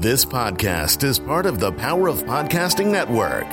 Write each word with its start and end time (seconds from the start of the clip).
This 0.00 0.24
podcast 0.24 1.04
is 1.04 1.18
part 1.18 1.44
of 1.44 1.60
the 1.60 1.72
Power 1.72 2.08
of 2.08 2.24
Podcasting 2.24 2.86
Network. 2.86 3.46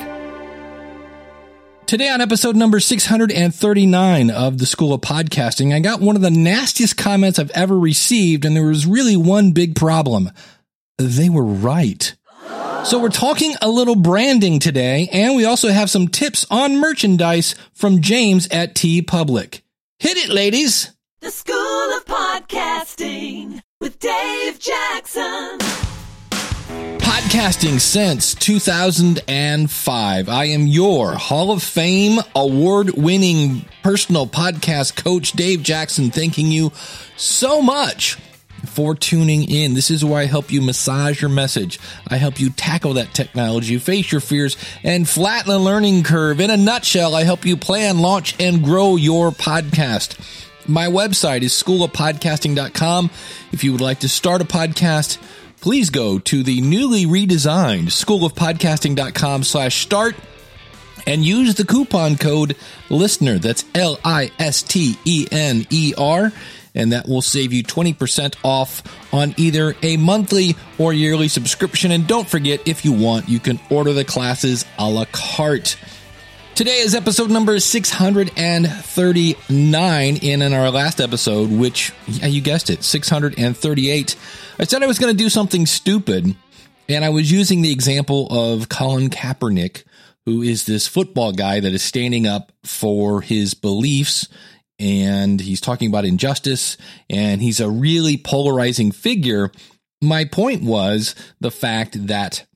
Today, 1.86 2.08
on 2.08 2.22
episode 2.22 2.56
number 2.56 2.80
639 2.80 4.30
of 4.30 4.58
the 4.58 4.66
School 4.66 4.94
of 4.94 5.02
Podcasting, 5.02 5.76
I 5.76 5.82
got 5.82 6.00
one 6.00 6.16
of 6.16 6.22
the 6.22 6.32
nastiest 6.32 6.96
comments 6.96 7.38
I've 7.38 7.52
ever 7.52 7.78
received, 7.78 8.46
and 8.46 8.56
there 8.56 8.66
was 8.66 8.86
really 8.86 9.18
one 9.18 9.52
big 9.52 9.76
problem. 9.76 10.32
They 10.98 11.28
were 11.28 11.44
right. 11.44 12.16
So, 12.86 12.98
we're 12.98 13.10
talking 13.10 13.56
a 13.62 13.68
little 13.68 13.98
branding 13.98 14.60
today, 14.60 15.10
and 15.12 15.36
we 15.36 15.44
also 15.44 15.68
have 15.68 15.90
some 15.90 16.08
tips 16.08 16.46
on 16.50 16.80
merchandise 16.80 17.56
from 17.74 18.00
James 18.00 18.48
at 18.52 18.74
TeePublic. 18.74 19.64
Hit 20.00 20.16
it, 20.16 20.30
ladies! 20.30 20.94
The 21.20 21.30
School 21.30 21.98
of 21.98 22.06
Podcasting 22.06 23.62
with 23.82 24.00
Dave 24.00 24.60
Jackson. 24.60 25.87
Podcasting 27.08 27.80
since 27.80 28.36
2005. 28.36 30.30
I 30.30 30.46
am 30.46 30.68
your 30.68 31.14
Hall 31.14 31.52
of 31.52 31.64
Fame 31.64 32.20
award 32.36 32.90
winning 32.98 33.64
personal 33.82 34.28
podcast 34.28 35.02
coach, 35.02 35.32
Dave 35.32 35.64
Jackson, 35.64 36.12
thanking 36.12 36.48
you 36.48 36.74
so 37.16 37.62
much 37.62 38.16
for 38.66 38.94
tuning 38.94 39.50
in. 39.50 39.74
This 39.74 39.90
is 39.90 40.04
where 40.04 40.20
I 40.20 40.26
help 40.26 40.52
you 40.52 40.62
massage 40.62 41.22
your 41.22 41.30
message. 41.30 41.80
I 42.10 42.18
help 42.18 42.42
you 42.42 42.50
tackle 42.50 42.96
that 42.96 43.14
technology, 43.14 43.78
face 43.78 44.12
your 44.12 44.20
fears, 44.20 44.58
and 44.84 45.08
flatten 45.08 45.50
the 45.50 45.60
learning 45.60 46.04
curve. 46.04 46.42
In 46.42 46.50
a 46.50 46.58
nutshell, 46.58 47.16
I 47.16 47.24
help 47.24 47.46
you 47.46 47.56
plan, 47.56 48.00
launch, 48.00 48.36
and 48.38 48.62
grow 48.66 48.98
your 48.98 49.32
podcast. 49.32 50.20
My 50.68 50.88
website 50.88 51.44
is 51.44 51.54
schoolofpodcasting.com. 51.54 53.10
If 53.54 53.64
you 53.64 53.72
would 53.72 53.80
like 53.80 54.02
to 54.02 54.10
start 54.10 54.42
a 54.42 54.46
podcast, 54.46 55.18
please 55.62 55.90
go 55.90 56.20
to 56.20 56.44
the 56.44 56.62
newly 56.62 57.06
redesigned 57.06 57.88
schoolofpodcasting.com 57.88 59.44
slash 59.44 59.82
start 59.82 60.16
and 61.06 61.24
use 61.24 61.56
the 61.56 61.66
coupon 61.66 62.18
code 62.18 62.56
listener. 62.90 63.40
That's 63.40 63.64
L 63.74 64.00
I 64.04 64.32
S 64.38 64.62
T 64.62 64.98
E 65.06 65.28
N 65.32 65.66
E 65.70 65.94
R. 65.98 66.32
And 66.76 66.92
that 66.92 67.08
will 67.08 67.24
save 67.24 67.54
you 67.54 67.64
20% 67.64 68.36
off 68.44 68.84
on 69.12 69.34
either 69.38 69.76
a 69.82 69.98
monthly 69.98 70.56
or 70.78 70.94
yearly 70.94 71.28
subscription. 71.28 71.92
And 71.92 72.06
don't 72.06 72.30
forget, 72.30 72.68
if 72.68 72.86
you 72.86 72.92
want, 72.92 73.28
you 73.28 73.40
can 73.40 73.60
order 73.72 73.94
the 73.94 74.06
classes 74.06 74.64
a 74.78 74.88
la 74.88 75.06
carte. 75.12 75.76
Today 76.58 76.80
is 76.80 76.96
episode 76.96 77.30
number 77.30 77.60
639. 77.60 80.18
And 80.24 80.44
in 80.44 80.54
our 80.54 80.72
last 80.72 81.00
episode, 81.00 81.52
which, 81.52 81.94
yeah, 82.08 82.26
you 82.26 82.42
guessed 82.42 82.72
it, 82.72 82.84
638, 82.84 84.16
I 84.58 84.64
said 84.64 84.82
I 84.82 84.88
was 84.88 84.98
going 84.98 85.16
to 85.16 85.24
do 85.24 85.30
something 85.30 85.68
stupid. 85.68 86.36
And 86.90 87.06
I 87.06 87.10
was 87.10 87.32
using 87.32 87.62
the 87.62 87.72
example 87.72 88.28
of 88.32 88.70
Colin 88.70 89.12
Kaepernick, 89.12 89.84
who 90.26 90.42
is 90.42 90.66
this 90.66 90.88
football 90.88 91.32
guy 91.32 91.60
that 91.60 91.74
is 91.74 91.84
standing 91.84 92.26
up 92.26 92.52
for 92.64 93.22
his 93.22 93.54
beliefs. 93.54 94.28
And 94.80 95.40
he's 95.40 95.62
talking 95.62 95.90
about 95.90 96.06
injustice. 96.06 96.76
And 97.08 97.40
he's 97.40 97.60
a 97.60 97.70
really 97.70 98.18
polarizing 98.18 98.92
figure. 98.92 99.52
My 100.02 100.26
point 100.26 100.64
was 100.64 101.14
the 101.40 101.52
fact 101.52 102.08
that 102.08 102.48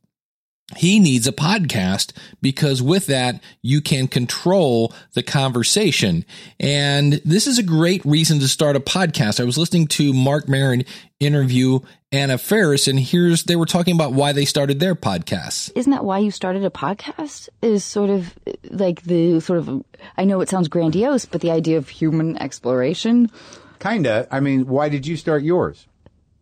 he 0.78 1.00
needs 1.00 1.28
a 1.28 1.32
podcast 1.32 2.14
because 2.42 2.82
with 2.82 3.08
that, 3.08 3.42
you 3.62 3.82
can 3.82 4.08
control 4.08 4.94
the 5.14 5.24
conversation. 5.24 6.26
And 6.60 7.14
this 7.26 7.48
is 7.48 7.58
a 7.60 7.64
great 7.64 8.04
reason 8.06 8.40
to 8.40 8.48
start 8.48 8.76
a 8.76 8.80
podcast. 8.80 9.40
I 9.40 9.44
was 9.44 9.58
listening 9.58 9.88
to 9.88 10.14
Marc 10.14 10.48
Maron 10.48 10.84
interview 11.20 11.80
Anna 12.14 12.38
Faris, 12.38 12.90
and 12.90 13.00
here's, 13.00 13.44
they 13.44 13.56
were 13.56 13.66
talking 13.66 13.96
about 13.96 14.12
why 14.12 14.34
they 14.34 14.44
started 14.44 14.80
their 14.82 14.96
podcast. 14.96 15.72
Isn't 15.76 15.92
that 15.92 16.04
why 16.04 16.20
you 16.20 16.30
started 16.30 16.66
a 16.66 16.70
podcast? 16.70 17.48
Is 17.62 17.86
sort 17.86 18.10
of 18.10 18.38
like 18.70 19.04
the 19.04 19.40
sort 19.40 19.60
of, 19.60 19.84
I 20.18 20.26
know 20.26 20.42
it 20.42 20.50
sounds 20.50 20.68
grandiose, 20.68 21.26
but 21.26 21.40
the 21.40 21.52
idea 21.52 21.78
of 21.78 21.88
human 21.88 22.38
exploration. 22.42 23.32
Kinda. 23.80 24.28
I 24.30 24.42
mean, 24.42 24.68
why 24.68 24.90
did 24.90 25.08
you 25.08 25.16
start 25.16 25.44
yours? 25.44 25.88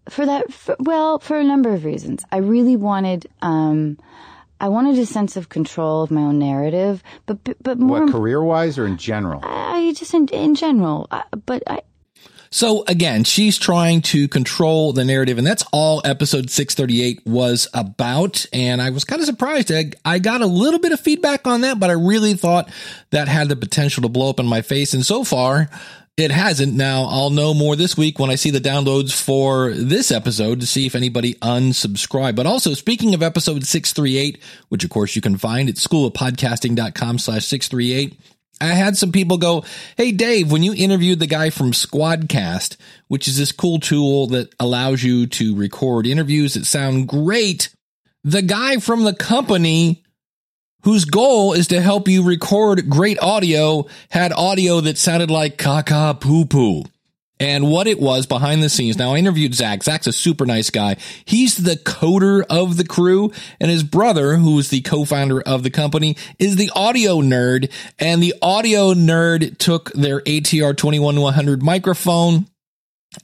For 0.09 0.25
that, 0.25 0.51
for, 0.51 0.75
well, 0.79 1.19
for 1.19 1.37
a 1.37 1.43
number 1.43 1.73
of 1.73 1.85
reasons. 1.85 2.23
I 2.31 2.37
really 2.37 2.75
wanted, 2.75 3.27
um, 3.41 3.97
I 4.59 4.67
wanted 4.69 4.97
a 4.99 5.05
sense 5.05 5.37
of 5.37 5.49
control 5.49 6.03
of 6.03 6.11
my 6.11 6.21
own 6.21 6.39
narrative, 6.39 7.01
but 7.25 7.37
but 7.63 7.79
more 7.79 8.05
What, 8.05 8.11
career 8.11 8.43
wise 8.43 8.77
or 8.77 8.85
in 8.85 8.97
general? 8.97 9.41
I 9.43 9.93
just 9.95 10.13
in, 10.13 10.27
in 10.27 10.55
general. 10.55 11.07
I, 11.11 11.23
but 11.45 11.63
I, 11.67 11.81
So 12.51 12.83
again, 12.87 13.23
she's 13.23 13.57
trying 13.57 14.01
to 14.01 14.27
control 14.27 14.91
the 14.91 15.05
narrative, 15.05 15.37
and 15.37 15.45
that's 15.45 15.63
all 15.71 16.01
episode 16.03 16.49
638 16.49 17.25
was 17.25 17.67
about. 17.73 18.45
And 18.51 18.81
I 18.81 18.89
was 18.89 19.05
kind 19.05 19.21
of 19.21 19.27
surprised. 19.27 19.71
I, 19.71 19.91
I 20.03 20.19
got 20.19 20.41
a 20.41 20.47
little 20.47 20.79
bit 20.79 20.91
of 20.91 20.99
feedback 20.99 21.45
on 21.47 21.61
that, 21.61 21.79
but 21.79 21.89
I 21.89 21.93
really 21.93 22.33
thought 22.33 22.69
that 23.11 23.27
had 23.27 23.49
the 23.49 23.55
potential 23.55 24.01
to 24.01 24.09
blow 24.09 24.29
up 24.29 24.39
in 24.39 24.47
my 24.47 24.61
face. 24.61 24.93
And 24.93 25.05
so 25.05 25.23
far, 25.23 25.69
it 26.19 26.31
hasn't. 26.31 26.73
Now 26.73 27.03
I'll 27.03 27.29
know 27.29 27.53
more 27.53 27.75
this 27.75 27.97
week 27.97 28.19
when 28.19 28.29
I 28.29 28.35
see 28.35 28.51
the 28.51 28.59
downloads 28.59 29.11
for 29.11 29.71
this 29.71 30.11
episode 30.11 30.59
to 30.59 30.67
see 30.67 30.85
if 30.85 30.95
anybody 30.95 31.35
unsubscribed. 31.35 32.35
But 32.35 32.45
also 32.45 32.73
speaking 32.73 33.13
of 33.13 33.23
episode 33.23 33.65
638, 33.65 34.37
which 34.69 34.83
of 34.83 34.89
course 34.89 35.15
you 35.15 35.21
can 35.21 35.37
find 35.37 35.69
at 35.69 35.75
schoolofpodcasting.com 35.75 37.19
slash 37.19 37.45
638. 37.45 38.19
I 38.61 38.67
had 38.67 38.97
some 38.97 39.11
people 39.11 39.37
go, 39.37 39.63
Hey, 39.95 40.11
Dave, 40.11 40.51
when 40.51 40.63
you 40.63 40.73
interviewed 40.73 41.19
the 41.19 41.27
guy 41.27 41.49
from 41.49 41.71
Squadcast, 41.71 42.75
which 43.07 43.27
is 43.27 43.37
this 43.37 43.53
cool 43.53 43.79
tool 43.79 44.27
that 44.27 44.53
allows 44.59 45.01
you 45.01 45.27
to 45.27 45.55
record 45.55 46.05
interviews 46.05 46.55
that 46.55 46.65
sound 46.65 47.07
great, 47.07 47.69
the 48.23 48.41
guy 48.41 48.77
from 48.77 49.03
the 49.03 49.13
company 49.13 50.03
whose 50.83 51.05
goal 51.05 51.53
is 51.53 51.67
to 51.67 51.81
help 51.81 52.07
you 52.07 52.23
record 52.23 52.89
great 52.89 53.19
audio 53.21 53.85
had 54.09 54.31
audio 54.33 54.81
that 54.81 54.97
sounded 54.97 55.29
like 55.29 55.57
caca 55.57 56.19
poo 56.19 56.45
poo. 56.45 56.83
And 57.41 57.69
what 57.71 57.87
it 57.87 58.01
was 58.01 58.25
behind 58.25 58.61
the 58.61 58.67
scenes. 58.67 58.97
Now 58.97 59.13
I 59.13 59.17
interviewed 59.17 59.55
Zach. 59.55 59.81
Zach's 59.81 60.07
a 60.07 60.11
super 60.11 60.45
nice 60.45 60.69
guy. 60.69 60.97
He's 61.23 61.55
the 61.55 61.77
coder 61.77 62.43
of 62.49 62.75
the 62.75 62.83
crew 62.83 63.31
and 63.61 63.71
his 63.71 63.81
brother, 63.81 64.35
who's 64.35 64.67
the 64.67 64.81
co-founder 64.81 65.39
of 65.41 65.63
the 65.63 65.69
company, 65.69 66.17
is 66.37 66.57
the 66.57 66.69
audio 66.75 67.21
nerd. 67.21 67.71
And 67.97 68.21
the 68.21 68.35
audio 68.41 68.93
nerd 68.93 69.57
took 69.57 69.89
their 69.93 70.19
ATR 70.19 70.75
2100 70.75 71.63
microphone 71.63 72.47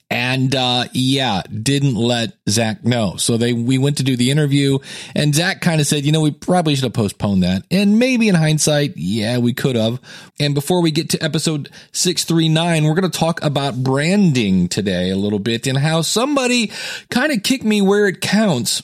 and 0.10 0.56
uh 0.56 0.86
yeah 0.94 1.42
didn't 1.44 1.96
let 1.96 2.34
zach 2.50 2.84
know. 2.84 3.16
So 3.18 3.38
they 3.38 3.54
we 3.54 3.78
went 3.78 3.98
to 3.98 4.04
do 4.04 4.16
the 4.16 4.32
interview 4.32 4.80
and 5.16 5.34
zach 5.34 5.62
kind 5.62 5.80
of 5.80 5.88
said 5.88 6.06
you 6.06 6.12
know 6.12 6.22
we 6.22 6.32
probably 6.32 6.76
should 6.76 6.86
have 6.86 6.94
postponed 6.94 7.44
that. 7.44 7.64
And 7.70 8.00
maybe 8.00 8.28
in 8.28 8.36
hindsight 8.36 8.94
yeah 8.98 9.38
we 9.38 9.54
could 9.54 9.76
have 9.76 10.00
and 10.40 10.54
before 10.56 10.82
we 10.82 10.92
get 10.92 11.10
to 11.12 11.24
episode 11.24 11.70
639 11.92 12.84
we're 12.84 12.96
going 12.96 13.10
to 13.10 13.20
talk 13.20 13.44
about 13.44 13.84
branding 13.84 14.68
today 14.68 15.10
a 15.10 15.18
little 15.18 15.40
bit 15.40 15.68
and 15.68 15.78
how 15.78 16.02
somebody 16.02 16.72
kind 17.10 17.32
of 17.32 17.44
kicked 17.44 17.64
me 17.64 17.82
where 17.82 18.08
it 18.08 18.22
counts 18.22 18.82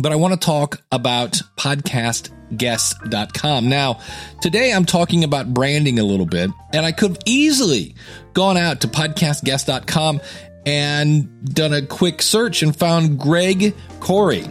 but 0.00 0.12
I 0.12 0.16
want 0.16 0.34
to 0.34 0.40
talk 0.40 0.82
about 0.92 1.40
podcastguests.com. 1.56 3.68
Now, 3.68 3.98
today 4.40 4.72
I'm 4.72 4.84
talking 4.84 5.24
about 5.24 5.52
branding 5.52 5.98
a 5.98 6.04
little 6.04 6.26
bit, 6.26 6.50
and 6.72 6.86
I 6.86 6.92
could 6.92 7.10
have 7.12 7.18
easily 7.24 7.96
gone 8.34 8.56
out 8.56 8.82
to 8.82 8.88
podcastguest.com 8.88 10.20
and 10.66 11.54
done 11.54 11.72
a 11.72 11.82
quick 11.82 12.22
search 12.22 12.62
and 12.62 12.76
found 12.76 13.18
Greg 13.18 13.74
Corey. 14.00 14.44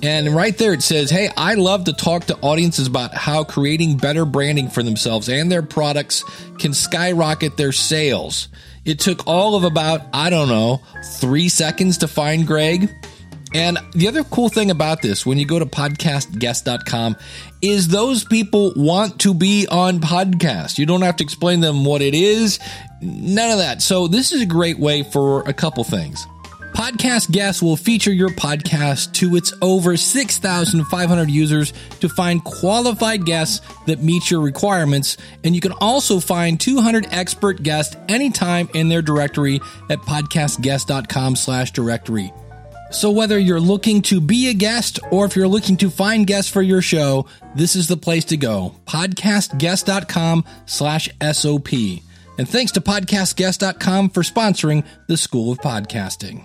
And 0.00 0.34
right 0.34 0.56
there 0.56 0.72
it 0.72 0.82
says, 0.82 1.10
Hey, 1.10 1.28
I 1.36 1.54
love 1.54 1.84
to 1.84 1.92
talk 1.92 2.26
to 2.26 2.36
audiences 2.36 2.86
about 2.86 3.14
how 3.14 3.42
creating 3.42 3.96
better 3.96 4.24
branding 4.24 4.68
for 4.68 4.84
themselves 4.84 5.28
and 5.28 5.50
their 5.50 5.62
products 5.62 6.22
can 6.58 6.72
skyrocket 6.72 7.56
their 7.56 7.72
sales. 7.72 8.48
It 8.84 9.00
took 9.00 9.26
all 9.26 9.56
of 9.56 9.64
about, 9.64 10.02
I 10.12 10.30
don't 10.30 10.48
know, 10.48 10.80
three 11.16 11.48
seconds 11.48 11.98
to 11.98 12.08
find 12.08 12.46
Greg. 12.46 12.88
And 13.54 13.78
the 13.92 14.08
other 14.08 14.24
cool 14.24 14.48
thing 14.48 14.70
about 14.70 15.00
this, 15.02 15.24
when 15.24 15.38
you 15.38 15.46
go 15.46 15.58
to 15.58 15.66
podcastguest.com, 15.66 17.16
is 17.62 17.88
those 17.88 18.24
people 18.24 18.72
want 18.76 19.20
to 19.20 19.34
be 19.34 19.66
on 19.70 20.00
podcast. 20.00 20.78
You 20.78 20.86
don't 20.86 21.02
have 21.02 21.16
to 21.16 21.24
explain 21.24 21.60
them 21.60 21.84
what 21.84 22.02
it 22.02 22.14
is, 22.14 22.58
none 23.00 23.50
of 23.50 23.58
that. 23.58 23.82
So 23.82 24.06
this 24.06 24.32
is 24.32 24.42
a 24.42 24.46
great 24.46 24.78
way 24.78 25.02
for 25.02 25.42
a 25.48 25.52
couple 25.52 25.84
things. 25.84 26.26
Podcast 26.74 27.32
guests 27.32 27.60
will 27.60 27.76
feature 27.76 28.12
your 28.12 28.28
podcast 28.28 29.12
to 29.14 29.34
its 29.34 29.52
over 29.62 29.96
6,500 29.96 31.30
users 31.30 31.72
to 32.00 32.08
find 32.08 32.44
qualified 32.44 33.24
guests 33.24 33.66
that 33.86 34.02
meet 34.02 34.30
your 34.30 34.40
requirements. 34.40 35.16
And 35.42 35.56
you 35.56 35.60
can 35.60 35.72
also 35.72 36.20
find 36.20 36.60
200 36.60 37.08
expert 37.10 37.62
guests 37.62 37.96
anytime 38.08 38.68
in 38.74 38.88
their 38.88 39.02
directory 39.02 39.60
at 39.90 39.98
podcastguest.com 40.00 41.34
slash 41.34 41.72
directory. 41.72 42.32
So, 42.90 43.10
whether 43.10 43.38
you're 43.38 43.60
looking 43.60 44.02
to 44.02 44.20
be 44.20 44.48
a 44.48 44.54
guest 44.54 44.98
or 45.10 45.26
if 45.26 45.36
you're 45.36 45.48
looking 45.48 45.76
to 45.78 45.90
find 45.90 46.26
guests 46.26 46.50
for 46.50 46.62
your 46.62 46.80
show, 46.80 47.26
this 47.54 47.76
is 47.76 47.86
the 47.86 47.96
place 47.96 48.24
to 48.26 48.36
go. 48.36 48.74
Podcastguest.com 48.86 50.44
slash 50.66 51.10
SOP. 51.32 51.68
And 52.38 52.48
thanks 52.48 52.72
to 52.72 52.80
podcastguest.com 52.80 54.10
for 54.10 54.22
sponsoring 54.22 54.86
the 55.06 55.16
School 55.16 55.52
of 55.52 55.58
Podcasting. 55.58 56.44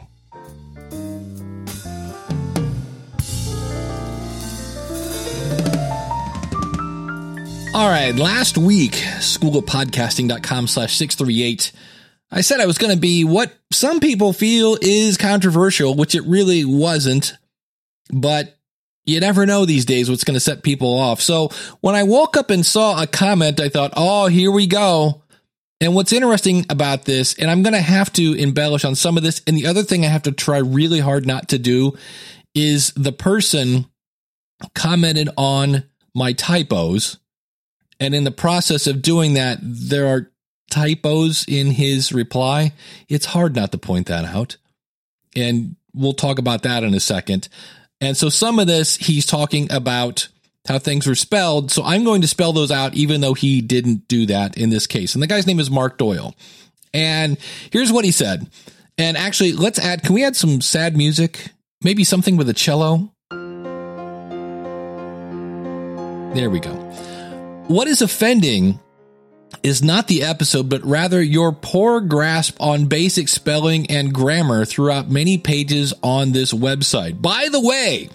All 7.75 7.90
right, 7.90 8.16
last 8.16 8.56
week, 8.56 8.92
schoolofpodcasting.com 8.92 10.68
slash 10.68 10.95
638 10.95 11.72
I 12.33 12.41
said 12.41 12.59
I 12.59 12.65
was 12.65 12.80
going 12.80 12.94
to 12.94 13.00
be 13.00 13.24
what 13.24 13.53
some 13.71 14.00
people 14.00 14.33
feel 14.33 14.75
is 14.81 15.18
controversial, 15.18 15.94
which 15.94 16.15
it 16.15 16.24
really 16.24 16.65
wasn't. 16.65 17.38
But 18.12 18.57
you 19.06 19.19
never 19.19 19.45
know 19.45 19.65
these 19.65 19.85
days 19.85 20.09
what's 20.09 20.24
going 20.24 20.33
to 20.33 20.39
set 20.39 20.63
people 20.63 20.97
off. 20.97 21.21
So 21.21 21.50
when 21.81 21.94
I 21.94 22.03
woke 22.03 22.35
up 22.35 22.50
and 22.50 22.65
saw 22.65 23.01
a 23.01 23.06
comment, 23.06 23.59
I 23.59 23.69
thought, 23.69 23.94
oh, 23.95 24.27
here 24.27 24.50
we 24.50 24.65
go. 24.65 25.21
And 25.80 25.94
what's 25.94 26.13
interesting 26.13 26.65
about 26.69 27.06
this, 27.06 27.35
and 27.35 27.51
I'm 27.51 27.62
going 27.62 27.74
to 27.74 27.81
have 27.81 28.12
to 28.13 28.33
embellish 28.33 28.83
on 28.83 28.95
some 28.95 29.15
of 29.15 29.24
this. 29.24 29.41
And 29.45 29.56
the 29.56 29.68
other 29.68 29.83
thing 29.83 30.03
I 30.03 30.09
have 30.09 30.24
to 30.24 30.31
try 30.31 30.57
really 30.57 31.00
hard 31.00 31.27
not 31.27 31.50
to 31.50 31.59
do 31.59 31.97
is 32.56 32.94
the 32.95 33.12
person 33.12 33.85
commented 34.74 35.30
on 35.38 35.83
my 36.15 36.33
typos. 36.33 37.19
And 38.00 38.15
in 38.15 38.24
the 38.24 38.31
process 38.31 38.88
of 38.88 39.03
doing 39.03 39.35
that, 39.35 39.59
there 39.62 40.07
are 40.07 40.31
typos 40.69 41.45
in 41.48 41.68
his 41.68 42.12
reply. 42.12 42.74
It's 43.10 43.25
hard 43.25 43.56
not 43.56 43.71
to 43.71 43.77
point 43.77 44.07
that 44.07 44.25
out. 44.25 44.57
And 45.36 45.75
we'll 45.94 46.13
talk 46.13 46.39
about 46.39 46.63
that 46.63 46.83
in 46.83 46.94
a 46.94 47.00
second. 47.00 47.50
And 48.01 48.18
so 48.18 48.30
some 48.30 48.60
of 48.60 48.68
this, 48.68 48.98
he's 48.98 49.25
talking 49.25 49.71
about 49.71 50.27
how 50.68 50.80
things 50.80 51.07
were 51.07 51.15
spelled. 51.15 51.71
So 51.71 51.83
I'm 51.83 52.04
going 52.04 52.21
to 52.21 52.27
spell 52.27 52.54
those 52.54 52.71
out, 52.71 52.94
even 52.94 53.21
though 53.21 53.33
he 53.33 53.62
didn't 53.62 54.07
do 54.07 54.25
that 54.27 54.57
in 54.57 54.69
this 54.69 54.88
case. 54.88 55.13
And 55.13 55.21
the 55.21 55.27
guy's 55.27 55.48
name 55.48 55.60
is 55.60 55.69
Mark 55.69 55.98
Doyle. 55.98 56.36
And 56.94 57.38
here's 57.71 57.92
what 57.92 58.06
he 58.06 58.12
said. 58.12 58.50
And 58.98 59.18
actually, 59.18 59.54
let's 59.54 59.80
add, 59.80 60.04
can 60.04 60.13
we 60.13 60.24
add 60.24 60.36
some 60.36 60.62
sad 60.62 60.95
music? 60.95 61.51
Maybe 61.83 62.04
something 62.04 62.38
with 62.38 62.48
a 62.50 62.54
cello? 62.54 63.12
There 66.36 66.50
we 66.50 66.59
go. 66.59 66.71
What 67.68 67.88
is 67.88 68.01
offending 68.01 68.80
is 69.62 69.84
not 69.84 70.08
the 70.08 70.24
episode, 70.24 70.70
but 70.70 70.84
rather 70.84 71.22
your 71.22 71.52
poor 71.52 72.02
grasp 72.02 72.58
on 72.60 72.86
basic 72.86 73.28
spelling 73.28 73.90
and 73.90 74.14
grammar 74.14 74.66
throughout 74.66 75.10
many 75.10 75.38
pages 75.38 75.94
on 76.02 76.32
this 76.32 76.54
website. 76.54 77.22
By 77.22 77.50
the 77.52 77.62
way, 77.62 78.10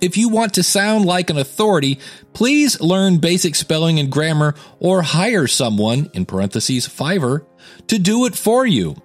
if 0.00 0.16
you 0.16 0.28
want 0.28 0.54
to 0.54 0.62
sound 0.62 1.04
like 1.04 1.28
an 1.30 1.38
authority, 1.38 1.98
please 2.32 2.80
learn 2.80 3.18
basic 3.18 3.54
spelling 3.54 3.98
and 3.98 4.10
grammar 4.10 4.54
or 4.78 5.02
hire 5.02 5.46
someone, 5.46 6.10
in 6.14 6.24
parentheses, 6.24 6.88
Fiverr, 6.88 7.44
to 7.88 7.98
do 7.98 8.24
it 8.26 8.36
for 8.36 8.64
you. 8.64 8.96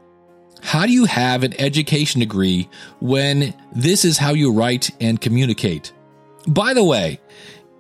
How 0.62 0.86
do 0.86 0.94
you 0.94 1.06
have 1.06 1.44
an 1.44 1.60
education 1.60 2.22
degree 2.22 2.70
when 3.02 3.54
this 3.74 4.06
is 4.06 4.18
how 4.18 4.34
you 4.34 4.54
write 4.54 4.92
and 5.02 5.20
communicate? 5.20 5.92
By 6.48 6.74
the 6.74 6.84
way, 6.84 7.20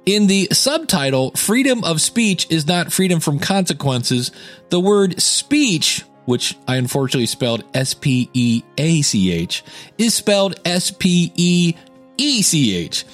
in 0.05 0.27
the 0.27 0.49
subtitle, 0.51 1.31
freedom 1.31 1.83
of 1.83 2.01
speech 2.01 2.49
is 2.49 2.67
not 2.67 2.91
freedom 2.91 3.19
from 3.19 3.39
consequences. 3.39 4.31
The 4.69 4.79
word 4.79 5.21
speech, 5.21 6.03
which 6.25 6.57
I 6.67 6.75
unfortunately 6.75 7.25
spelled 7.25 7.63
S 7.73 7.93
P 7.93 8.29
E 8.33 8.63
A 8.77 9.01
C 9.01 9.31
H, 9.31 9.63
is 9.97 10.13
spelled 10.13 10.59
S 10.65 10.91
P 10.91 11.31
E 11.35 11.75
E 12.17 12.41
C 12.41 12.75
H. 12.75 13.05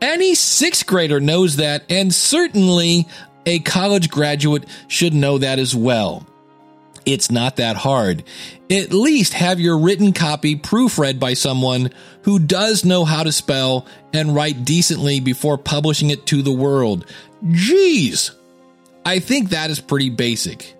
Any 0.00 0.34
sixth 0.34 0.86
grader 0.86 1.20
knows 1.20 1.56
that, 1.56 1.82
and 1.90 2.14
certainly 2.14 3.08
a 3.44 3.58
college 3.60 4.10
graduate 4.10 4.64
should 4.86 5.14
know 5.14 5.38
that 5.38 5.58
as 5.58 5.74
well. 5.74 6.26
It's 7.04 7.30
not 7.30 7.56
that 7.56 7.76
hard. 7.76 8.22
At 8.70 8.92
least 8.92 9.32
have 9.32 9.60
your 9.60 9.78
written 9.78 10.12
copy 10.12 10.54
proofread 10.54 11.18
by 11.18 11.34
someone 11.34 11.90
who 12.22 12.38
does 12.38 12.84
know 12.84 13.04
how 13.04 13.22
to 13.22 13.32
spell 13.32 13.86
and 14.12 14.34
write 14.34 14.64
decently 14.64 15.20
before 15.20 15.56
publishing 15.56 16.10
it 16.10 16.26
to 16.26 16.42
the 16.42 16.52
world. 16.52 17.06
Jeez! 17.44 18.34
I 19.06 19.20
think 19.20 19.50
that 19.50 19.70
is 19.70 19.80
pretty 19.80 20.10
basic. 20.10 20.74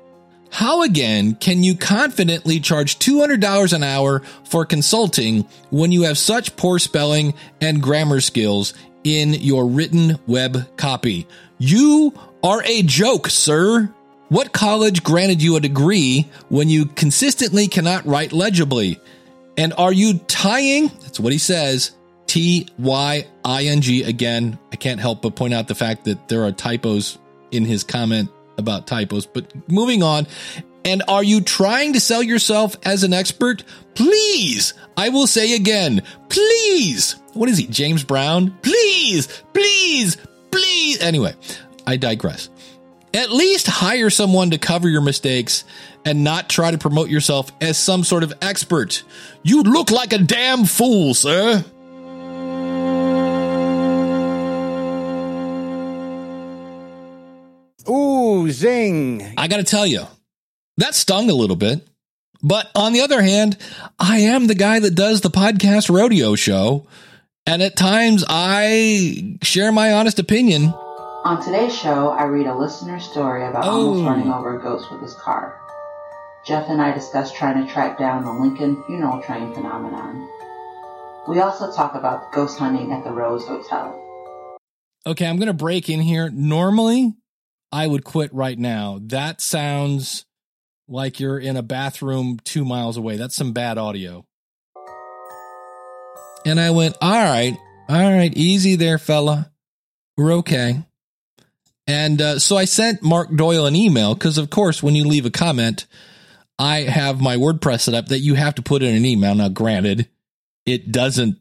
How 0.50 0.82
again 0.82 1.34
can 1.34 1.62
you 1.62 1.76
confidently 1.76 2.60
charge 2.60 2.98
$200 2.98 3.72
an 3.72 3.82
hour 3.82 4.20
for 4.44 4.64
consulting 4.64 5.46
when 5.70 5.92
you 5.92 6.02
have 6.02 6.18
such 6.18 6.56
poor 6.56 6.78
spelling 6.78 7.34
and 7.60 7.82
grammar 7.82 8.20
skills 8.20 8.74
in 9.04 9.32
your 9.32 9.66
written 9.66 10.18
web 10.26 10.76
copy? 10.76 11.26
You 11.58 12.12
are 12.42 12.62
a 12.64 12.82
joke, 12.82 13.28
sir. 13.28 13.92
What 14.28 14.52
college 14.52 15.02
granted 15.02 15.42
you 15.42 15.56
a 15.56 15.60
degree 15.60 16.28
when 16.48 16.68
you 16.68 16.84
consistently 16.86 17.66
cannot 17.66 18.04
write 18.04 18.32
legibly? 18.32 19.00
And 19.56 19.72
are 19.78 19.92
you 19.92 20.18
tying? 20.28 20.88
That's 21.00 21.18
what 21.18 21.32
he 21.32 21.38
says. 21.38 21.92
T 22.26 22.68
Y 22.78 23.26
I 23.44 23.64
N 23.64 23.80
G. 23.80 24.02
Again, 24.02 24.58
I 24.70 24.76
can't 24.76 25.00
help 25.00 25.22
but 25.22 25.34
point 25.34 25.54
out 25.54 25.66
the 25.66 25.74
fact 25.74 26.04
that 26.04 26.28
there 26.28 26.44
are 26.44 26.52
typos 26.52 27.18
in 27.50 27.64
his 27.64 27.84
comment 27.84 28.30
about 28.58 28.86
typos. 28.86 29.24
But 29.24 29.52
moving 29.68 30.02
on. 30.02 30.26
And 30.84 31.02
are 31.08 31.24
you 31.24 31.40
trying 31.40 31.94
to 31.94 32.00
sell 32.00 32.22
yourself 32.22 32.76
as 32.84 33.04
an 33.04 33.12
expert? 33.12 33.64
Please, 33.94 34.74
I 34.96 35.08
will 35.08 35.26
say 35.26 35.54
again, 35.54 36.02
please. 36.28 37.16
What 37.34 37.48
is 37.48 37.58
he, 37.58 37.66
James 37.66 38.04
Brown? 38.04 38.56
Please, 38.62 39.26
please, 39.52 40.16
please. 40.50 41.02
Anyway, 41.02 41.34
I 41.86 41.96
digress. 41.96 42.48
At 43.14 43.30
least 43.30 43.66
hire 43.66 44.10
someone 44.10 44.50
to 44.50 44.58
cover 44.58 44.88
your 44.88 45.00
mistakes 45.00 45.64
and 46.04 46.24
not 46.24 46.48
try 46.48 46.70
to 46.70 46.78
promote 46.78 47.08
yourself 47.08 47.50
as 47.60 47.78
some 47.78 48.04
sort 48.04 48.22
of 48.22 48.34
expert. 48.42 49.02
You 49.42 49.62
look 49.62 49.90
like 49.90 50.12
a 50.12 50.18
damn 50.18 50.64
fool, 50.64 51.14
sir. 51.14 51.64
Ooh, 57.88 58.50
zing. 58.50 59.34
I 59.38 59.48
got 59.48 59.56
to 59.56 59.64
tell 59.64 59.86
you, 59.86 60.06
that 60.76 60.94
stung 60.94 61.30
a 61.30 61.34
little 61.34 61.56
bit. 61.56 61.86
But 62.42 62.70
on 62.74 62.92
the 62.92 63.00
other 63.00 63.22
hand, 63.22 63.56
I 63.98 64.18
am 64.18 64.46
the 64.46 64.54
guy 64.54 64.78
that 64.80 64.94
does 64.94 65.22
the 65.22 65.30
podcast 65.30 65.92
rodeo 65.92 66.34
show. 66.34 66.86
And 67.46 67.62
at 67.62 67.76
times 67.76 68.24
I 68.28 69.38
share 69.42 69.72
my 69.72 69.94
honest 69.94 70.18
opinion. 70.18 70.74
On 71.28 71.42
today's 71.42 71.76
show, 71.76 72.08
I 72.08 72.24
read 72.24 72.46
a 72.46 72.54
listener 72.56 72.98
story 72.98 73.44
about 73.46 73.66
Oh. 73.66 73.90
almost 73.90 74.08
running 74.08 74.32
over 74.32 74.58
a 74.58 74.62
ghost 74.62 74.90
with 74.90 75.02
his 75.02 75.12
car. 75.12 75.60
Jeff 76.46 76.70
and 76.70 76.80
I 76.80 76.90
discuss 76.90 77.32
trying 77.32 77.62
to 77.62 77.70
track 77.70 77.98
down 77.98 78.24
the 78.24 78.32
Lincoln 78.32 78.82
funeral 78.86 79.20
train 79.20 79.52
phenomenon. 79.52 80.26
We 81.28 81.40
also 81.40 81.70
talk 81.70 81.94
about 81.94 82.32
ghost 82.32 82.58
hunting 82.58 82.92
at 82.92 83.04
the 83.04 83.10
Rose 83.10 83.46
Hotel. 83.46 83.94
Okay, 85.04 85.26
I'm 85.26 85.36
going 85.36 85.48
to 85.48 85.52
break 85.52 85.90
in 85.90 86.00
here. 86.00 86.30
Normally, 86.30 87.12
I 87.70 87.86
would 87.86 88.04
quit 88.04 88.32
right 88.32 88.58
now. 88.58 88.98
That 89.02 89.42
sounds 89.42 90.24
like 90.88 91.20
you're 91.20 91.38
in 91.38 91.58
a 91.58 91.62
bathroom 91.62 92.38
two 92.42 92.64
miles 92.64 92.96
away. 92.96 93.18
That's 93.18 93.36
some 93.36 93.52
bad 93.52 93.76
audio. 93.76 94.24
And 96.46 96.58
I 96.58 96.70
went, 96.70 96.96
all 97.02 97.10
right, 97.12 97.54
all 97.86 98.16
right, 98.16 98.32
easy 98.34 98.76
there, 98.76 98.96
fella. 98.96 99.52
We're 100.16 100.32
okay. 100.36 100.84
And 101.88 102.20
uh, 102.20 102.38
so 102.38 102.58
I 102.58 102.66
sent 102.66 103.02
Mark 103.02 103.34
Doyle 103.34 103.64
an 103.64 103.74
email 103.74 104.14
because, 104.14 104.36
of 104.36 104.50
course, 104.50 104.82
when 104.82 104.94
you 104.94 105.06
leave 105.06 105.24
a 105.24 105.30
comment, 105.30 105.86
I 106.58 106.82
have 106.82 107.20
my 107.20 107.36
WordPress 107.36 107.80
set 107.80 107.94
up 107.94 108.08
that 108.08 108.18
you 108.20 108.34
have 108.34 108.54
to 108.56 108.62
put 108.62 108.82
in 108.82 108.94
an 108.94 109.06
email. 109.06 109.34
Now, 109.34 109.48
granted, 109.48 110.06
it 110.66 110.92
doesn't 110.92 111.38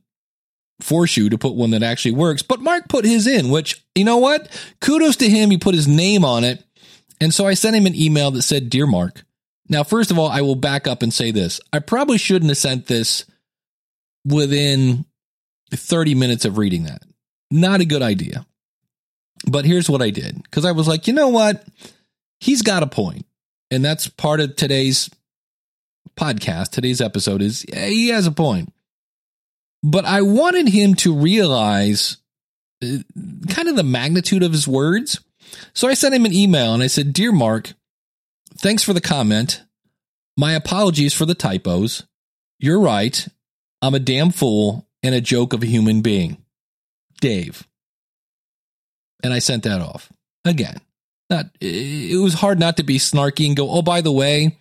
force 0.80 1.18
you 1.18 1.30
to 1.30 1.38
put 1.38 1.56
one 1.56 1.72
that 1.72 1.84
actually 1.84 2.14
works. 2.14 2.44
But 2.44 2.62
Mark 2.62 2.88
put 2.88 3.04
his 3.04 3.28
in, 3.28 3.50
which, 3.50 3.84
you 3.94 4.06
know 4.06 4.18
what? 4.18 4.48
Kudos 4.80 5.18
to 5.18 5.30
him. 5.30 5.52
He 5.52 5.58
put 5.58 5.76
his 5.76 5.88
name 5.88 6.24
on 6.24 6.46
it. 6.46 6.64
And 7.20 7.34
so 7.34 7.46
I 7.46 7.54
sent 7.54 7.76
him 7.76 7.86
an 7.86 7.96
email 7.96 8.32
that 8.32 8.44
said, 8.44 8.70
Dear 8.70 8.88
Mark. 8.88 9.26
Now, 9.68 9.84
first 9.84 10.12
of 10.12 10.18
all, 10.18 10.30
I 10.30 10.42
will 10.42 10.56
back 10.56 10.88
up 10.88 11.04
and 11.04 11.14
say 11.14 11.32
this. 11.32 11.60
I 11.74 11.80
probably 11.80 12.18
shouldn't 12.18 12.50
have 12.50 12.58
sent 12.58 12.88
this 12.88 13.26
within 14.24 15.04
30 15.72 16.16
minutes 16.16 16.46
of 16.46 16.58
reading 16.58 16.84
that. 16.84 17.02
Not 17.52 17.82
a 17.82 17.86
good 17.86 18.02
idea. 18.02 18.46
But 19.46 19.66
here's 19.66 19.90
what 19.90 20.02
I 20.02 20.10
did 20.10 20.42
because 20.44 20.66
I 20.66 20.72
was 20.72 20.88
like, 20.88 21.08
you 21.08 21.14
know 21.14 21.30
what? 21.30 21.66
He's 22.40 22.62
got 22.62 22.84
a 22.84 22.88
point. 22.88 23.26
And 23.70 23.84
that's 23.84 24.08
part 24.08 24.40
of 24.40 24.56
today's 24.56 25.10
podcast, 26.16 26.70
today's 26.70 27.02
episode 27.02 27.42
is 27.42 27.62
he 27.74 28.10
has 28.10 28.26
a 28.26 28.32
point 28.32 28.74
but 29.84 30.06
I 30.06 30.22
wanted 30.22 30.68
him 30.68 30.96
to 30.96 31.16
realize 31.16 32.18
uh, 32.84 32.98
kind 33.50 33.68
of 33.68 33.76
the 33.76 33.84
magnitude 33.84 34.44
of 34.44 34.52
his 34.52 34.68
words. 34.68 35.20
So 35.74 35.88
I 35.88 35.94
sent 35.94 36.16
him 36.16 36.26
an 36.26 36.34
email 36.34 36.74
and 36.74 36.84
I 36.84 36.88
said, 36.88 37.14
Dear 37.14 37.32
Mark, 37.32 37.74
thanks 38.58 38.84
for 38.84 38.94
the 38.94 39.02
comment. 39.02 39.64
My 40.36 40.54
apologies 40.54 41.14
for 41.14 41.26
the 41.26 41.36
typos. 41.36 42.04
You're 42.60 42.80
right. 42.80 43.28
I'm 43.82 43.96
a 43.96 44.00
damn 44.00 44.32
fool 44.32 44.88
and 45.04 45.16
a 45.16 45.22
joke 45.22 45.54
of 45.54 45.64
a 45.64 45.68
human 45.68 46.02
being. 46.02 46.38
Dave. 47.22 47.68
And 49.24 49.34
I 49.34 49.40
sent 49.40 49.64
that 49.64 49.82
off 49.82 50.12
again. 50.46 50.80
Not, 51.30 51.48
it 51.60 52.22
was 52.22 52.36
hard 52.36 52.58
not 52.58 52.78
to 52.78 52.84
be 52.84 53.00
snarky 53.00 53.48
and 53.48 53.58
go, 53.58 53.70
oh, 53.70 53.82
by 53.82 54.00
the 54.00 54.14
way, 54.14 54.58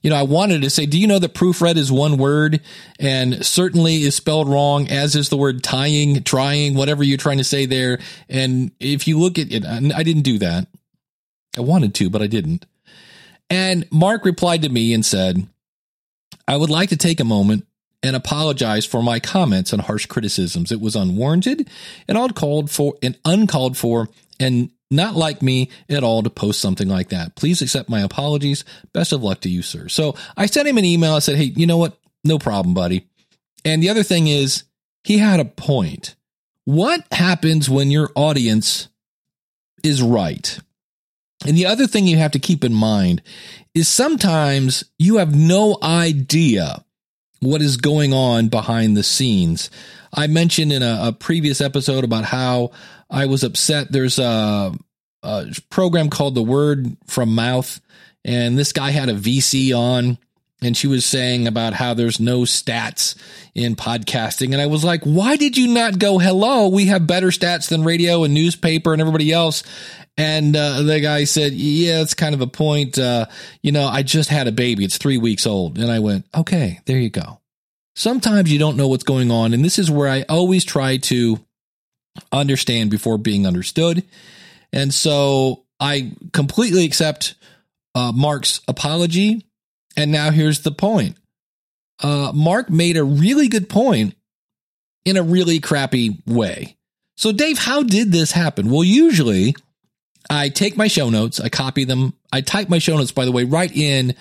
you 0.00 0.08
know, 0.08 0.16
I 0.16 0.22
wanted 0.22 0.62
to 0.62 0.70
say, 0.70 0.86
do 0.86 0.98
you 0.98 1.06
know 1.06 1.18
that 1.18 1.34
proofread 1.34 1.76
is 1.76 1.92
one 1.92 2.16
word 2.16 2.62
and 2.98 3.44
certainly 3.44 3.96
is 3.96 4.14
spelled 4.14 4.48
wrong, 4.48 4.88
as 4.88 5.14
is 5.14 5.28
the 5.28 5.36
word 5.36 5.62
tying, 5.62 6.22
trying, 6.22 6.74
whatever 6.74 7.04
you're 7.04 7.18
trying 7.18 7.36
to 7.38 7.44
say 7.44 7.66
there. 7.66 7.98
And 8.30 8.70
if 8.80 9.06
you 9.06 9.18
look 9.18 9.38
at 9.38 9.52
it, 9.52 9.66
I 9.66 10.02
didn't 10.02 10.22
do 10.22 10.38
that. 10.38 10.68
I 11.58 11.60
wanted 11.60 11.94
to, 11.96 12.08
but 12.08 12.22
I 12.22 12.28
didn't. 12.28 12.64
And 13.50 13.86
Mark 13.90 14.24
replied 14.24 14.62
to 14.62 14.68
me 14.70 14.94
and 14.94 15.04
said, 15.04 15.46
I 16.48 16.56
would 16.56 16.70
like 16.70 16.88
to 16.90 16.96
take 16.96 17.20
a 17.20 17.24
moment 17.24 17.65
and 18.02 18.14
apologize 18.14 18.86
for 18.86 19.02
my 19.02 19.20
comments 19.20 19.72
and 19.72 19.82
harsh 19.82 20.06
criticisms. 20.06 20.70
It 20.70 20.80
was 20.80 20.96
unwarranted 20.96 21.68
and 22.08 22.18
uncalled 22.18 22.70
for 22.70 22.94
and 23.02 23.18
uncalled 23.24 23.76
for 23.76 24.08
and 24.38 24.70
not 24.90 25.16
like 25.16 25.42
me 25.42 25.70
at 25.88 26.04
all 26.04 26.22
to 26.22 26.30
post 26.30 26.60
something 26.60 26.88
like 26.88 27.08
that. 27.08 27.34
Please 27.34 27.62
accept 27.62 27.88
my 27.88 28.00
apologies. 28.00 28.64
Best 28.92 29.12
of 29.12 29.22
luck 29.22 29.40
to 29.40 29.48
you, 29.48 29.62
sir. 29.62 29.88
So 29.88 30.14
I 30.36 30.46
sent 30.46 30.68
him 30.68 30.78
an 30.78 30.84
email. 30.84 31.14
I 31.14 31.20
said, 31.20 31.36
Hey, 31.36 31.44
you 31.44 31.66
know 31.66 31.78
what? 31.78 31.98
No 32.24 32.38
problem, 32.38 32.74
buddy. 32.74 33.06
And 33.64 33.82
the 33.82 33.88
other 33.88 34.02
thing 34.02 34.28
is, 34.28 34.64
he 35.02 35.18
had 35.18 35.40
a 35.40 35.44
point. 35.44 36.14
What 36.64 37.04
happens 37.12 37.70
when 37.70 37.90
your 37.90 38.10
audience 38.14 38.88
is 39.82 40.02
right? 40.02 40.58
And 41.46 41.56
the 41.56 41.66
other 41.66 41.86
thing 41.86 42.06
you 42.06 42.16
have 42.16 42.32
to 42.32 42.38
keep 42.38 42.64
in 42.64 42.74
mind 42.74 43.22
is 43.74 43.88
sometimes 43.88 44.84
you 44.98 45.18
have 45.18 45.34
no 45.34 45.78
idea 45.82 46.84
what 47.46 47.62
is 47.62 47.76
going 47.76 48.12
on 48.12 48.48
behind 48.48 48.96
the 48.96 49.02
scenes. 49.02 49.70
I 50.12 50.26
mentioned 50.26 50.72
in 50.72 50.82
a, 50.82 50.98
a 51.08 51.12
previous 51.12 51.60
episode 51.60 52.04
about 52.04 52.24
how 52.24 52.70
I 53.10 53.26
was 53.26 53.44
upset. 53.44 53.90
There's 53.90 54.18
a, 54.18 54.72
a 55.22 55.46
program 55.70 56.10
called 56.10 56.34
The 56.34 56.42
Word 56.42 56.96
from 57.06 57.34
Mouth, 57.34 57.80
and 58.24 58.58
this 58.58 58.72
guy 58.72 58.90
had 58.90 59.08
a 59.08 59.14
VC 59.14 59.76
on 59.76 60.18
and 60.62 60.76
she 60.76 60.86
was 60.86 61.04
saying 61.04 61.46
about 61.46 61.74
how 61.74 61.94
there's 61.94 62.18
no 62.18 62.40
stats 62.40 63.14
in 63.54 63.76
podcasting. 63.76 64.52
And 64.52 64.60
i 64.60 64.66
was 64.66 64.84
like 64.84 65.02
why 65.04 65.36
did 65.36 65.56
you 65.56 65.68
not 65.68 65.98
go 65.98 66.18
hello 66.18 66.68
we 66.68 66.86
have 66.86 67.06
better 67.06 67.28
stats 67.28 67.68
than 67.68 67.84
radio 67.84 68.24
and 68.24 68.34
newspaper 68.34 68.92
and 68.92 69.00
everybody 69.00 69.32
else? 69.32 69.62
And 70.18 70.56
uh, 70.56 70.82
the 70.82 71.00
guy 71.00 71.24
said 71.24 71.52
yeah 71.52 72.00
it's 72.00 72.14
kind 72.14 72.34
of 72.34 72.40
a 72.40 72.46
point 72.46 72.98
uh, 72.98 73.26
you 73.62 73.72
know 73.72 73.86
i 73.86 74.02
just 74.02 74.30
had 74.30 74.48
a 74.48 74.52
baby. 74.52 74.84
It's 74.84 74.98
three 74.98 75.18
weeks 75.18 75.46
old. 75.46 75.78
And 75.78 75.90
i 75.90 75.98
went 75.98 76.26
okay 76.34 76.80
there 76.86 76.98
you 76.98 77.10
go. 77.10 77.40
Sometimes 77.94 78.52
you 78.52 78.58
don't 78.58 78.76
know 78.76 78.88
what's 78.88 79.04
going 79.04 79.30
on. 79.30 79.54
And 79.54 79.64
this 79.64 79.78
is 79.78 79.90
where 79.90 80.08
i 80.08 80.22
always 80.28 80.64
try 80.64 80.96
to 80.98 81.38
understand 82.32 82.90
before 82.90 83.18
being 83.18 83.46
understood. 83.46 84.04
And 84.72 84.92
so 84.92 85.64
i 85.80 86.12
completely 86.32 86.86
accept 86.86 87.34
uh, 87.94 88.12
mark's 88.12 88.60
apology 88.68 89.46
and 89.96 90.12
now 90.12 90.30
here's 90.30 90.60
the 90.60 90.72
point. 90.72 91.16
Uh, 92.02 92.32
Mark 92.34 92.70
made 92.70 92.96
a 92.96 93.04
really 93.04 93.48
good 93.48 93.68
point 93.68 94.14
in 95.04 95.16
a 95.16 95.22
really 95.22 95.60
crappy 95.60 96.22
way. 96.26 96.76
So, 97.16 97.32
Dave, 97.32 97.58
how 97.58 97.82
did 97.82 98.12
this 98.12 98.32
happen? 98.32 98.70
Well, 98.70 98.84
usually 98.84 99.54
I 100.28 100.50
take 100.50 100.76
my 100.76 100.88
show 100.88 101.08
notes, 101.08 101.40
I 101.40 101.48
copy 101.48 101.84
them, 101.84 102.12
I 102.30 102.42
type 102.42 102.68
my 102.68 102.78
show 102.78 102.96
notes, 102.96 103.12
by 103.12 103.24
the 103.24 103.32
way, 103.32 103.44
right 103.44 103.74
in 103.74 104.14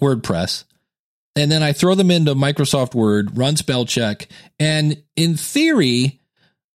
WordPress, 0.00 0.64
and 1.36 1.52
then 1.52 1.62
I 1.62 1.72
throw 1.72 1.94
them 1.94 2.10
into 2.10 2.34
Microsoft 2.34 2.94
Word, 2.94 3.38
run 3.38 3.56
spell 3.56 3.84
check, 3.84 4.26
and 4.58 5.02
in 5.14 5.36
theory, 5.36 6.20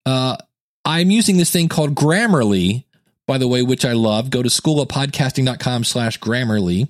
uh, 0.05 0.37
I'm 0.85 1.11
using 1.11 1.35
this 1.35 1.51
thing 1.51 1.67
called 1.67 1.95
Grammarly, 1.95 2.85
by 3.25 3.37
the 3.37 3.47
way, 3.47 3.61
which 3.61 3.83
I 3.83 3.91
love. 3.91 4.29
Go 4.29 4.41
to 4.41 4.49
schoolofpodcasting.com 4.49 5.83
slash 5.83 6.17
Grammarly 6.19 6.87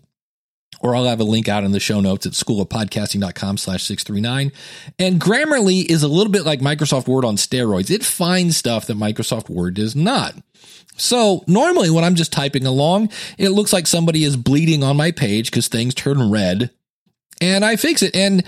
or 0.81 0.95
I'll 0.95 1.05
have 1.05 1.19
a 1.19 1.25
link 1.25 1.47
out 1.47 1.63
in 1.63 1.71
the 1.71 1.79
show 1.79 1.99
notes 1.99 2.25
at 2.25 2.33
schoolofpodcasting.com 2.33 3.57
slash 3.57 3.83
639. 3.83 4.51
And 4.99 5.19
Grammarly 5.19 5.85
is 5.85 6.03
a 6.03 6.07
little 6.07 6.31
bit 6.31 6.45
like 6.45 6.59
Microsoft 6.59 7.07
Word 7.07 7.25
on 7.25 7.35
steroids. 7.35 7.89
It 7.89 8.05
finds 8.05 8.57
stuff 8.57 8.85
that 8.87 8.97
Microsoft 8.97 9.49
Word 9.49 9.75
does 9.75 9.95
not. 9.95 10.35
So 10.97 11.43
normally 11.47 11.89
when 11.89 12.03
I'm 12.03 12.15
just 12.15 12.33
typing 12.33 12.65
along, 12.65 13.09
it 13.37 13.49
looks 13.49 13.71
like 13.71 13.87
somebody 13.87 14.23
is 14.23 14.35
bleeding 14.35 14.83
on 14.83 14.97
my 14.97 15.11
page 15.11 15.51
because 15.51 15.67
things 15.67 15.93
turn 15.93 16.31
red 16.31 16.71
and 17.39 17.63
I 17.63 17.75
fix 17.75 18.01
it. 18.01 18.15
And 18.15 18.43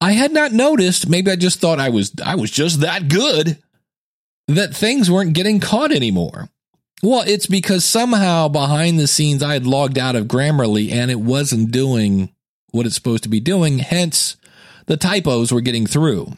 I 0.00 0.12
had 0.12 0.32
not 0.32 0.52
noticed, 0.52 1.08
maybe 1.08 1.30
I 1.30 1.36
just 1.36 1.60
thought 1.60 1.78
I 1.78 1.90
was, 1.90 2.12
I 2.24 2.34
was 2.34 2.50
just 2.50 2.80
that 2.80 3.08
good 3.08 3.58
that 4.48 4.74
things 4.74 5.10
weren't 5.10 5.34
getting 5.34 5.60
caught 5.60 5.92
anymore. 5.92 6.48
Well, 7.02 7.24
it's 7.26 7.46
because 7.46 7.84
somehow 7.84 8.48
behind 8.48 8.98
the 8.98 9.08
scenes 9.08 9.42
I 9.42 9.54
had 9.54 9.66
logged 9.66 9.98
out 9.98 10.14
of 10.14 10.26
Grammarly 10.26 10.92
and 10.92 11.10
it 11.10 11.20
wasn't 11.20 11.72
doing 11.72 12.32
what 12.70 12.86
it's 12.86 12.94
supposed 12.94 13.24
to 13.24 13.28
be 13.28 13.40
doing. 13.40 13.78
Hence, 13.78 14.36
the 14.86 14.96
typos 14.96 15.52
were 15.52 15.60
getting 15.60 15.86
through. 15.86 16.36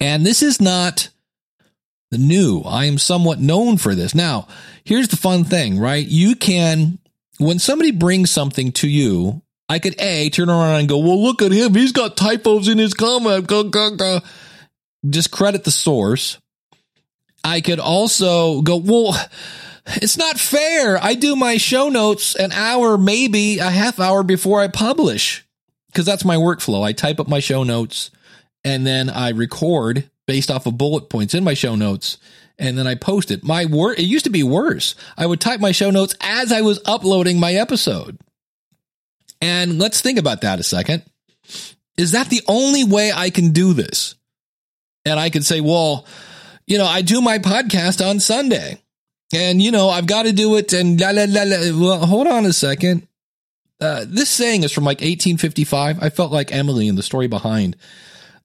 And 0.00 0.26
this 0.26 0.42
is 0.42 0.60
not 0.60 1.08
new. 2.12 2.60
I 2.60 2.84
am 2.84 2.98
somewhat 2.98 3.40
known 3.40 3.78
for 3.78 3.94
this. 3.94 4.14
Now, 4.14 4.48
here's 4.84 5.08
the 5.08 5.16
fun 5.16 5.44
thing, 5.44 5.78
right? 5.78 6.06
You 6.06 6.36
can, 6.36 6.98
when 7.38 7.58
somebody 7.58 7.90
brings 7.90 8.30
something 8.30 8.70
to 8.72 8.88
you, 8.88 9.42
I 9.68 9.78
could 9.78 10.00
A, 10.00 10.30
turn 10.30 10.50
around 10.50 10.80
and 10.80 10.88
go, 10.88 10.98
well, 10.98 11.22
look 11.22 11.42
at 11.42 11.52
him. 11.52 11.74
He's 11.74 11.92
got 11.92 12.16
typos 12.16 12.68
in 12.68 12.78
his 12.78 12.94
comment. 12.94 13.48
Just 15.08 15.30
credit 15.30 15.64
the 15.64 15.70
source. 15.70 16.38
I 17.44 17.60
could 17.60 17.78
also 17.78 18.62
go, 18.62 18.76
well, 18.76 19.14
it's 19.86 20.16
not 20.16 20.40
fair. 20.40 20.98
I 21.02 21.14
do 21.14 21.36
my 21.36 21.58
show 21.58 21.90
notes 21.90 22.34
an 22.34 22.52
hour, 22.52 22.96
maybe 22.96 23.58
a 23.58 23.70
half 23.70 24.00
hour 24.00 24.22
before 24.22 24.60
I 24.60 24.68
publish 24.68 25.44
because 25.88 26.06
that's 26.06 26.24
my 26.24 26.36
workflow. 26.36 26.82
I 26.82 26.92
type 26.92 27.20
up 27.20 27.28
my 27.28 27.40
show 27.40 27.62
notes 27.62 28.10
and 28.64 28.86
then 28.86 29.10
I 29.10 29.30
record 29.30 30.10
based 30.26 30.50
off 30.50 30.66
of 30.66 30.78
bullet 30.78 31.10
points 31.10 31.34
in 31.34 31.44
my 31.44 31.54
show 31.54 31.74
notes 31.76 32.16
and 32.58 32.78
then 32.78 32.86
I 32.86 32.94
post 32.94 33.30
it. 33.30 33.44
My 33.44 33.66
work, 33.66 33.98
it 33.98 34.04
used 34.04 34.24
to 34.24 34.30
be 34.30 34.42
worse. 34.42 34.94
I 35.16 35.26
would 35.26 35.40
type 35.40 35.60
my 35.60 35.72
show 35.72 35.90
notes 35.90 36.14
as 36.20 36.50
I 36.50 36.62
was 36.62 36.80
uploading 36.86 37.38
my 37.38 37.52
episode. 37.52 38.18
And 39.40 39.78
let's 39.78 40.00
think 40.00 40.18
about 40.18 40.40
that 40.40 40.60
a 40.60 40.62
second. 40.62 41.02
Is 41.96 42.12
that 42.12 42.30
the 42.30 42.42
only 42.48 42.84
way 42.84 43.12
I 43.12 43.30
can 43.30 43.52
do 43.52 43.74
this? 43.74 44.14
And 45.04 45.20
I 45.20 45.28
could 45.28 45.44
say, 45.44 45.60
well, 45.60 46.06
you 46.66 46.78
know, 46.78 46.86
I 46.86 47.02
do 47.02 47.20
my 47.20 47.38
podcast 47.38 48.04
on 48.04 48.20
Sunday 48.20 48.80
and, 49.32 49.60
you 49.60 49.70
know, 49.70 49.88
I've 49.88 50.06
got 50.06 50.24
to 50.24 50.32
do 50.32 50.56
it 50.56 50.72
and 50.72 51.00
la, 51.00 51.10
la, 51.10 51.24
la, 51.28 51.42
la. 51.42 51.80
Well, 51.80 52.06
hold 52.06 52.26
on 52.26 52.46
a 52.46 52.52
second. 52.52 53.06
Uh, 53.80 54.04
this 54.08 54.30
saying 54.30 54.62
is 54.62 54.72
from 54.72 54.84
like 54.84 54.98
1855. 54.98 56.02
I 56.02 56.08
felt 56.10 56.32
like 56.32 56.52
Emily 56.52 56.88
in 56.88 56.94
the 56.94 57.02
story 57.02 57.26
behind. 57.26 57.76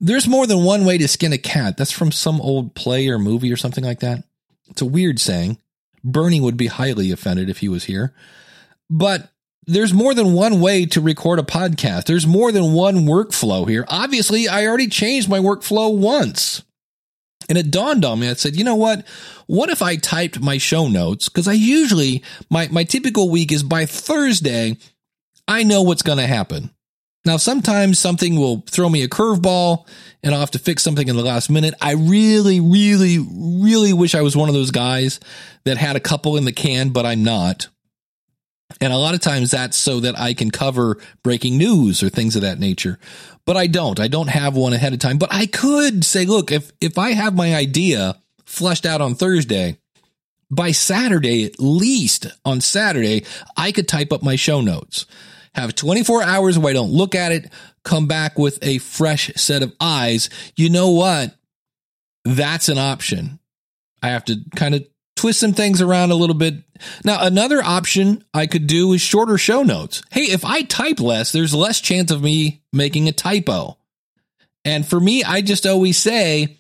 There's 0.02 0.28
more 0.28 0.48
than 0.48 0.64
one 0.64 0.86
way 0.86 0.98
to 0.98 1.08
skin 1.08 1.34
a 1.34 1.38
cat. 1.38 1.78
That's 1.78 1.92
from 1.92 2.12
some 2.12 2.42
old 2.42 2.74
play 2.74 3.08
or 3.10 3.20
movie 3.20 3.52
or 3.52 3.58
something 3.58 3.84
like 3.84 4.00
that. 4.00 4.24
It's 4.70 4.82
a 4.82 4.86
weird 4.86 5.20
saying. 5.20 5.58
Bernie 6.04 6.42
would 6.42 6.58
be 6.58 6.68
highly 6.68 7.12
offended 7.12 7.50
if 7.50 7.60
he 7.60 7.70
was 7.70 7.86
here. 7.86 8.14
But 8.90 9.30
there's 9.68 9.94
more 9.94 10.14
than 10.14 10.34
one 10.34 10.62
way 10.62 10.86
to 10.88 11.02
record 11.02 11.38
a 11.38 11.44
podcast. 11.44 12.06
There's 12.06 12.26
more 12.26 12.52
than 12.52 12.74
one 12.74 13.06
workflow 13.06 13.68
here. 13.70 13.86
Obviously, 13.88 14.48
I 14.48 14.66
already 14.66 14.88
changed 14.88 15.30
my 15.30 15.40
workflow 15.40 15.96
once. 15.96 16.64
And 17.50 17.58
it 17.58 17.72
dawned 17.72 18.06
on 18.06 18.20
me. 18.20 18.30
I 18.30 18.34
said, 18.34 18.56
you 18.56 18.64
know 18.64 18.76
what? 18.76 19.06
What 19.48 19.70
if 19.70 19.82
I 19.82 19.96
typed 19.96 20.40
my 20.40 20.60
show 20.60 20.88
notes? 20.88 21.28
Because 21.28 21.48
I 21.48 21.54
usually, 21.54 22.24
my, 22.50 22.68
my 22.70 22.84
typical 22.84 23.30
week 23.30 23.52
is 23.52 23.64
by 23.64 23.86
Thursday, 23.86 24.78
I 25.48 25.64
know 25.64 25.82
what's 25.82 26.04
going 26.04 26.20
to 26.20 26.28
happen. 26.28 26.70
Now, 27.26 27.38
sometimes 27.38 28.00
something 28.00 28.40
will 28.40 28.64
throw 28.70 28.88
me 28.88 29.04
a 29.04 29.10
curveball 29.10 29.88
and 30.24 30.34
I'll 30.34 30.40
have 30.40 30.52
to 30.52 30.60
fix 30.60 30.84
something 30.84 31.08
in 31.08 31.16
the 31.16 31.24
last 31.24 31.50
minute. 31.50 31.74
I 31.82 31.94
really, 31.94 32.60
really, 32.60 33.18
really 33.20 33.94
wish 33.94 34.16
I 34.16 34.22
was 34.22 34.38
one 34.38 34.48
of 34.48 34.56
those 34.56 34.72
guys 34.72 35.20
that 35.66 35.78
had 35.78 35.96
a 35.96 36.00
couple 36.00 36.38
in 36.38 36.46
the 36.46 36.52
can, 36.52 36.90
but 36.90 37.06
I'm 37.06 37.24
not. 37.24 37.68
And 38.82 38.94
a 38.94 38.98
lot 38.98 39.16
of 39.16 39.20
times 39.20 39.52
that's 39.52 39.78
so 39.78 40.00
that 40.02 40.18
I 40.20 40.34
can 40.34 40.52
cover 40.52 40.98
breaking 41.24 41.58
news 41.58 42.04
or 42.04 42.10
things 42.10 42.36
of 42.36 42.44
that 42.44 42.60
nature. 42.60 43.00
But 43.46 43.58
I 43.58 43.68
don't. 43.68 44.00
I 44.00 44.08
don't 44.08 44.30
have 44.30 44.56
one 44.56 44.74
ahead 44.74 44.94
of 44.94 45.00
time. 45.00 45.18
But 45.18 45.34
I 45.34 45.48
could 45.48 46.06
say, 46.06 46.26
look, 46.26 46.52
if 46.52 46.72
if 46.80 46.98
I 46.98 47.12
have 47.12 47.36
my 47.36 47.56
idea 47.56 48.22
fleshed 48.46 48.86
out 48.86 49.02
on 49.02 49.16
Thursday, 49.16 49.78
by 50.52 50.72
Saturday, 50.72 51.46
at 51.46 51.60
least 51.60 52.28
on 52.46 52.62
Saturday, 52.62 53.26
I 53.56 53.72
could 53.72 53.88
type 53.88 54.12
up 54.12 54.24
my 54.24 54.36
show 54.36 54.62
notes. 54.62 55.06
Have 55.56 55.76
24 55.76 56.24
hours 56.24 56.58
where 56.58 56.70
I 56.70 56.74
don't 56.74 56.92
look 56.92 57.16
at 57.16 57.32
it, 57.32 57.52
come 57.84 58.08
back 58.08 58.38
with 58.38 58.60
a 58.62 58.78
fresh 58.80 59.32
set 59.36 59.64
of 59.64 59.74
eyes. 59.80 60.30
You 60.56 60.70
know 60.70 60.92
what? 60.92 61.36
That's 62.26 62.70
an 62.70 62.78
option. 62.78 63.40
I 64.02 64.10
have 64.10 64.26
to 64.26 64.38
kind 64.56 64.76
of 64.76 64.86
twist 65.16 65.40
some 65.40 65.54
things 65.54 65.82
around 65.82 66.12
a 66.12 66.16
little 66.16 66.36
bit. 66.36 66.56
Now, 67.04 67.26
another 67.26 67.64
option 67.64 68.24
I 68.34 68.48
could 68.48 68.68
do 68.68 68.94
is 68.94 69.02
shorter 69.02 69.38
show 69.38 69.64
notes. 69.64 70.02
Hey, 70.12 70.24
if 70.24 70.46
I 70.46 70.64
type 70.64 71.00
less, 71.00 71.32
there's 71.32 71.54
less 71.54 71.82
chance 71.82 72.12
of 72.12 72.22
me 72.22 72.62
making 72.72 73.08
a 73.08 73.12
typo. 73.12 73.78
And 74.66 74.86
for 74.86 75.00
me, 75.00 75.24
I 75.24 75.42
just 75.42 75.66
always 75.66 75.98
say 75.98 76.58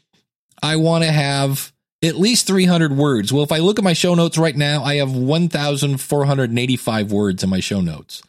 I 0.62 0.78
want 0.78 1.04
to 1.04 1.12
have 1.12 1.72
at 2.02 2.16
least 2.16 2.48
300 2.48 2.96
words. 2.96 3.34
Well, 3.34 3.44
if 3.44 3.52
I 3.52 3.58
look 3.58 3.78
at 3.78 3.84
my 3.84 3.94
show 3.94 4.16
notes 4.16 4.38
right 4.38 4.56
now, 4.56 4.84
I 4.84 4.96
have 4.96 5.14
1,485 5.14 7.12
words 7.12 7.44
in 7.44 7.50
my 7.50 7.60
show 7.60 7.82
notes. 7.82 8.24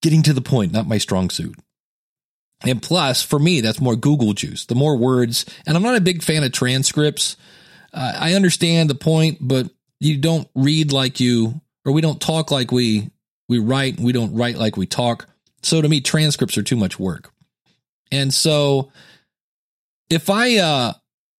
Getting 0.00 0.22
to 0.22 0.32
the 0.32 0.40
point, 0.40 0.72
not 0.72 0.86
my 0.86 0.98
strong 0.98 1.30
suit. 1.30 1.56
And 2.62 2.80
plus, 2.80 3.22
for 3.22 3.38
me, 3.38 3.60
that's 3.60 3.80
more 3.80 3.96
Google 3.96 4.32
juice. 4.32 4.64
The 4.66 4.74
more 4.74 4.96
words, 4.96 5.44
and 5.66 5.76
I'm 5.76 5.82
not 5.82 5.96
a 5.96 6.00
big 6.00 6.22
fan 6.22 6.44
of 6.44 6.52
transcripts 6.52 7.36
uh, 7.94 8.12
I 8.18 8.34
understand 8.34 8.90
the 8.90 8.96
point, 8.96 9.38
but 9.40 9.70
you 10.04 10.18
don't 10.18 10.48
read 10.54 10.92
like 10.92 11.18
you 11.18 11.60
or 11.84 11.92
we 11.92 12.00
don't 12.00 12.20
talk 12.20 12.50
like 12.50 12.70
we 12.70 13.10
we 13.48 13.58
write, 13.58 13.98
we 13.98 14.12
don't 14.12 14.34
write 14.34 14.56
like 14.56 14.76
we 14.76 14.86
talk. 14.86 15.26
So 15.62 15.80
to 15.80 15.88
me, 15.88 16.00
transcripts 16.00 16.56
are 16.56 16.62
too 16.62 16.76
much 16.76 16.98
work. 16.98 17.32
And 18.10 18.32
so 18.32 18.92
if 20.10 20.30
I 20.30 20.56
uh 20.56 20.92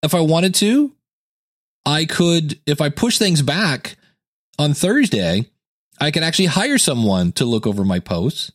if 0.02 0.14
I 0.14 0.20
wanted 0.20 0.54
to, 0.56 0.92
I 1.86 2.04
could 2.04 2.58
if 2.66 2.80
I 2.80 2.88
push 2.88 3.18
things 3.18 3.42
back 3.42 3.96
on 4.58 4.74
Thursday, 4.74 5.46
I 6.00 6.10
could 6.10 6.22
actually 6.22 6.46
hire 6.46 6.78
someone 6.78 7.32
to 7.32 7.44
look 7.44 7.66
over 7.66 7.84
my 7.84 8.00
posts. 8.00 8.50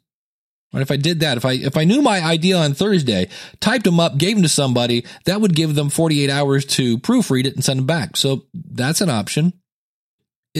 Right? 0.73 0.81
If 0.81 0.91
I 0.91 0.97
did 0.97 1.21
that, 1.21 1.37
if 1.37 1.45
I 1.45 1.53
if 1.53 1.77
I 1.77 1.83
knew 1.83 2.01
my 2.01 2.19
idea 2.19 2.57
on 2.57 2.73
Thursday, 2.73 3.29
typed 3.59 3.85
them 3.85 3.99
up, 3.99 4.17
gave 4.17 4.35
them 4.35 4.43
to 4.43 4.49
somebody, 4.49 5.05
that 5.25 5.41
would 5.41 5.55
give 5.55 5.75
them 5.75 5.89
48 5.89 6.29
hours 6.29 6.65
to 6.65 6.97
proofread 6.99 7.45
it 7.45 7.55
and 7.55 7.63
send 7.63 7.79
them 7.79 7.87
back. 7.87 8.17
So 8.17 8.45
that's 8.53 9.01
an 9.01 9.09
option. 9.09 9.53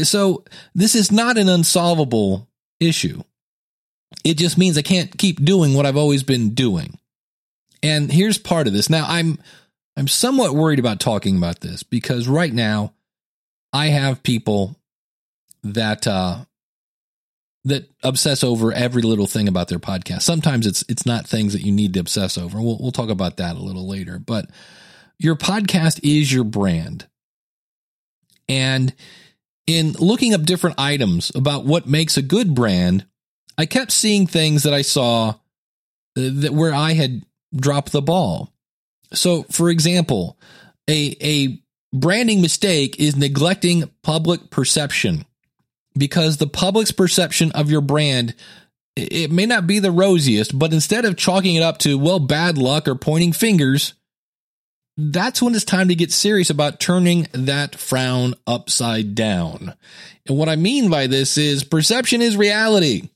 So 0.03 0.43
this 0.75 0.95
is 0.95 1.11
not 1.11 1.37
an 1.37 1.49
unsolvable 1.49 2.47
issue. 2.79 3.21
It 4.23 4.37
just 4.37 4.57
means 4.57 4.77
I 4.77 4.81
can't 4.81 5.15
keep 5.17 5.43
doing 5.43 5.73
what 5.73 5.85
I've 5.85 5.97
always 5.97 6.23
been 6.23 6.53
doing. 6.53 6.97
And 7.81 8.11
here's 8.11 8.37
part 8.37 8.67
of 8.67 8.73
this. 8.73 8.89
Now 8.89 9.05
I'm 9.07 9.39
I'm 9.95 10.07
somewhat 10.07 10.53
worried 10.53 10.79
about 10.79 10.99
talking 10.99 11.37
about 11.37 11.61
this 11.61 11.83
because 11.83 12.27
right 12.27 12.53
now 12.53 12.93
I 13.71 13.87
have 13.87 14.23
people 14.23 14.75
that 15.63 16.07
uh 16.07 16.45
that 17.65 17.89
obsess 18.03 18.43
over 18.43 18.71
every 18.71 19.01
little 19.01 19.27
thing 19.27 19.47
about 19.47 19.67
their 19.67 19.79
podcast. 19.79 20.21
Sometimes 20.21 20.65
it's 20.65 20.83
it's 20.89 21.05
not 21.05 21.27
things 21.27 21.53
that 21.53 21.61
you 21.61 21.71
need 21.71 21.93
to 21.93 21.99
obsess 21.99 22.37
over. 22.37 22.61
We'll 22.61 22.77
we'll 22.79 22.91
talk 22.91 23.09
about 23.09 23.37
that 23.37 23.55
a 23.55 23.63
little 23.63 23.87
later, 23.87 24.19
but 24.19 24.49
your 25.17 25.35
podcast 25.35 25.99
is 26.03 26.31
your 26.31 26.45
brand. 26.45 27.07
And 28.47 28.93
in 29.69 29.91
looking 29.93 30.33
up 30.33 30.41
different 30.41 30.79
items 30.79 31.31
about 31.35 31.63
what 31.63 31.88
makes 31.88 32.17
a 32.17 32.23
good 32.23 32.55
brand, 32.55 33.05
I 33.55 33.67
kept 33.67 33.91
seeing 33.91 34.25
things 34.25 34.63
that 34.63 34.73
I 34.73 34.81
saw 34.81 35.29
uh, 35.29 35.33
that 36.15 36.53
where 36.53 36.73
I 36.73 36.93
had 36.93 37.23
dropped 37.55 37.91
the 37.91 38.01
ball. 38.01 38.51
So, 39.13 39.43
for 39.43 39.69
example, 39.69 40.39
a 40.89 41.15
a 41.21 41.61
branding 41.93 42.41
mistake 42.41 42.99
is 42.99 43.15
neglecting 43.15 43.91
public 44.01 44.49
perception 44.49 45.25
because 45.95 46.38
the 46.38 46.47
public's 46.47 46.91
perception 46.91 47.51
of 47.51 47.69
your 47.69 47.81
brand 47.81 48.33
it 48.95 49.31
may 49.31 49.45
not 49.45 49.67
be 49.67 49.79
the 49.79 49.91
rosiest, 49.91 50.57
but 50.57 50.73
instead 50.73 51.05
of 51.05 51.15
chalking 51.15 51.55
it 51.55 51.63
up 51.63 51.77
to 51.79 51.97
well 51.97 52.19
bad 52.19 52.57
luck 52.57 52.88
or 52.88 52.95
pointing 52.95 53.33
fingers, 53.33 53.93
that's 54.99 55.41
when 55.41 55.55
it's 55.55 55.63
time 55.63 55.87
to 55.87 55.95
get 55.95 56.11
serious 56.11 56.49
about 56.49 56.79
turning 56.79 57.27
that 57.31 57.75
frown 57.75 58.35
upside 58.45 59.15
down. 59.15 59.73
And 60.27 60.37
what 60.37 60.49
I 60.49 60.57
mean 60.57 60.89
by 60.89 61.07
this 61.07 61.37
is 61.37 61.63
perception 61.63 62.21
is 62.21 62.35
reality. 62.35 63.09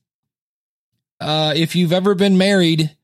Uh, 1.19 1.53
if 1.55 1.75
you've 1.75 1.93
ever 1.93 2.15
been 2.15 2.37
married 2.37 2.95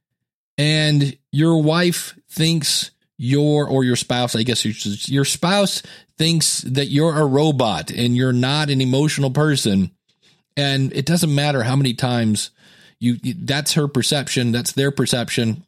and 0.58 1.18
your 1.32 1.62
wife 1.62 2.18
thinks 2.30 2.92
your 3.18 3.68
or 3.68 3.84
your 3.84 3.98
spouse, 3.98 4.36
I 4.36 4.44
guess 4.44 4.64
your 5.10 5.26
spouse 5.26 5.84
thinks 6.18 6.62
that 6.62 6.88
you're 6.88 7.18
a 7.18 7.26
robot 7.26 7.92
and 7.92 8.16
you're 8.16 8.34
not 8.34 8.70
an 8.70 8.82
emotional 8.82 9.32
person, 9.32 9.92
and 10.56 10.94
it 10.94 11.06
doesn't 11.06 11.34
matter 11.34 11.64
how 11.64 11.76
many 11.76 11.94
times 11.94 12.52
you 13.00 13.18
that's 13.24 13.74
her 13.74 13.88
perception, 13.88 14.52
that's 14.52 14.72
their 14.72 14.92
perception, 14.92 15.66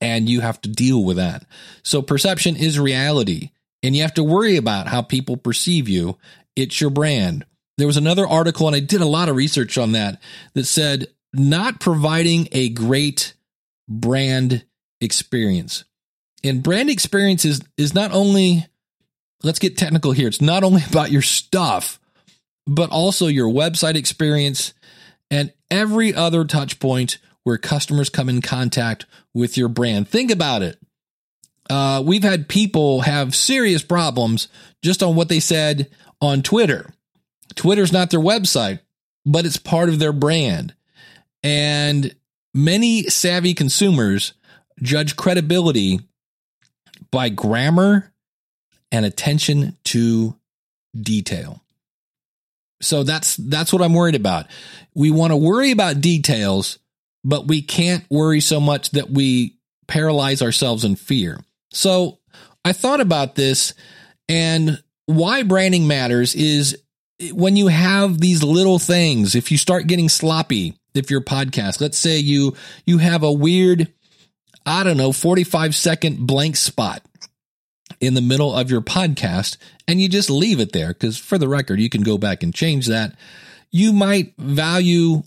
and 0.00 0.28
you 0.28 0.40
have 0.40 0.60
to 0.62 0.68
deal 0.68 1.04
with 1.04 1.16
that. 1.16 1.44
So 1.82 2.02
perception 2.02 2.56
is 2.56 2.78
reality, 2.78 3.50
and 3.82 3.94
you 3.96 4.02
have 4.02 4.14
to 4.14 4.24
worry 4.24 4.56
about 4.56 4.88
how 4.88 5.02
people 5.02 5.36
perceive 5.36 5.88
you. 5.88 6.16
It's 6.56 6.80
your 6.80 6.90
brand. 6.90 7.44
There 7.76 7.86
was 7.86 7.96
another 7.96 8.26
article, 8.26 8.66
and 8.66 8.74
I 8.74 8.80
did 8.80 9.00
a 9.00 9.06
lot 9.06 9.28
of 9.28 9.36
research 9.36 9.78
on 9.78 9.92
that, 9.92 10.20
that 10.54 10.64
said 10.64 11.08
not 11.32 11.80
providing 11.80 12.48
a 12.52 12.68
great 12.70 13.34
brand 13.88 14.64
experience. 15.00 15.84
And 16.44 16.62
brand 16.62 16.90
experience 16.90 17.44
is, 17.44 17.60
is 17.76 17.94
not 17.94 18.12
only, 18.12 18.66
let's 19.42 19.58
get 19.58 19.76
technical 19.76 20.12
here, 20.12 20.28
it's 20.28 20.40
not 20.40 20.64
only 20.64 20.82
about 20.90 21.10
your 21.10 21.22
stuff, 21.22 22.00
but 22.66 22.90
also 22.90 23.26
your 23.26 23.48
website 23.48 23.94
experience 23.94 24.74
and 25.30 25.52
every 25.70 26.14
other 26.14 26.44
touch 26.44 26.78
point 26.80 27.18
where 27.48 27.56
customers 27.56 28.10
come 28.10 28.28
in 28.28 28.42
contact 28.42 29.06
with 29.32 29.56
your 29.56 29.70
brand. 29.70 30.06
Think 30.06 30.30
about 30.30 30.60
it. 30.60 30.78
Uh, 31.70 32.02
we've 32.04 32.22
had 32.22 32.46
people 32.46 33.00
have 33.00 33.34
serious 33.34 33.82
problems 33.82 34.48
just 34.82 35.02
on 35.02 35.16
what 35.16 35.30
they 35.30 35.40
said 35.40 35.90
on 36.20 36.42
Twitter. 36.42 36.90
Twitter's 37.54 37.90
not 37.90 38.10
their 38.10 38.20
website, 38.20 38.80
but 39.24 39.46
it's 39.46 39.56
part 39.56 39.88
of 39.88 39.98
their 39.98 40.12
brand. 40.12 40.74
And 41.42 42.14
many 42.52 43.04
savvy 43.04 43.54
consumers 43.54 44.34
judge 44.82 45.16
credibility 45.16 46.00
by 47.10 47.30
grammar 47.30 48.12
and 48.92 49.06
attention 49.06 49.74
to 49.84 50.36
detail. 50.94 51.62
So 52.82 53.04
that's 53.04 53.36
that's 53.36 53.72
what 53.72 53.80
I'm 53.80 53.94
worried 53.94 54.16
about. 54.16 54.48
We 54.94 55.10
want 55.10 55.32
to 55.32 55.36
worry 55.36 55.70
about 55.70 56.02
details, 56.02 56.78
but 57.24 57.46
we 57.46 57.62
can't 57.62 58.04
worry 58.10 58.40
so 58.40 58.60
much 58.60 58.90
that 58.90 59.10
we 59.10 59.56
paralyze 59.86 60.42
ourselves 60.42 60.84
in 60.84 60.96
fear. 60.96 61.40
So 61.70 62.18
I 62.64 62.72
thought 62.72 63.00
about 63.00 63.34
this 63.34 63.74
and 64.28 64.82
why 65.06 65.42
branding 65.42 65.86
matters 65.86 66.34
is 66.34 66.76
when 67.32 67.56
you 67.56 67.68
have 67.68 68.20
these 68.20 68.42
little 68.42 68.78
things, 68.78 69.34
if 69.34 69.50
you 69.50 69.58
start 69.58 69.86
getting 69.86 70.08
sloppy, 70.08 70.78
if 70.94 71.10
your 71.10 71.20
podcast, 71.20 71.80
let's 71.80 71.98
say 71.98 72.18
you 72.18 72.54
you 72.86 72.98
have 72.98 73.22
a 73.22 73.32
weird 73.32 73.92
I 74.66 74.84
don't 74.84 74.98
know, 74.98 75.12
45 75.12 75.74
second 75.74 76.26
blank 76.26 76.56
spot 76.56 77.02
in 78.00 78.12
the 78.12 78.20
middle 78.20 78.54
of 78.54 78.70
your 78.70 78.82
podcast 78.82 79.56
and 79.86 80.00
you 80.00 80.08
just 80.08 80.28
leave 80.28 80.60
it 80.60 80.72
there 80.72 80.88
because 80.88 81.16
for 81.16 81.38
the 81.38 81.48
record 81.48 81.80
you 81.80 81.88
can 81.88 82.02
go 82.02 82.18
back 82.18 82.42
and 82.42 82.54
change 82.54 82.86
that 82.86 83.14
you 83.70 83.92
might 83.92 84.34
value 84.36 85.22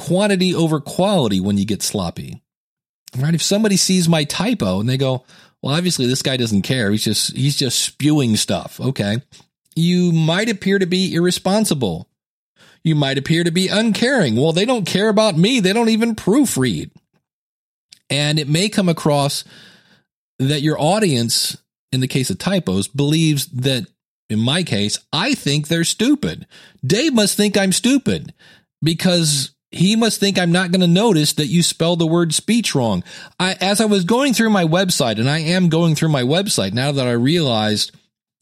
quantity 0.00 0.54
over 0.54 0.80
quality 0.80 1.40
when 1.40 1.58
you 1.58 1.66
get 1.66 1.82
sloppy 1.82 2.42
right? 3.18 3.34
If 3.34 3.42
somebody 3.42 3.76
sees 3.76 4.08
my 4.08 4.24
typo 4.24 4.80
and 4.80 4.88
they 4.88 4.96
go 4.96 5.24
well 5.62 5.74
obviously 5.74 6.06
this 6.06 6.22
guy 6.22 6.36
doesn't 6.36 6.62
care. 6.62 6.90
He's 6.90 7.04
just 7.04 7.36
he's 7.36 7.56
just 7.56 7.80
spewing 7.80 8.36
stuff. 8.36 8.80
Okay. 8.80 9.18
You 9.76 10.12
might 10.12 10.48
appear 10.48 10.78
to 10.78 10.86
be 10.86 11.14
irresponsible. 11.14 12.08
You 12.82 12.94
might 12.94 13.18
appear 13.18 13.44
to 13.44 13.50
be 13.50 13.68
uncaring. 13.68 14.36
Well 14.36 14.52
they 14.52 14.64
don't 14.64 14.86
care 14.86 15.08
about 15.08 15.36
me. 15.36 15.60
They 15.60 15.72
don't 15.72 15.88
even 15.90 16.16
proofread. 16.16 16.90
And 18.08 18.38
it 18.38 18.48
may 18.48 18.68
come 18.68 18.88
across 18.88 19.44
that 20.38 20.62
your 20.62 20.80
audience 20.80 21.56
in 21.92 22.00
the 22.00 22.08
case 22.08 22.30
of 22.30 22.38
typos, 22.38 22.88
believes 22.88 23.46
that 23.46 23.86
in 24.28 24.38
my 24.38 24.62
case, 24.62 24.98
I 25.12 25.34
think 25.34 25.66
they're 25.66 25.84
stupid. 25.84 26.46
Dave 26.86 27.12
must 27.12 27.36
think 27.36 27.56
I'm 27.56 27.72
stupid 27.72 28.32
because 28.80 29.50
he 29.70 29.96
must 29.96 30.18
think 30.18 30.38
I'm 30.38 30.52
not 30.52 30.72
going 30.72 30.80
to 30.80 30.86
notice 30.86 31.34
that 31.34 31.46
you 31.46 31.62
spelled 31.62 32.00
the 32.00 32.06
word 32.06 32.34
speech 32.34 32.74
wrong. 32.74 33.04
I, 33.38 33.56
as 33.60 33.80
I 33.80 33.84
was 33.84 34.04
going 34.04 34.34
through 34.34 34.50
my 34.50 34.64
website, 34.64 35.18
and 35.18 35.30
I 35.30 35.38
am 35.38 35.68
going 35.68 35.94
through 35.94 36.08
my 36.08 36.22
website 36.22 36.72
now 36.72 36.92
that 36.92 37.06
I 37.06 37.12
realized 37.12 37.92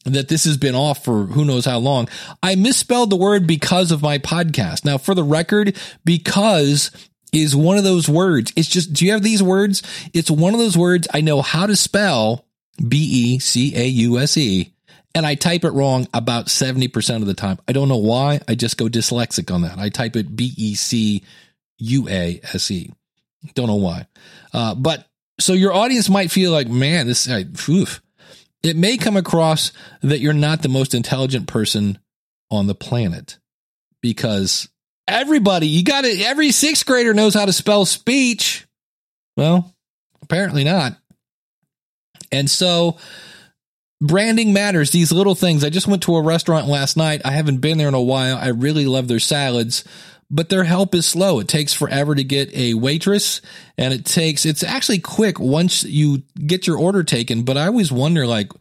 that 0.05 0.27
this 0.29 0.45
has 0.45 0.57
been 0.57 0.75
off 0.75 1.03
for 1.03 1.25
who 1.25 1.45
knows 1.45 1.65
how 1.65 1.77
long, 1.77 2.07
I 2.41 2.55
misspelled 2.55 3.09
the 3.09 3.15
word 3.15 3.45
because 3.45 3.91
of 3.91 4.01
my 4.01 4.17
podcast. 4.17 4.85
Now, 4.85 4.97
for 4.97 5.13
the 5.13 5.23
record, 5.23 5.77
because 6.03 6.89
is 7.31 7.55
one 7.55 7.77
of 7.77 7.83
those 7.83 8.09
words. 8.09 8.51
It's 8.55 8.67
just, 8.67 8.93
do 8.93 9.05
you 9.05 9.11
have 9.11 9.23
these 9.23 9.43
words? 9.43 9.83
It's 10.13 10.31
one 10.31 10.53
of 10.53 10.59
those 10.59 10.77
words 10.77 11.07
I 11.13 11.21
know 11.21 11.41
how 11.41 11.67
to 11.67 11.75
spell 11.75 12.45
B 12.85 12.97
E 12.97 13.39
C 13.39 13.75
A 13.75 13.85
U 13.85 14.17
S 14.17 14.37
E, 14.37 14.73
and 15.15 15.25
I 15.25 15.35
type 15.35 15.63
it 15.63 15.71
wrong 15.71 16.07
about 16.13 16.47
70% 16.47 17.15
of 17.17 17.25
the 17.25 17.33
time. 17.33 17.57
I 17.67 17.71
don't 17.71 17.89
know 17.89 17.97
why. 17.97 18.39
I 18.47 18.55
just 18.55 18.77
go 18.77 18.85
dyslexic 18.85 19.53
on 19.53 19.63
that. 19.63 19.79
I 19.79 19.89
type 19.89 20.15
it 20.15 20.35
B 20.35 20.53
E 20.55 20.75
C 20.75 21.23
U 21.79 22.07
A 22.07 22.39
S 22.43 22.69
E. 22.71 22.91
Don't 23.55 23.67
know 23.67 23.75
why. 23.75 24.05
Uh, 24.53 24.75
but 24.75 25.07
so 25.39 25.53
your 25.53 25.73
audience 25.73 26.09
might 26.09 26.31
feel 26.31 26.51
like, 26.51 26.67
man, 26.67 27.07
this, 27.07 27.29
I, 27.29 27.45
oof. 27.69 28.01
it 28.61 28.75
may 28.75 28.97
come 28.97 29.17
across 29.17 29.71
that 30.01 30.19
you're 30.19 30.33
not 30.33 30.61
the 30.61 30.69
most 30.69 30.93
intelligent 30.93 31.47
person 31.47 31.97
on 32.51 32.67
the 32.67 32.75
planet 32.75 33.39
because 34.01 34.69
everybody, 35.07 35.67
you 35.67 35.83
got 35.83 36.05
it. 36.05 36.21
Every 36.21 36.51
sixth 36.51 36.85
grader 36.85 37.13
knows 37.13 37.33
how 37.33 37.45
to 37.45 37.53
spell 37.53 37.85
speech. 37.85 38.67
Well, 39.37 39.73
apparently 40.21 40.63
not. 40.63 40.97
And 42.31 42.49
so 42.49 42.97
branding 44.01 44.53
matters. 44.53 44.91
These 44.91 45.11
little 45.11 45.35
things. 45.35 45.63
I 45.63 45.69
just 45.69 45.87
went 45.87 46.03
to 46.03 46.15
a 46.15 46.21
restaurant 46.21 46.67
last 46.67 46.97
night. 46.97 47.21
I 47.25 47.31
haven't 47.31 47.57
been 47.57 47.77
there 47.77 47.87
in 47.87 47.93
a 47.93 48.01
while. 48.01 48.37
I 48.37 48.49
really 48.49 48.85
love 48.85 49.07
their 49.07 49.19
salads, 49.19 49.83
but 50.29 50.49
their 50.49 50.63
help 50.63 50.95
is 50.95 51.05
slow. 51.05 51.39
It 51.39 51.47
takes 51.47 51.73
forever 51.73 52.15
to 52.15 52.23
get 52.23 52.53
a 52.55 52.73
waitress 52.75 53.41
and 53.77 53.93
it 53.93 54.05
takes, 54.05 54.45
it's 54.45 54.63
actually 54.63 54.99
quick 54.99 55.39
once 55.39 55.83
you 55.83 56.23
get 56.45 56.67
your 56.67 56.77
order 56.77 57.03
taken. 57.03 57.43
But 57.43 57.57
I 57.57 57.67
always 57.67 57.91
wonder 57.91 58.25
like 58.25 58.51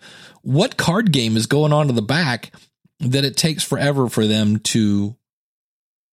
what 0.43 0.77
card 0.77 1.13
game 1.13 1.37
is 1.37 1.47
going 1.47 1.73
on 1.73 1.89
in 1.89 1.95
the 1.95 2.03
back 2.03 2.53
that 3.01 3.25
it 3.25 3.37
takes 3.37 3.63
forever 3.63 4.09
for 4.09 4.27
them 4.27 4.59
to 4.59 5.15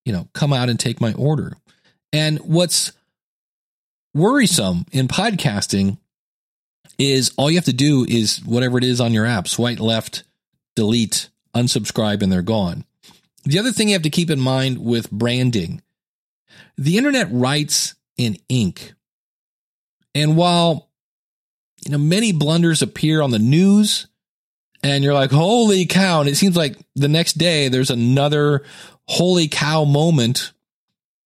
you 0.06 0.14
know, 0.14 0.28
come 0.34 0.54
out 0.54 0.70
and 0.70 0.80
take 0.80 1.02
my 1.02 1.14
order. 1.14 1.58
And 2.14 2.38
what's 2.40 2.94
worrisome 4.14 4.86
in 4.92 5.08
podcasting 5.08 5.98
is 6.98 7.32
all 7.38 7.50
you 7.50 7.58
have 7.58 7.66
to 7.66 7.74
do 7.74 8.06
is 8.08 8.42
whatever 8.46 8.78
it 8.78 8.84
is 8.84 9.02
on 9.02 9.14
your 9.14 9.26
app, 9.26 9.48
swipe 9.48 9.80
left, 9.80 10.24
delete, 10.76 11.30
unsubscribe, 11.56 12.22
and 12.22 12.32
they're 12.32 12.42
gone. 12.42 12.86
The 13.44 13.60
other 13.60 13.72
thing 13.72 13.90
you 13.90 13.94
have 13.94 14.04
to 14.04 14.10
keep 14.10 14.30
in 14.30 14.40
mind 14.40 14.80
with 14.80 15.12
branding, 15.12 15.82
the 16.78 16.98
internet 16.98 17.28
writes 17.32 17.96
in 18.18 18.38
ink. 18.50 18.94
And 20.14 20.36
while 20.38 20.90
you 21.86 21.92
know 21.92 21.98
many 21.98 22.32
blunders 22.32 22.82
appear 22.82 23.22
on 23.22 23.32
the 23.32 23.40
news 23.40 24.08
and 24.82 25.04
you're 25.04 25.14
like, 25.14 25.32
holy 25.32 25.86
cow. 25.86 26.22
And 26.22 26.30
it 26.30 26.36
seems 26.36 26.56
like 26.56 26.78
the 26.96 27.08
next 27.08 27.34
day 27.34 27.70
there's 27.70 27.90
another 27.90 28.64
holy 29.08 29.48
cow 29.48 29.84
moment. 29.84 30.54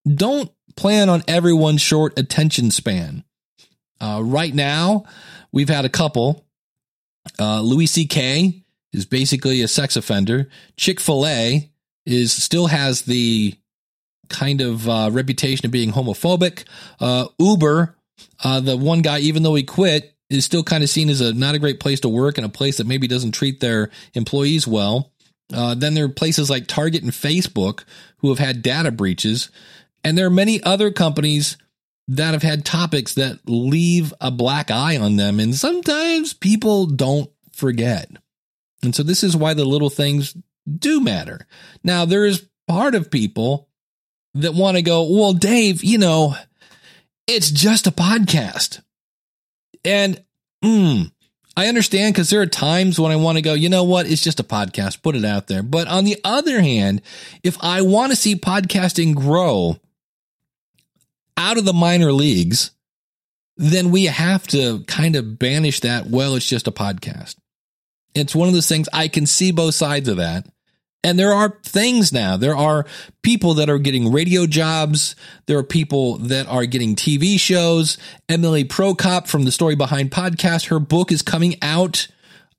Don't 0.08 0.52
plan 0.76 1.10
on 1.10 1.24
everyone's 1.28 1.82
short 1.82 2.18
attention 2.18 2.72
span. 2.72 3.24
Uh, 4.02 4.22
right 4.24 4.54
now, 4.54 5.04
we've 5.52 5.70
had 5.70 5.86
a 5.86 5.90
couple. 5.90 6.46
Uh, 7.40 7.62
Louis 7.62 7.86
C.K. 7.86 8.64
is 8.94 9.06
basically 9.06 9.62
a 9.62 9.68
sex 9.68 9.96
offender. 9.96 10.50
Chick 10.78 11.00
fil 11.00 11.28
A 11.28 11.70
is 12.06 12.34
still 12.34 12.68
has 12.68 13.04
the 13.04 13.54
kind 14.30 14.62
of 14.62 14.88
uh, 14.88 15.10
reputation 15.12 15.66
of 15.66 15.72
being 15.72 15.92
homophobic. 15.92 16.64
Uh, 17.00 17.28
Uber, 17.38 17.96
uh, 18.44 18.60
the 18.60 18.78
one 18.78 19.02
guy, 19.02 19.20
even 19.20 19.44
though 19.44 19.56
he 19.56 19.64
quit, 19.64 20.16
is 20.30 20.46
still 20.46 20.64
kind 20.64 20.84
of 20.84 20.90
seen 20.90 21.10
as 21.10 21.22
a 21.22 21.34
not 21.34 21.56
a 21.56 21.60
great 21.60 21.80
place 21.80 22.00
to 22.02 22.10
work 22.10 22.38
and 22.38 22.46
a 22.46 22.50
place 22.50 22.78
that 22.78 22.88
maybe 22.88 23.08
doesn't 23.08 23.32
treat 23.32 23.60
their 23.60 23.90
employees 24.14 24.68
well. 24.68 25.12
Uh, 25.52 25.74
then 25.74 25.96
there 25.96 26.06
are 26.06 26.10
places 26.10 26.50
like 26.50 26.68
Target 26.68 27.02
and 27.02 27.12
Facebook 27.12 27.84
who 28.18 28.30
have 28.30 28.38
had 28.38 28.62
data 28.62 28.92
breaches, 28.92 29.50
and 30.04 30.18
there 30.18 30.28
are 30.28 30.32
many 30.32 30.62
other 30.64 30.92
companies 30.92 31.58
that 32.10 32.34
have 32.34 32.42
had 32.42 32.66
topics 32.66 33.14
that 33.14 33.40
leave 33.48 34.14
a 34.20 34.32
black 34.32 34.72
eye 34.72 34.98
on 34.98 35.16
them, 35.16 35.40
and 35.40 35.54
sometimes 35.54 36.34
people 36.34 36.88
don't 36.88 37.30
forget. 37.52 38.10
And 38.82 38.96
so 38.96 39.04
this 39.04 39.24
is 39.24 39.38
why 39.38 39.54
the 39.54 39.66
little 39.66 39.92
things 39.92 40.36
do 40.68 41.00
matter. 41.00 41.46
Now 41.84 42.06
there 42.06 42.26
is 42.26 42.48
part 42.68 42.96
of 42.96 43.12
people 43.12 43.70
that 44.34 44.56
want 44.56 44.78
to 44.78 44.82
go, 44.82 45.04
well, 45.04 45.34
Dave, 45.34 45.84
you 45.84 46.00
know, 46.00 46.36
it's 47.28 47.52
just 47.52 47.86
a 47.86 47.92
podcast. 47.92 48.82
And 49.86 50.24
mm, 50.64 51.12
I 51.56 51.68
understand 51.68 52.16
because 52.16 52.32
there 52.32 52.42
are 52.42 52.48
times 52.48 53.00
when 53.00 53.12
I 53.12 53.18
want 53.18 53.38
to 53.38 53.44
go, 53.44 53.54
you 53.54 53.70
know 53.70 53.84
what? 53.84 54.10
It's 54.10 54.24
just 54.24 54.40
a 54.40 54.44
podcast, 54.44 55.04
put 55.04 55.16
it 55.16 55.26
out 55.26 55.46
there. 55.46 55.62
But 55.62 55.88
on 55.88 56.06
the 56.06 56.20
other 56.24 56.60
hand, 56.60 57.04
if 57.44 57.56
I 57.62 57.84
want 57.84 58.12
to 58.12 58.16
see 58.16 58.36
podcasting 58.36 59.14
grow 59.14 59.80
out 61.40 61.58
of 61.58 61.66
the 61.66 61.74
minor 61.74 62.12
leagues, 62.12 62.72
then 63.58 63.90
we 63.90 64.06
have 64.06 64.46
to 64.48 64.84
kind 64.84 65.16
of 65.16 65.40
banish 65.40 65.80
that. 65.80 66.08
Well, 66.08 66.36
it's 66.36 66.48
just 66.48 66.68
a 66.68 66.72
podcast. 66.72 67.36
It's 68.14 68.36
one 68.36 68.48
of 68.48 68.54
those 68.54 68.70
things 68.70 68.88
I 68.94 69.08
can 69.08 69.26
see 69.26 69.52
both 69.52 69.74
sides 69.74 70.08
of 70.08 70.18
that. 70.18 70.46
And 71.04 71.18
there 71.18 71.32
are 71.32 71.58
things 71.64 72.12
now. 72.12 72.36
There 72.36 72.56
are 72.56 72.86
people 73.22 73.54
that 73.56 73.70
are 73.70 73.80
getting 73.80 74.12
radio 74.12 74.46
jobs. 74.46 75.16
There 75.46 75.58
are 75.58 75.64
people 75.64 76.18
that 76.18 76.46
are 76.48 76.66
getting 76.66 76.96
TV 76.96 77.40
shows. 77.40 77.98
Emily 78.28 78.66
Prokop 78.66 79.28
from 79.28 79.46
the 79.46 79.52
Story 79.52 79.76
Behind 79.76 80.12
podcast, 80.12 80.68
her 80.68 80.80
book 80.80 81.12
is 81.12 81.22
coming 81.22 81.56
out, 81.62 82.10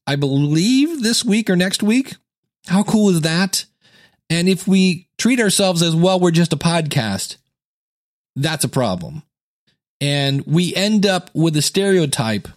I 0.06 0.16
believe, 0.16 1.02
this 1.02 1.22
week 1.22 1.50
or 1.50 1.56
next 1.56 1.82
week. 1.82 2.16
How 2.66 2.82
cool 2.82 3.10
is 3.10 3.20
that? 3.20 3.66
And 4.30 4.48
if 4.48 4.66
we 4.66 5.08
treat 5.18 5.40
ourselves 5.40 5.82
as 5.82 5.94
well, 5.94 6.18
we're 6.18 6.30
just 6.30 6.54
a 6.54 6.56
podcast, 6.56 7.36
that's 8.42 8.64
a 8.64 8.68
problem. 8.68 9.22
And 10.00 10.44
we 10.46 10.74
end 10.74 11.06
up 11.06 11.30
with 11.34 11.56
a 11.56 11.62
stereotype 11.62 12.48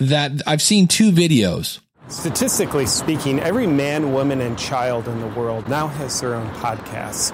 that 0.00 0.42
I've 0.46 0.62
seen 0.62 0.88
two 0.88 1.12
videos 1.12 1.78
Statistically 2.08 2.86
speaking, 2.86 3.40
every 3.40 3.66
man, 3.66 4.12
woman, 4.12 4.40
and 4.40 4.56
child 4.56 5.08
in 5.08 5.20
the 5.20 5.26
world 5.26 5.68
now 5.68 5.88
has 5.88 6.20
their 6.20 6.36
own 6.36 6.48
podcast. 6.50 7.32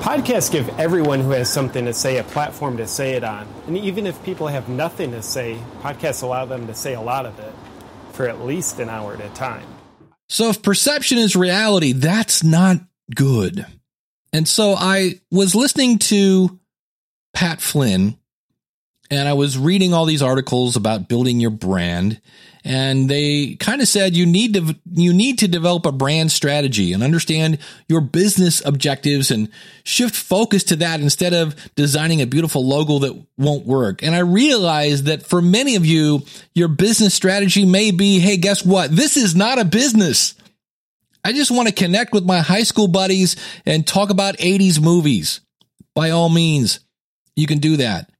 Podcasts 0.00 0.50
give 0.50 0.66
everyone 0.80 1.20
who 1.20 1.30
has 1.30 1.52
something 1.52 1.84
to 1.84 1.92
say 1.92 2.16
a 2.16 2.24
platform 2.24 2.78
to 2.78 2.86
say 2.86 3.12
it 3.12 3.22
on. 3.22 3.46
And 3.66 3.76
even 3.76 4.06
if 4.06 4.22
people 4.24 4.46
have 4.46 4.66
nothing 4.66 5.10
to 5.10 5.20
say, 5.20 5.58
podcasts 5.82 6.22
allow 6.22 6.46
them 6.46 6.66
to 6.68 6.74
say 6.74 6.94
a 6.94 7.02
lot 7.02 7.26
of 7.26 7.38
it 7.38 7.52
for 8.12 8.26
at 8.26 8.40
least 8.40 8.80
an 8.80 8.88
hour 8.88 9.12
at 9.12 9.20
a 9.20 9.28
time. 9.34 9.66
So 10.30 10.48
if 10.48 10.62
perception 10.62 11.18
is 11.18 11.36
reality, 11.36 11.92
that's 11.92 12.42
not 12.42 12.78
good. 13.14 13.66
And 14.32 14.48
so 14.48 14.74
I 14.74 15.20
was 15.30 15.54
listening 15.54 15.98
to 15.98 16.58
Pat 17.34 17.60
Flynn 17.60 18.16
and 19.10 19.28
I 19.28 19.34
was 19.34 19.58
reading 19.58 19.92
all 19.92 20.06
these 20.06 20.22
articles 20.22 20.76
about 20.76 21.08
building 21.08 21.38
your 21.38 21.50
brand 21.50 22.20
and 22.64 23.10
they 23.10 23.56
kind 23.56 23.82
of 23.82 23.88
said 23.88 24.16
you 24.16 24.24
need 24.24 24.54
to 24.54 24.74
you 24.90 25.12
need 25.12 25.40
to 25.40 25.48
develop 25.48 25.84
a 25.84 25.92
brand 25.92 26.32
strategy 26.32 26.94
and 26.94 27.02
understand 27.02 27.58
your 27.88 28.00
business 28.00 28.64
objectives 28.64 29.30
and 29.30 29.50
shift 29.84 30.16
focus 30.16 30.64
to 30.64 30.76
that 30.76 31.00
instead 31.00 31.34
of 31.34 31.54
designing 31.74 32.22
a 32.22 32.26
beautiful 32.26 32.66
logo 32.66 33.00
that 33.00 33.26
won't 33.36 33.66
work. 33.66 34.02
And 34.02 34.14
I 34.14 34.20
realized 34.20 35.04
that 35.04 35.26
for 35.26 35.42
many 35.42 35.76
of 35.76 35.84
you 35.84 36.22
your 36.54 36.68
business 36.68 37.12
strategy 37.12 37.66
may 37.66 37.90
be 37.90 38.18
hey 38.18 38.38
guess 38.38 38.64
what 38.64 38.90
this 38.90 39.18
is 39.18 39.36
not 39.36 39.58
a 39.58 39.64
business. 39.64 40.34
I 41.22 41.32
just 41.32 41.50
want 41.50 41.68
to 41.68 41.74
connect 41.74 42.12
with 42.12 42.24
my 42.24 42.40
high 42.40 42.64
school 42.64 42.88
buddies 42.88 43.36
and 43.64 43.86
talk 43.86 44.10
about 44.10 44.36
80s 44.36 44.80
movies. 44.80 45.40
By 45.94 46.10
all 46.10 46.28
means, 46.28 46.80
you 47.36 47.46
can 47.46 47.58
do 47.58 47.76
that. 47.78 48.10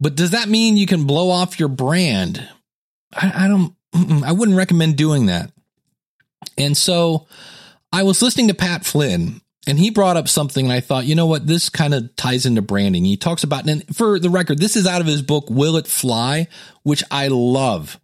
But 0.00 0.14
does 0.14 0.30
that 0.30 0.48
mean 0.48 0.76
you 0.76 0.86
can 0.86 1.04
blow 1.04 1.30
off 1.30 1.60
your 1.60 1.68
brand? 1.68 2.48
I, 3.14 3.44
I 3.44 3.48
don't 3.48 3.74
I 4.24 4.32
wouldn't 4.32 4.56
recommend 4.56 4.96
doing 4.96 5.26
that. 5.26 5.50
And 6.56 6.76
so 6.76 7.26
I 7.92 8.02
was 8.02 8.22
listening 8.22 8.48
to 8.48 8.54
Pat 8.54 8.84
Flynn 8.84 9.40
and 9.66 9.78
he 9.78 9.90
brought 9.90 10.16
up 10.16 10.28
something 10.28 10.66
and 10.66 10.72
I 10.72 10.80
thought, 10.80 11.04
you 11.04 11.14
know 11.14 11.26
what, 11.26 11.46
this 11.46 11.68
kind 11.68 11.92
of 11.92 12.14
ties 12.16 12.46
into 12.46 12.62
branding. 12.62 13.04
He 13.04 13.16
talks 13.16 13.44
about, 13.44 13.68
and 13.68 13.84
for 13.94 14.18
the 14.18 14.30
record, 14.30 14.58
this 14.58 14.76
is 14.76 14.86
out 14.86 15.00
of 15.00 15.06
his 15.06 15.22
book, 15.22 15.50
Will 15.50 15.76
It 15.76 15.86
Fly, 15.86 16.48
which 16.82 17.04
I 17.10 17.28
love. 17.28 18.00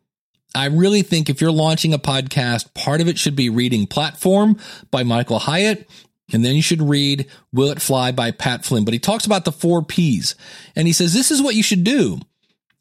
I 0.55 0.67
really 0.67 1.03
think 1.03 1.29
if 1.29 1.41
you're 1.41 1.53
launching 1.53 1.93
a 1.93 1.99
podcast, 1.99 2.73
part 2.75 3.01
of 3.01 3.09
it 3.09 3.19
should 3.19 3.37
be 3.37 3.51
reading 3.51 3.87
Platform 3.87 4.59
by 4.91 5.03
Michael 5.03 5.39
Hyatt. 5.39 5.89
And 6.33 6.45
then 6.45 6.57
you 6.57 6.63
should 6.63 6.83
read 6.83 7.27
Will 7.53 7.71
It 7.71 7.81
Fly 7.81 8.13
by 8.13 8.31
Pat 8.33 8.65
Flynn. 8.65 8.85
But 8.85 8.95
he 8.95 9.01
talks 9.01 9.27
about 9.27 9.45
the 9.45 9.53
four 9.53 9.83
P's. 9.83 10.35
And 10.75 10.87
he 10.87 10.93
says, 10.93 11.13
this 11.13 11.31
is 11.31 11.41
what 11.41 11.55
you 11.55 11.63
should 11.63 11.85
do. 11.85 12.19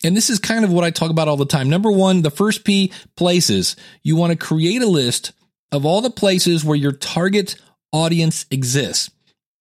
And 0.03 0.15
this 0.15 0.29
is 0.29 0.39
kind 0.39 0.65
of 0.65 0.71
what 0.71 0.83
I 0.83 0.91
talk 0.91 1.09
about 1.09 1.27
all 1.27 1.37
the 1.37 1.45
time. 1.45 1.69
Number 1.69 1.91
one, 1.91 2.21
the 2.21 2.31
first 2.31 2.63
P 2.63 2.91
places. 3.15 3.75
You 4.03 4.15
want 4.15 4.31
to 4.31 4.37
create 4.37 4.81
a 4.81 4.87
list 4.87 5.31
of 5.71 5.85
all 5.85 6.01
the 6.01 6.09
places 6.09 6.63
where 6.63 6.77
your 6.77 6.91
target 6.91 7.55
audience 7.91 8.45
exists. 8.51 9.11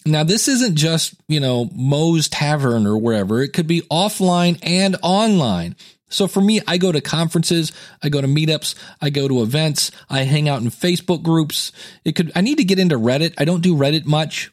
Now, 0.07 0.23
this 0.23 0.49
isn't 0.49 0.77
just, 0.77 1.15
you 1.29 1.41
know, 1.41 1.71
Moe's 1.75 2.29
Tavern 2.29 2.87
or 2.87 2.99
wherever. 2.99 3.43
It 3.43 3.55
could 3.55 3.67
be 3.67 3.83
offline 3.83 4.59
and 4.63 4.97
online. 5.03 5.77
So 6.15 6.27
for 6.27 6.41
me, 6.41 6.61
I 6.67 6.79
go 6.79 6.93
to 6.93 7.01
conferences, 7.01 7.73
I 8.03 8.09
go 8.09 8.21
to 8.21 8.27
meetups, 8.27 8.75
I 9.01 9.11
go 9.11 9.29
to 9.29 9.43
events, 9.43 9.91
I 10.09 10.21
hang 10.21 10.49
out 10.49 10.63
in 10.63 10.69
Facebook 10.69 11.23
groups. 11.23 11.73
It 12.05 12.13
could, 12.13 12.33
I 12.35 12.41
need 12.41 12.59
to 12.59 12.65
get 12.65 12.79
into 12.79 12.97
Reddit. 12.97 13.35
I 13.39 13.45
don't 13.45 13.63
do 13.63 13.77
Reddit 13.77 14.07
much, 14.07 14.53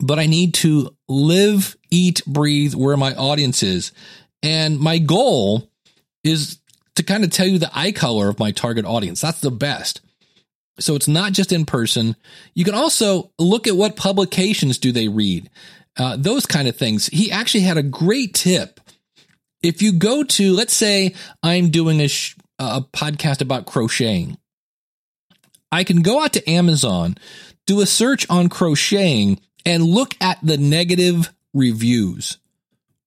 but 0.00 0.18
I 0.18 0.26
need 0.26 0.54
to 0.54 0.94
live, 1.08 1.76
eat, 1.90 2.22
breathe 2.26 2.74
where 2.74 2.96
my 2.96 3.14
audience 3.14 3.62
is. 3.62 3.92
And 4.42 4.78
my 4.78 4.98
goal 4.98 5.70
is 6.22 6.58
to 6.96 7.02
kind 7.02 7.24
of 7.24 7.30
tell 7.30 7.46
you 7.46 7.58
the 7.58 7.70
eye 7.72 7.92
color 7.92 8.28
of 8.28 8.38
my 8.38 8.52
target 8.52 8.84
audience. 8.84 9.20
That's 9.20 9.40
the 9.40 9.50
best. 9.50 10.02
So 10.78 10.94
it's 10.94 11.08
not 11.08 11.32
just 11.32 11.52
in 11.52 11.66
person. 11.66 12.16
You 12.54 12.64
can 12.64 12.74
also 12.74 13.32
look 13.38 13.66
at 13.66 13.76
what 13.76 13.96
publications 13.96 14.78
do 14.78 14.92
they 14.92 15.08
read, 15.08 15.50
uh, 15.98 16.16
those 16.18 16.46
kind 16.46 16.68
of 16.68 16.76
things. 16.76 17.06
He 17.06 17.30
actually 17.30 17.60
had 17.62 17.76
a 17.76 17.82
great 17.82 18.34
tip. 18.34 18.80
If 19.62 19.82
you 19.82 19.92
go 19.92 20.24
to, 20.24 20.52
let's 20.52 20.72
say 20.72 21.14
I'm 21.42 21.70
doing 21.70 22.00
a, 22.00 22.08
sh- 22.08 22.36
a 22.58 22.80
podcast 22.80 23.40
about 23.40 23.66
crocheting, 23.66 24.38
I 25.72 25.84
can 25.84 26.02
go 26.02 26.22
out 26.22 26.32
to 26.34 26.50
Amazon, 26.50 27.16
do 27.66 27.80
a 27.80 27.86
search 27.86 28.26
on 28.30 28.48
crocheting, 28.48 29.40
and 29.64 29.84
look 29.84 30.14
at 30.20 30.38
the 30.42 30.56
negative 30.56 31.32
reviews. 31.52 32.38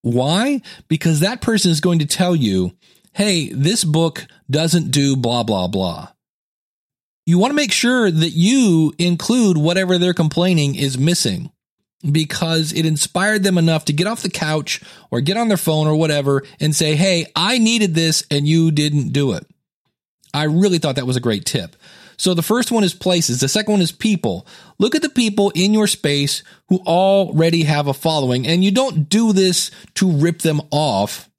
Why? 0.02 0.62
Because 0.88 1.22
that 1.22 1.42
person 1.42 1.72
is 1.72 1.80
going 1.80 2.00
to 2.00 2.06
tell 2.06 2.36
you, 2.36 2.74
hey, 3.13 3.50
this 3.50 3.84
book 3.84 4.26
doesn't 4.50 4.92
do 4.92 5.16
blah, 5.16 5.44
blah, 5.44 5.68
blah. 5.68 6.10
You 7.26 7.39
want 7.39 7.52
to 7.52 7.56
make 7.56 7.72
sure 7.72 8.12
that 8.12 8.32
you 8.32 8.94
include 8.98 9.58
whatever 9.58 9.98
they're 9.98 10.13
complaining 10.13 10.76
is 10.76 10.98
missing 10.98 11.53
because 12.12 12.74
it 12.74 12.86
inspired 12.86 13.44
them 13.44 13.58
enough 13.58 13.86
to 13.86 13.94
get 13.94 14.08
off 14.08 14.24
the 14.24 14.30
couch 14.30 14.82
or 15.10 15.22
get 15.22 15.38
on 15.38 15.48
their 15.48 15.58
phone 15.58 15.88
or 15.88 15.96
whatever 15.96 16.44
and 16.60 16.76
say, 16.76 16.96
Hey, 16.96 17.26
I 17.36 17.58
needed 17.58 17.96
this 17.96 18.26
and 18.30 18.48
you 18.48 18.72
didn't 18.72 19.13
do 19.13 19.34
it. 19.34 19.46
I 20.34 20.44
really 20.44 20.80
thought 20.80 20.96
that 20.96 21.08
was 21.08 21.18
a 21.18 21.22
great 21.22 21.46
tip. 21.46 21.76
So 22.18 22.34
the 22.34 22.42
first 22.42 22.72
one 22.72 22.84
is 22.84 22.94
places. 22.94 23.39
The 23.39 23.48
second 23.48 23.72
one 23.72 23.82
is 23.82 23.92
people. 23.92 24.48
Look 24.80 24.96
at 24.96 25.02
the 25.02 25.10
people 25.10 25.52
in 25.56 25.74
your 25.74 25.88
space 25.88 26.44
who 26.70 26.78
already 26.86 27.63
have 27.63 27.88
a 27.88 27.94
following. 27.94 28.48
And 28.48 28.63
you 28.63 28.72
don't 28.72 29.10
do 29.10 29.34
this 29.34 29.72
to 29.96 30.12
rip 30.12 30.39
them 30.39 30.62
off, 30.72 31.30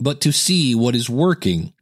but 0.00 0.20
to 0.22 0.32
see 0.32 0.74
what 0.74 0.94
is 0.94 1.08
working. 1.08 1.72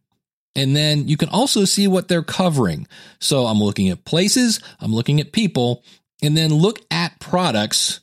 And 0.57 0.75
then 0.75 1.09
you 1.09 1.17
can 1.17 1.29
also 1.29 1.65
see 1.65 1.87
what 1.87 2.09
they're 2.09 2.23
covering. 2.23 2.87
So 3.21 3.47
I'm 3.47 3.63
looking 3.63 3.89
at 3.89 4.05
places, 4.05 4.61
I'm 4.81 4.93
looking 4.93 5.21
at 5.21 5.33
people, 5.33 5.85
and 6.23 6.37
then 6.37 6.53
look 6.53 6.81
at 6.91 7.19
products. 7.21 8.01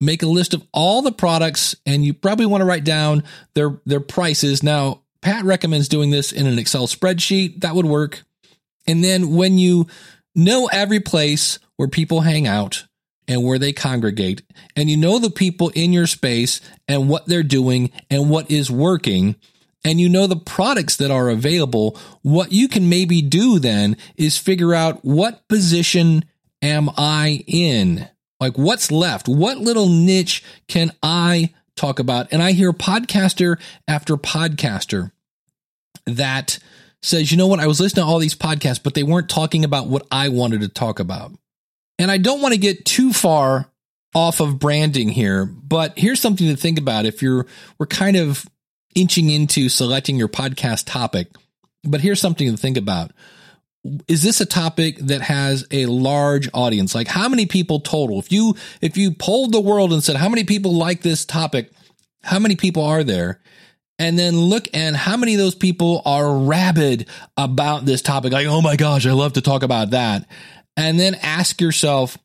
Make 0.00 0.22
a 0.22 0.26
list 0.26 0.54
of 0.54 0.62
all 0.72 1.02
the 1.02 1.12
products, 1.12 1.74
and 1.84 2.04
you 2.04 2.14
probably 2.14 2.46
want 2.46 2.60
to 2.60 2.66
write 2.66 2.84
down 2.84 3.24
their 3.54 3.80
their 3.84 4.00
prices. 4.00 4.62
Now, 4.62 5.02
Pat 5.22 5.44
recommends 5.44 5.88
doing 5.88 6.10
this 6.10 6.32
in 6.32 6.46
an 6.46 6.58
Excel 6.58 6.86
spreadsheet. 6.86 7.62
That 7.62 7.74
would 7.74 7.86
work. 7.86 8.22
And 8.86 9.02
then 9.02 9.34
when 9.34 9.58
you 9.58 9.88
know 10.34 10.68
every 10.72 11.00
place 11.00 11.58
where 11.76 11.88
people 11.88 12.20
hang 12.20 12.46
out 12.46 12.86
and 13.26 13.44
where 13.44 13.58
they 13.58 13.72
congregate, 13.72 14.42
and 14.76 14.88
you 14.88 14.96
know 14.96 15.18
the 15.18 15.30
people 15.30 15.70
in 15.70 15.92
your 15.92 16.06
space 16.06 16.60
and 16.86 17.08
what 17.08 17.26
they're 17.26 17.42
doing 17.42 17.90
and 18.08 18.30
what 18.30 18.50
is 18.50 18.70
working, 18.70 19.34
and 19.84 20.00
you 20.00 20.08
know 20.08 20.26
the 20.26 20.36
products 20.36 20.96
that 20.96 21.10
are 21.10 21.28
available, 21.28 21.98
what 22.22 22.52
you 22.52 22.68
can 22.68 22.88
maybe 22.88 23.20
do 23.20 23.58
then 23.58 23.96
is 24.16 24.38
figure 24.38 24.74
out 24.74 25.04
what 25.04 25.46
position 25.48 26.24
am 26.62 26.90
I 26.96 27.44
in? 27.46 28.08
Like 28.40 28.56
what's 28.56 28.90
left? 28.90 29.28
What 29.28 29.58
little 29.58 29.88
niche 29.88 30.44
can 30.68 30.92
I 31.02 31.52
talk 31.76 31.98
about? 31.98 32.32
And 32.32 32.42
I 32.42 32.52
hear 32.52 32.72
podcaster 32.72 33.60
after 33.86 34.16
podcaster 34.16 35.12
that 36.06 36.58
says, 37.02 37.30
you 37.30 37.36
know 37.36 37.46
what? 37.46 37.60
I 37.60 37.66
was 37.66 37.80
listening 37.80 38.04
to 38.04 38.08
all 38.08 38.18
these 38.18 38.34
podcasts, 38.34 38.82
but 38.82 38.94
they 38.94 39.02
weren't 39.02 39.28
talking 39.28 39.64
about 39.64 39.86
what 39.86 40.06
I 40.10 40.28
wanted 40.28 40.62
to 40.62 40.68
talk 40.68 40.98
about. 40.98 41.32
And 41.98 42.10
I 42.10 42.18
don't 42.18 42.42
want 42.42 42.54
to 42.54 42.60
get 42.60 42.84
too 42.84 43.12
far 43.12 43.70
off 44.14 44.40
of 44.40 44.58
branding 44.58 45.08
here, 45.08 45.44
but 45.44 45.98
here's 45.98 46.20
something 46.20 46.48
to 46.48 46.56
think 46.56 46.78
about 46.78 47.06
if 47.06 47.22
you're, 47.22 47.46
we're 47.78 47.86
kind 47.86 48.16
of 48.16 48.46
inching 48.94 49.28
into 49.30 49.68
selecting 49.68 50.16
your 50.16 50.28
podcast 50.28 50.84
topic, 50.86 51.28
but 51.84 52.00
here's 52.00 52.20
something 52.20 52.50
to 52.50 52.56
think 52.56 52.76
about. 52.76 53.12
Is 54.08 54.22
this 54.22 54.40
a 54.40 54.46
topic 54.46 54.98
that 54.98 55.22
has 55.22 55.66
a 55.70 55.86
large 55.86 56.48
audience? 56.54 56.94
Like 56.94 57.08
how 57.08 57.28
many 57.28 57.46
people 57.46 57.80
total? 57.80 58.18
If 58.18 58.32
you, 58.32 58.54
if 58.80 58.96
you 58.96 59.12
polled 59.12 59.52
the 59.52 59.60
world 59.60 59.92
and 59.92 60.02
said, 60.02 60.16
how 60.16 60.28
many 60.28 60.44
people 60.44 60.74
like 60.74 61.02
this 61.02 61.24
topic? 61.24 61.70
How 62.22 62.38
many 62.38 62.56
people 62.56 62.82
are 62.82 63.04
there? 63.04 63.40
and 63.98 64.18
then 64.18 64.36
look 64.36 64.68
and 64.74 64.96
how 64.96 65.16
many 65.16 65.34
of 65.34 65.38
those 65.38 65.54
people 65.54 66.02
are 66.04 66.38
rabid 66.38 67.08
about 67.36 67.84
this 67.84 68.00
topic 68.00 68.32
like 68.32 68.46
oh 68.46 68.62
my 68.62 68.76
gosh 68.76 69.06
i 69.06 69.12
love 69.12 69.32
to 69.32 69.40
talk 69.40 69.62
about 69.62 69.90
that 69.90 70.26
and 70.76 70.98
then 70.98 71.14
ask 71.16 71.60
yourself 71.60 72.16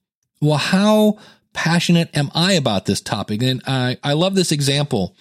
well 0.41 0.57
how 0.57 1.17
passionate 1.53 2.15
am 2.15 2.29
i 2.33 2.53
about 2.53 2.85
this 2.85 3.01
topic 3.01 3.41
and 3.41 3.61
i 3.67 3.97
i 4.03 4.13
love 4.13 4.35
this 4.35 4.51
example 4.51 5.15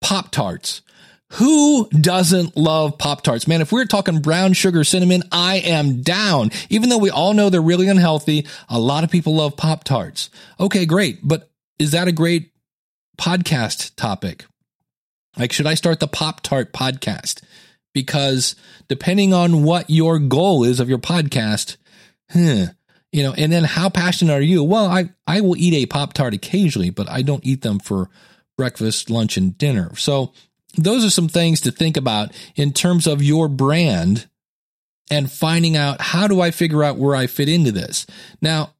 pop 0.00 0.30
tarts 0.30 0.82
who 1.32 1.88
doesn't 1.90 2.56
love 2.56 2.96
Pop 2.96 3.22
Tarts? 3.22 3.46
Man, 3.46 3.60
if 3.60 3.70
we're 3.70 3.84
talking 3.84 4.20
brown 4.20 4.54
sugar 4.54 4.82
cinnamon, 4.82 5.22
I 5.30 5.56
am 5.56 6.00
down. 6.00 6.50
Even 6.70 6.88
though 6.88 6.98
we 6.98 7.10
all 7.10 7.34
know 7.34 7.50
they're 7.50 7.60
really 7.60 7.88
unhealthy, 7.88 8.46
a 8.68 8.78
lot 8.78 9.04
of 9.04 9.10
people 9.10 9.34
love 9.34 9.56
Pop 9.56 9.84
Tarts. 9.84 10.30
Okay, 10.58 10.86
great. 10.86 11.20
But 11.22 11.50
is 11.78 11.90
that 11.90 12.08
a 12.08 12.12
great 12.12 12.52
podcast 13.18 13.94
topic? 13.96 14.46
Like, 15.36 15.52
should 15.52 15.66
I 15.66 15.74
start 15.74 16.00
the 16.00 16.08
Pop 16.08 16.40
Tart 16.40 16.72
podcast? 16.72 17.42
Because 17.92 18.56
depending 18.88 19.34
on 19.34 19.64
what 19.64 19.90
your 19.90 20.18
goal 20.18 20.64
is 20.64 20.80
of 20.80 20.88
your 20.88 20.98
podcast, 20.98 21.76
huh, 22.30 22.72
you 23.12 23.22
know, 23.22 23.34
and 23.34 23.52
then 23.52 23.64
how 23.64 23.90
passionate 23.90 24.32
are 24.32 24.40
you? 24.40 24.64
Well, 24.64 24.86
I, 24.86 25.10
I 25.26 25.42
will 25.42 25.56
eat 25.56 25.74
a 25.74 25.86
Pop 25.86 26.14
Tart 26.14 26.32
occasionally, 26.32 26.90
but 26.90 27.08
I 27.10 27.20
don't 27.20 27.44
eat 27.44 27.60
them 27.60 27.78
for 27.78 28.08
breakfast, 28.56 29.10
lunch, 29.10 29.36
and 29.36 29.56
dinner. 29.56 29.94
So 29.96 30.32
those 30.78 31.04
are 31.04 31.10
some 31.10 31.28
things 31.28 31.60
to 31.62 31.70
think 31.70 31.96
about 31.96 32.32
in 32.56 32.72
terms 32.72 33.06
of 33.06 33.22
your 33.22 33.48
brand 33.48 34.28
and 35.10 35.30
finding 35.30 35.76
out 35.76 36.00
how 36.00 36.26
do 36.26 36.40
I 36.40 36.50
figure 36.50 36.84
out 36.84 36.96
where 36.96 37.14
I 37.16 37.26
fit 37.26 37.48
into 37.48 37.72
this. 37.72 38.06
Now, 38.40 38.72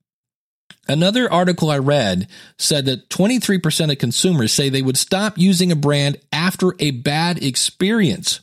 Another 0.90 1.30
article 1.30 1.70
I 1.70 1.78
read 1.78 2.28
said 2.56 2.86
that 2.86 3.10
23% 3.10 3.92
of 3.92 3.98
consumers 3.98 4.52
say 4.52 4.70
they 4.70 4.80
would 4.80 4.96
stop 4.96 5.36
using 5.36 5.70
a 5.70 5.76
brand 5.76 6.16
after 6.32 6.74
a 6.78 6.92
bad 6.92 7.42
experience. 7.44 8.40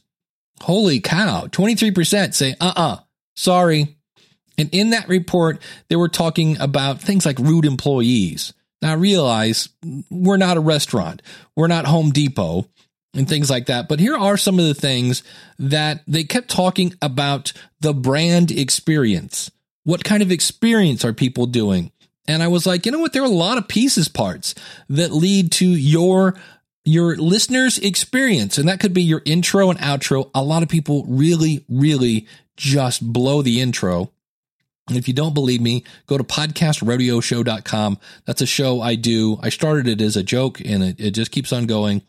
Holy 0.62 1.00
cow. 1.00 1.48
23% 1.48 2.36
say, 2.36 2.52
uh 2.62 2.66
uh-uh, 2.68 2.94
uh, 2.94 2.98
sorry. 3.36 3.98
And 4.60 4.70
in 4.72 4.92
that 4.92 5.10
report, 5.10 5.60
they 5.90 5.96
were 5.96 6.08
talking 6.08 6.60
about 6.62 7.02
things 7.02 7.26
like 7.26 7.40
rude 7.40 7.66
employees. 7.66 8.54
Now 8.80 8.96
realize 8.96 9.70
we're 10.12 10.38
not 10.38 10.58
a 10.58 10.62
restaurant. 10.62 11.24
We're 11.56 11.68
not 11.68 11.86
Home 11.86 12.12
Depot 12.12 12.68
and 13.16 13.28
things 13.28 13.50
like 13.50 13.68
that. 13.68 13.88
But 13.88 14.00
here 14.00 14.16
are 14.16 14.38
some 14.38 14.60
of 14.60 14.66
the 14.66 14.74
things 14.74 15.24
that 15.58 16.02
they 16.08 16.24
kept 16.24 16.50
talking 16.50 16.94
about 17.02 17.54
the 17.80 17.94
brand 17.94 18.52
experience. 18.52 19.50
What 19.84 20.04
kind 20.04 20.22
of 20.22 20.32
experience 20.32 21.06
are 21.06 21.14
people 21.14 21.46
doing? 21.46 21.92
And 22.28 22.42
I 22.44 22.48
was 22.48 22.66
like, 22.66 22.86
you 22.86 22.92
know 22.92 23.00
what? 23.00 23.14
There 23.14 23.22
are 23.22 23.26
a 23.26 23.30
lot 23.30 23.58
of 23.58 23.68
pieces 23.68 24.08
parts 24.08 24.56
that 24.90 25.12
lead 25.12 25.52
to 25.54 25.68
your 25.68 26.36
your 26.88 27.16
listeners 27.16 27.80
experience. 27.80 28.60
And 28.60 28.70
that 28.70 28.80
could 28.80 28.94
be 28.94 29.02
your 29.02 29.24
intro 29.26 29.72
and 29.72 29.80
outro. 29.80 30.30
A 30.36 30.44
lot 30.44 30.62
of 30.62 30.70
people 30.70 31.04
really, 31.08 31.66
really 31.68 32.28
just 32.58 33.02
blow 33.12 33.42
the 33.42 33.60
intro. 33.60 34.12
And 34.88 34.96
if 34.96 35.08
you 35.08 35.14
don't 35.16 35.34
believe 35.34 35.62
me, 35.62 35.84
go 36.06 36.16
to 36.16 36.24
podcastrodeoshow.com. 36.24 37.98
That's 38.26 38.42
a 38.42 38.46
show 38.46 38.82
I 38.82 38.94
do. 38.94 39.40
I 39.42 39.50
started 39.50 39.88
it 39.88 40.00
as 40.00 40.16
a 40.16 40.22
joke 40.22 40.60
and 40.60 40.84
it, 40.84 41.00
it 41.00 41.12
just 41.12 41.32
keeps 41.32 41.52
on 41.52 41.66
going 41.66 42.04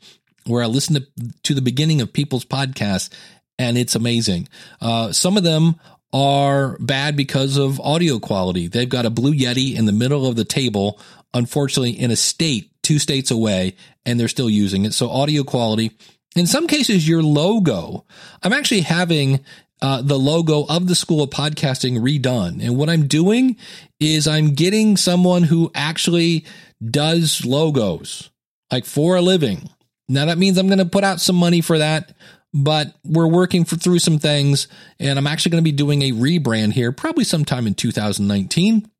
where 0.47 0.63
I 0.63 0.67
listen 0.67 0.95
to, 0.95 1.07
to 1.45 1.55
the 1.55 1.63
beginning 1.63 2.01
of 2.01 2.13
people's 2.13 2.45
podcasts 2.45 3.11
and 3.59 3.79
it's 3.79 3.95
amazing. 3.95 4.49
Uh, 4.81 5.13
some 5.13 5.37
of 5.37 5.43
them 5.43 5.77
are 6.13 6.77
bad 6.79 7.17
because 7.17 7.57
of 7.57 7.81
audio 7.81 8.19
quality. 8.19 8.69
They've 8.69 8.89
got 8.89 9.07
a 9.07 9.11
Blue 9.11 9.35
Yeti 9.35 9.77
in 9.77 9.87
the 9.87 9.93
middle 9.93 10.27
of 10.27 10.37
the 10.37 10.45
table, 10.45 11.01
unfortunately, 11.35 11.99
in 11.99 12.11
a 12.11 12.17
state 12.17 12.71
two 12.83 12.99
states 12.99 13.31
away, 13.31 13.75
and 14.05 14.19
they're 14.19 14.29
still 14.29 14.49
using 14.49 14.85
it. 14.85 14.95
So, 14.95 15.11
audio 15.11 15.43
quality. 15.43 15.91
In 16.37 16.47
some 16.47 16.67
cases, 16.67 17.09
your 17.09 17.23
logo. 17.23 18.05
I'm 18.43 18.53
actually 18.53 18.83
having 18.83 19.45
uh, 19.83 20.03
the 20.03 20.19
logo 20.19 20.65
of 20.69 20.87
the 20.87 20.95
School 20.95 21.23
of 21.23 21.31
Podcasting 21.31 21.99
redone. 21.99 22.63
And 22.63 22.77
what 22.77 22.89
I'm 22.89 23.09
doing 23.09 23.57
is 23.99 24.29
I'm 24.29 24.55
getting 24.55 24.97
someone 24.97 25.43
who 25.43 25.71
actually 25.75 26.45
does 26.85 27.45
logos, 27.45 28.31
like 28.71 28.85
for 28.85 29.17
a 29.17 29.23
living. 29.23 29.69
Now, 30.09 30.27
that 30.27 30.39
means 30.39 30.57
I'm 30.57 30.69
going 30.69 30.79
to 30.79 30.87
put 30.87 31.05
out 31.05 31.21
some 31.21 31.37
money 31.37 31.61
for 31.61 31.79
that 31.79 32.13
but 32.57 32.95
we're 33.05 33.27
working 33.27 33.65
for, 33.65 33.77
through 33.77 33.99
some 33.99 34.19
things 34.19 34.67
and 34.99 35.19
I'm 35.19 35.27
actually 35.27 35.51
going 35.51 35.63
to 35.63 35.71
be 35.71 35.77
doing 35.77 36.03
a 36.03 36.13
rebrand 36.13 36.73
here 36.73 36.91
probably 36.91 37.25
sometime 37.25 37.67
in 37.67 37.75
2019. 37.75 38.91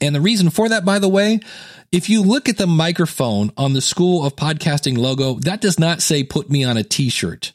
And 0.00 0.14
the 0.14 0.20
reason 0.20 0.50
for 0.50 0.68
that, 0.68 0.84
by 0.84 0.98
the 0.98 1.08
way, 1.08 1.40
if 1.92 2.10
you 2.10 2.22
look 2.22 2.48
at 2.48 2.58
the 2.58 2.66
microphone 2.66 3.52
on 3.56 3.72
the 3.72 3.80
School 3.80 4.26
of 4.26 4.36
Podcasting 4.36 4.98
logo, 4.98 5.34
that 5.40 5.60
does 5.60 5.78
not 5.78 6.02
say 6.02 6.24
put 6.24 6.50
me 6.50 6.64
on 6.64 6.76
a 6.76 6.82
t-shirt. 6.82 7.52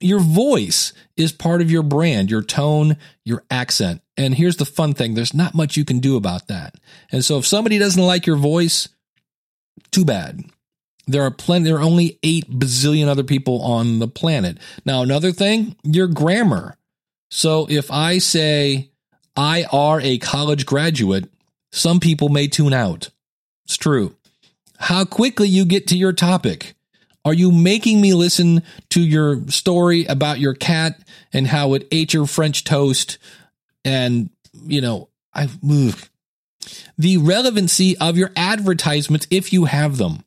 Your 0.00 0.20
voice 0.20 0.92
is 1.16 1.32
part 1.32 1.60
of 1.60 1.70
your 1.70 1.82
brand, 1.82 2.30
your 2.30 2.42
tone, 2.42 2.98
your 3.24 3.42
accent. 3.50 4.00
And 4.16 4.34
here's 4.34 4.56
the 4.56 4.64
fun 4.64 4.94
thing. 4.94 5.14
There's 5.14 5.34
not 5.34 5.54
much 5.54 5.76
you 5.76 5.84
can 5.84 5.98
do 5.98 6.16
about 6.16 6.48
that. 6.48 6.74
And 7.10 7.24
so 7.24 7.38
if 7.38 7.46
somebody 7.46 7.78
doesn't 7.78 8.02
like 8.02 8.26
your 8.26 8.36
voice, 8.36 8.88
too 9.90 10.04
bad. 10.04 10.44
There 11.10 11.22
are 11.22 11.30
plenty, 11.30 11.64
there 11.64 11.78
are 11.78 11.82
only 11.82 12.18
8 12.22 12.50
bazillion 12.50 13.08
other 13.08 13.24
people 13.24 13.62
on 13.62 13.98
the 13.98 14.08
planet. 14.08 14.58
Now, 14.84 15.02
another 15.02 15.32
thing, 15.32 15.76
your 15.82 16.06
grammar. 16.06 16.76
So 17.30 17.66
if 17.68 17.90
I 17.90 18.18
say 18.18 18.90
I 19.36 19.64
are 19.72 20.00
a 20.00 20.18
college 20.18 20.66
graduate, 20.66 21.28
some 21.72 22.00
people 22.00 22.28
may 22.28 22.46
tune 22.46 22.72
out. 22.72 23.10
It's 23.64 23.76
true. 23.76 24.14
How 24.78 25.04
quickly 25.04 25.48
you 25.48 25.64
get 25.64 25.86
to 25.88 25.96
your 25.96 26.12
topic. 26.12 26.74
Are 27.24 27.34
you 27.34 27.52
making 27.52 28.00
me 28.00 28.14
listen 28.14 28.62
to 28.90 29.00
your 29.00 29.46
story 29.48 30.06
about 30.06 30.40
your 30.40 30.54
cat 30.54 31.00
and 31.32 31.46
how 31.46 31.74
it 31.74 31.86
ate 31.92 32.14
your 32.14 32.26
French 32.26 32.64
toast? 32.64 33.18
And, 33.84 34.30
you 34.64 34.80
know, 34.80 35.08
I 35.34 35.48
move 35.62 36.10
the 36.96 37.16
relevancy 37.18 37.96
of 37.98 38.16
your 38.16 38.30
advertisements 38.36 39.26
if 39.30 39.52
you 39.52 39.66
have 39.66 39.96
them. 39.96 40.24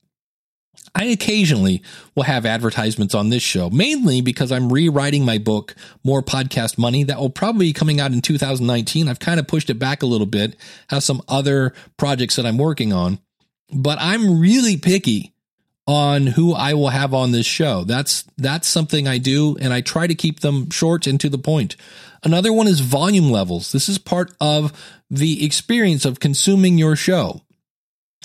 I 0.95 1.05
occasionally 1.05 1.81
will 2.15 2.23
have 2.23 2.45
advertisements 2.45 3.15
on 3.15 3.29
this 3.29 3.41
show, 3.41 3.69
mainly 3.69 4.21
because 4.21 4.51
I'm 4.51 4.71
rewriting 4.71 5.25
my 5.25 5.39
book, 5.39 5.75
More 6.03 6.21
Podcast 6.21 6.77
Money, 6.77 7.03
that 7.05 7.19
will 7.19 7.31
probably 7.31 7.67
be 7.67 7.73
coming 7.73 7.99
out 7.99 8.11
in 8.11 8.21
2019. 8.21 9.07
I've 9.07 9.19
kind 9.19 9.39
of 9.39 9.47
pushed 9.47 9.71
it 9.71 9.79
back 9.79 10.03
a 10.03 10.07
little 10.07 10.27
bit, 10.27 10.55
have 10.89 11.03
some 11.03 11.21
other 11.27 11.73
projects 11.97 12.35
that 12.35 12.45
I'm 12.45 12.59
working 12.59 12.93
on, 12.93 13.19
but 13.73 13.97
I'm 13.99 14.39
really 14.39 14.77
picky 14.77 15.33
on 15.85 16.27
who 16.27 16.53
I 16.53 16.75
will 16.75 16.89
have 16.89 17.13
on 17.13 17.31
this 17.31 17.45
show. 17.45 17.83
That's 17.83 18.23
that's 18.37 18.67
something 18.67 19.07
I 19.07 19.17
do 19.17 19.57
and 19.59 19.73
I 19.73 19.81
try 19.81 20.07
to 20.07 20.15
keep 20.15 20.39
them 20.39 20.69
short 20.69 21.07
and 21.07 21.19
to 21.19 21.29
the 21.29 21.37
point. 21.37 21.75
Another 22.23 22.53
one 22.53 22.67
is 22.67 22.79
volume 22.79 23.29
levels. 23.29 23.71
This 23.71 23.89
is 23.89 23.97
part 23.97 24.31
of 24.39 24.71
the 25.09 25.45
experience 25.45 26.05
of 26.05 26.21
consuming 26.21 26.77
your 26.77 26.95
show. 26.95 27.41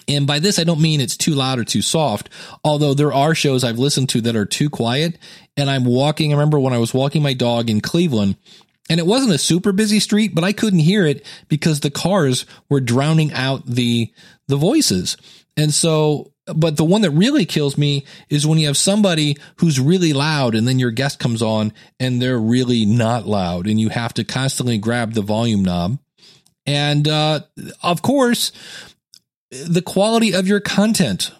And 0.06 0.26
by 0.26 0.38
this, 0.38 0.58
I 0.58 0.64
don't 0.64 0.80
mean 0.80 1.00
it's 1.00 1.16
too 1.16 1.34
loud 1.34 1.58
or 1.58 1.64
too 1.64 1.82
soft, 1.82 2.30
although 2.64 2.94
there 2.94 3.12
are 3.12 3.34
shows 3.34 3.64
I've 3.64 3.78
listened 3.78 4.08
to 4.10 4.20
that 4.22 4.36
are 4.36 4.46
too 4.46 4.70
quiet. 4.70 5.18
And 5.56 5.68
I'm 5.68 5.84
walking, 5.84 6.32
I 6.32 6.36
remember 6.36 6.58
when 6.58 6.72
I 6.72 6.78
was 6.78 6.94
walking 6.94 7.22
my 7.22 7.34
dog 7.34 7.68
in 7.68 7.80
Cleveland, 7.80 8.36
and 8.88 8.98
it 8.98 9.06
wasn't 9.06 9.34
a 9.34 9.38
super 9.38 9.72
busy 9.72 10.00
street, 10.00 10.34
but 10.34 10.44
I 10.44 10.52
couldn't 10.52 10.78
hear 10.78 11.04
it 11.06 11.26
because 11.48 11.80
the 11.80 11.90
cars 11.90 12.46
were 12.70 12.80
drowning 12.80 13.32
out 13.32 13.66
the, 13.66 14.12
the 14.46 14.56
voices. 14.56 15.16
And 15.56 15.74
so, 15.74 16.32
but 16.46 16.76
the 16.76 16.84
one 16.84 17.02
that 17.02 17.10
really 17.10 17.44
kills 17.44 17.76
me 17.76 18.06
is 18.30 18.46
when 18.46 18.58
you 18.58 18.66
have 18.68 18.76
somebody 18.76 19.36
who's 19.56 19.78
really 19.78 20.14
loud 20.14 20.54
and 20.54 20.66
then 20.66 20.78
your 20.78 20.90
guest 20.90 21.18
comes 21.18 21.42
on 21.42 21.72
and 22.00 22.22
they're 22.22 22.38
really 22.38 22.86
not 22.86 23.26
loud 23.26 23.66
and 23.66 23.78
you 23.78 23.90
have 23.90 24.14
to 24.14 24.24
constantly 24.24 24.78
grab 24.78 25.12
the 25.12 25.22
volume 25.22 25.64
knob. 25.64 25.98
And, 26.64 27.08
uh, 27.08 27.40
of 27.82 28.02
course, 28.02 28.52
the 29.50 29.82
quality 29.82 30.34
of 30.34 30.46
your 30.46 30.60
content. 30.60 31.32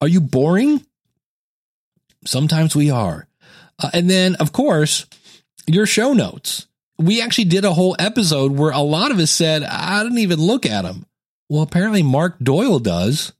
Are 0.00 0.08
you 0.08 0.20
boring? 0.20 0.84
Sometimes 2.24 2.76
we 2.76 2.90
are. 2.90 3.26
Uh, 3.82 3.90
and 3.92 4.08
then, 4.08 4.34
of 4.36 4.52
course, 4.52 5.06
your 5.66 5.86
show 5.86 6.12
notes. 6.12 6.66
We 6.98 7.22
actually 7.22 7.44
did 7.44 7.64
a 7.64 7.74
whole 7.74 7.94
episode 7.98 8.52
where 8.52 8.72
a 8.72 8.80
lot 8.80 9.10
of 9.10 9.18
us 9.18 9.30
said, 9.30 9.62
I 9.62 10.02
didn't 10.02 10.18
even 10.18 10.40
look 10.40 10.66
at 10.66 10.82
them. 10.82 11.06
Well, 11.48 11.62
apparently 11.62 12.02
Mark 12.02 12.38
Doyle 12.42 12.80
does. 12.80 13.32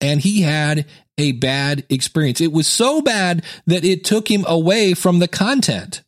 And 0.00 0.20
he 0.20 0.42
had 0.42 0.86
a 1.18 1.32
bad 1.32 1.84
experience. 1.90 2.40
It 2.40 2.52
was 2.52 2.66
so 2.66 3.02
bad 3.02 3.44
that 3.66 3.84
it 3.84 4.04
took 4.04 4.30
him 4.30 4.44
away 4.48 4.94
from 4.94 5.18
the 5.18 5.28
content. 5.28 6.02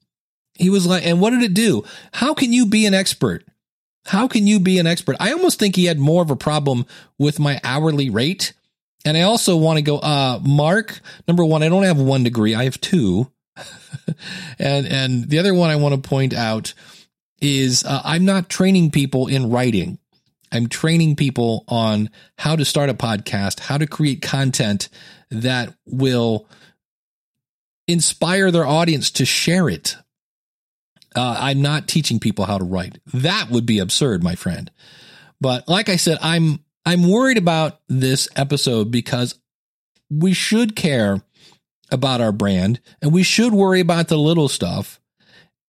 He 0.55 0.71
was 0.71 0.87
like, 0.87 1.05
and 1.05 1.21
what 1.21 1.31
did 1.31 1.43
it 1.43 1.55
do? 1.55 1.85
How 2.13 2.35
can 2.35 2.53
you 2.53 2.67
be 2.67 2.87
an 2.87 2.95
expert? 2.95 3.45
How 4.05 4.27
can 4.29 4.47
you 4.47 4.59
be 4.59 4.79
an 4.79 4.87
expert? 4.87 5.17
I 5.21 5.33
almost 5.33 5.59
think 5.59 5.77
he 5.77 5.85
had 5.85 5.99
more 5.99 6.23
of 6.23 6.31
a 6.31 6.37
problem 6.37 6.87
with 7.19 7.39
my 7.39 7.61
hourly 7.63 8.11
rate. 8.11 8.53
And 9.05 9.17
I 9.17 9.23
also 9.23 9.57
want 9.57 9.79
to 9.79 9.83
go, 9.83 9.99
uh, 9.99 10.41
Mark, 10.43 11.01
number 11.27 11.45
one, 11.45 11.63
I 11.63 11.69
don't 11.69 11.83
have 11.85 11.99
one 11.99 12.23
degree. 12.23 12.55
I 12.55 12.65
have 12.65 12.81
two. 12.81 13.31
and, 14.59 14.87
and 14.87 15.29
the 15.29 15.39
other 15.39 15.55
one 15.55 15.71
I 15.71 15.77
want 15.77 15.95
to 15.95 16.09
point 16.09 16.35
out 16.35 16.75
is, 17.41 17.85
uh, 17.85 18.01
I'm 18.05 18.25
not 18.25 18.49
training 18.49 18.91
people 18.91 19.27
in 19.27 19.51
writing. 19.51 19.99
I'm 20.53 20.69
training 20.69 21.17
people 21.17 21.65
on 21.67 22.11
how 22.37 22.57
to 22.57 22.65
start 22.65 22.91
a 22.91 22.95
podcast, 22.95 23.61
how 23.61 23.79
to 23.79 23.87
create 23.87 24.21
content 24.21 24.89
that 25.31 25.75
will 25.87 26.47
inspire 27.89 28.51
their 28.51 28.67
audience 28.67 29.11
to 29.13 29.25
share 29.25 29.69
it. 29.69 29.97
Uh, 31.15 31.37
I'm 31.39 31.63
not 31.63 31.89
teaching 31.89 32.19
people 32.19 32.45
how 32.45 32.59
to 32.59 32.65
write. 32.65 32.99
That 33.13 33.51
would 33.51 33.67
be 33.67 33.79
absurd, 33.79 34.23
my 34.23 34.35
friend. 34.35 34.71
But 35.41 35.69
like 35.69 35.89
I 35.89 35.97
said, 35.97 36.19
I'm 36.21 36.65
I'm 36.85 37.09
worried 37.09 37.39
about 37.39 37.81
this 37.89 38.29
episode 38.37 38.91
because 38.91 39.39
we 40.11 40.33
should 40.33 40.77
care 40.77 41.23
about 41.91 42.21
our 42.21 42.33
brand 42.33 42.81
and 43.01 43.13
we 43.13 43.23
should 43.23 43.53
worry 43.53 43.81
about 43.81 44.09
the 44.09 44.19
little 44.19 44.49
stuff. 44.49 45.01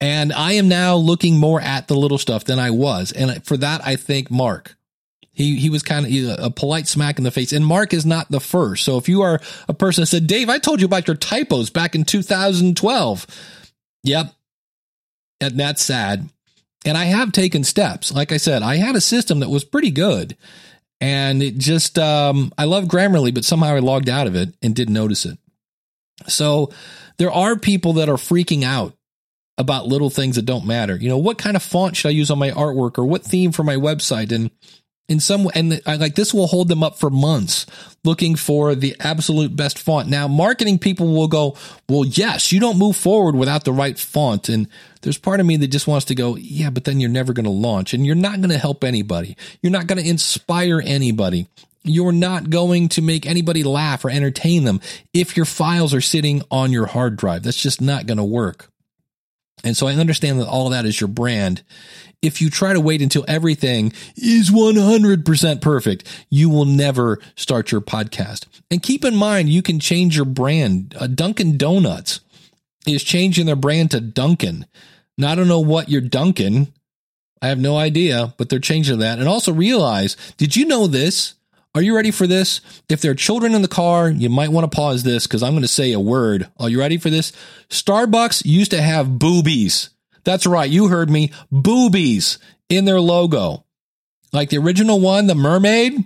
And 0.01 0.33
I 0.33 0.53
am 0.53 0.67
now 0.67 0.95
looking 0.95 1.37
more 1.37 1.61
at 1.61 1.87
the 1.87 1.95
little 1.95 2.17
stuff 2.17 2.43
than 2.43 2.59
I 2.59 2.71
was. 2.71 3.11
And 3.11 3.45
for 3.45 3.57
that, 3.57 3.85
I 3.85 3.95
thank 3.95 4.29
Mark. 4.29 4.75
He, 5.31 5.55
he 5.55 5.69
was 5.69 5.81
kind 5.81 6.05
of 6.05 6.39
a 6.39 6.49
polite 6.51 6.87
smack 6.87 7.17
in 7.17 7.23
the 7.23 7.31
face. 7.31 7.53
And 7.53 7.65
Mark 7.65 7.93
is 7.93 8.05
not 8.05 8.29
the 8.29 8.39
first. 8.39 8.83
So 8.83 8.97
if 8.97 9.09
you 9.09 9.21
are 9.21 9.39
a 9.67 9.73
person 9.73 10.03
that 10.03 10.07
said, 10.07 10.27
Dave, 10.27 10.49
I 10.49 10.59
told 10.59 10.79
you 10.79 10.85
about 10.85 11.07
your 11.07 11.15
typos 11.15 11.69
back 11.69 11.95
in 11.95 12.05
2012. 12.05 13.27
Yep. 14.03 14.33
And 15.51 15.59
that's 15.59 15.83
sad. 15.83 16.29
And 16.85 16.97
I 16.97 17.05
have 17.05 17.31
taken 17.31 17.63
steps. 17.63 18.11
Like 18.11 18.31
I 18.31 18.37
said, 18.37 18.61
I 18.61 18.75
had 18.75 18.95
a 18.95 19.01
system 19.01 19.39
that 19.39 19.49
was 19.49 19.63
pretty 19.63 19.91
good. 19.91 20.35
And 20.99 21.43
it 21.43 21.57
just, 21.57 21.99
um, 21.99 22.53
I 22.57 22.65
love 22.65 22.85
Grammarly, 22.85 23.33
but 23.33 23.45
somehow 23.45 23.75
I 23.75 23.79
logged 23.79 24.09
out 24.09 24.27
of 24.27 24.35
it 24.35 24.53
and 24.61 24.75
didn't 24.75 24.93
notice 24.93 25.25
it. 25.25 25.37
So 26.27 26.71
there 27.17 27.31
are 27.31 27.57
people 27.57 27.93
that 27.93 28.09
are 28.09 28.15
freaking 28.15 28.63
out 28.63 28.95
about 29.57 29.87
little 29.87 30.09
things 30.09 30.35
that 30.35 30.45
don't 30.45 30.65
matter. 30.65 30.95
You 30.95 31.09
know, 31.09 31.17
what 31.17 31.37
kind 31.37 31.55
of 31.55 31.63
font 31.63 31.95
should 31.95 32.09
I 32.09 32.11
use 32.11 32.31
on 32.31 32.39
my 32.39 32.51
artwork 32.51 32.97
or 32.97 33.05
what 33.05 33.23
theme 33.23 33.51
for 33.51 33.63
my 33.63 33.75
website? 33.75 34.31
And 34.31 34.49
in 35.09 35.19
some 35.19 35.49
and 35.53 35.81
I 35.85 35.97
like 35.97 36.15
this 36.15 36.33
will 36.33 36.47
hold 36.47 36.69
them 36.69 36.83
up 36.83 36.97
for 36.97 37.09
months 37.09 37.65
looking 38.03 38.35
for 38.35 38.73
the 38.73 38.95
absolute 38.99 39.55
best 39.55 39.77
font. 39.77 40.07
Now, 40.07 40.27
marketing 40.27 40.79
people 40.79 41.07
will 41.07 41.27
go, 41.27 41.57
well, 41.89 42.05
yes, 42.05 42.51
you 42.51 42.59
don't 42.59 42.77
move 42.77 42.95
forward 42.95 43.35
without 43.35 43.63
the 43.63 43.73
right 43.73 43.97
font. 43.97 44.49
And 44.49 44.67
there's 45.03 45.17
part 45.17 45.39
of 45.39 45.45
me 45.45 45.57
that 45.57 45.67
just 45.67 45.87
wants 45.87 46.05
to 46.05 46.15
go, 46.15 46.35
yeah, 46.35 46.69
but 46.69 46.85
then 46.85 46.99
you're 46.99 47.09
never 47.09 47.33
going 47.33 47.43
to 47.43 47.49
launch 47.51 47.93
and 47.93 48.05
you're 48.05 48.15
not 48.15 48.37
going 48.37 48.49
to 48.49 48.57
help 48.57 48.83
anybody. 48.83 49.37
You're 49.61 49.71
not 49.71 49.87
going 49.87 50.01
to 50.01 50.09
inspire 50.09 50.81
anybody. 50.83 51.47
You're 51.83 52.13
not 52.13 52.49
going 52.49 52.87
to 52.89 53.01
make 53.01 53.25
anybody 53.25 53.63
laugh 53.63 54.05
or 54.05 54.09
entertain 54.09 54.63
them 54.63 54.79
if 55.13 55.35
your 55.35 55.45
files 55.45 55.93
are 55.93 56.01
sitting 56.01 56.41
on 56.49 56.71
your 56.71 56.85
hard 56.85 57.17
drive. 57.17 57.43
That's 57.43 57.61
just 57.61 57.81
not 57.81 58.05
going 58.05 58.17
to 58.17 58.23
work. 58.23 58.69
And 59.65 59.75
so 59.75 59.87
I 59.87 59.93
understand 59.93 60.39
that 60.39 60.47
all 60.47 60.69
that 60.69 60.85
is 60.85 60.99
your 60.99 61.09
brand. 61.09 61.63
If 62.21 62.41
you 62.41 62.49
try 62.49 62.71
to 62.71 62.79
wait 62.79 63.01
until 63.01 63.25
everything 63.27 63.91
is 64.15 64.49
100% 64.49 65.61
perfect, 65.61 66.25
you 66.29 66.49
will 66.49 66.65
never 66.65 67.19
start 67.35 67.71
your 67.71 67.81
podcast. 67.81 68.45
And 68.71 68.81
keep 68.81 69.03
in 69.03 69.15
mind, 69.15 69.49
you 69.49 69.61
can 69.61 69.81
change 69.81 70.15
your 70.15 70.25
brand. 70.25 70.95
Uh, 70.97 71.07
Dunkin' 71.07 71.57
Donuts 71.57 72.21
is 72.87 73.03
changing 73.03 73.45
their 73.45 73.57
brand 73.57 73.91
to 73.91 73.99
Dunkin'. 73.99 74.65
Now, 75.17 75.31
I 75.31 75.35
don't 75.35 75.47
know 75.47 75.59
what 75.59 75.89
you're 75.89 76.01
Dunkin'. 76.01 76.73
I 77.41 77.47
have 77.47 77.59
no 77.59 77.75
idea, 77.75 78.33
but 78.37 78.49
they're 78.49 78.59
changing 78.59 78.99
that. 78.99 79.19
And 79.19 79.27
also 79.27 79.51
realize, 79.51 80.15
did 80.37 80.55
you 80.55 80.65
know 80.65 80.87
this? 80.87 81.35
Are 81.75 81.81
you 81.81 81.95
ready 81.95 82.11
for 82.11 82.27
this? 82.27 82.61
If 82.87 83.01
there 83.01 83.11
are 83.11 83.15
children 83.15 83.53
in 83.53 83.63
the 83.63 83.67
car, 83.67 84.09
you 84.09 84.29
might 84.29 84.51
want 84.51 84.71
to 84.71 84.75
pause 84.75 85.03
this 85.03 85.27
because 85.27 85.43
I'm 85.43 85.51
going 85.53 85.63
to 85.63 85.67
say 85.67 85.91
a 85.91 85.99
word. 85.99 86.47
Are 86.57 86.69
you 86.69 86.79
ready 86.79 86.97
for 86.97 87.09
this? 87.09 87.33
Starbucks 87.69 88.45
used 88.45 88.71
to 88.71 88.81
have 88.81 89.19
boobies. 89.19 89.89
That's 90.23 90.45
right. 90.45 90.69
You 90.69 90.87
heard 90.87 91.09
me. 91.09 91.31
Boobies 91.51 92.37
in 92.69 92.85
their 92.85 93.01
logo. 93.01 93.65
Like 94.31 94.49
the 94.49 94.59
original 94.59 94.99
one, 94.99 95.27
the 95.27 95.35
mermaid. 95.35 96.05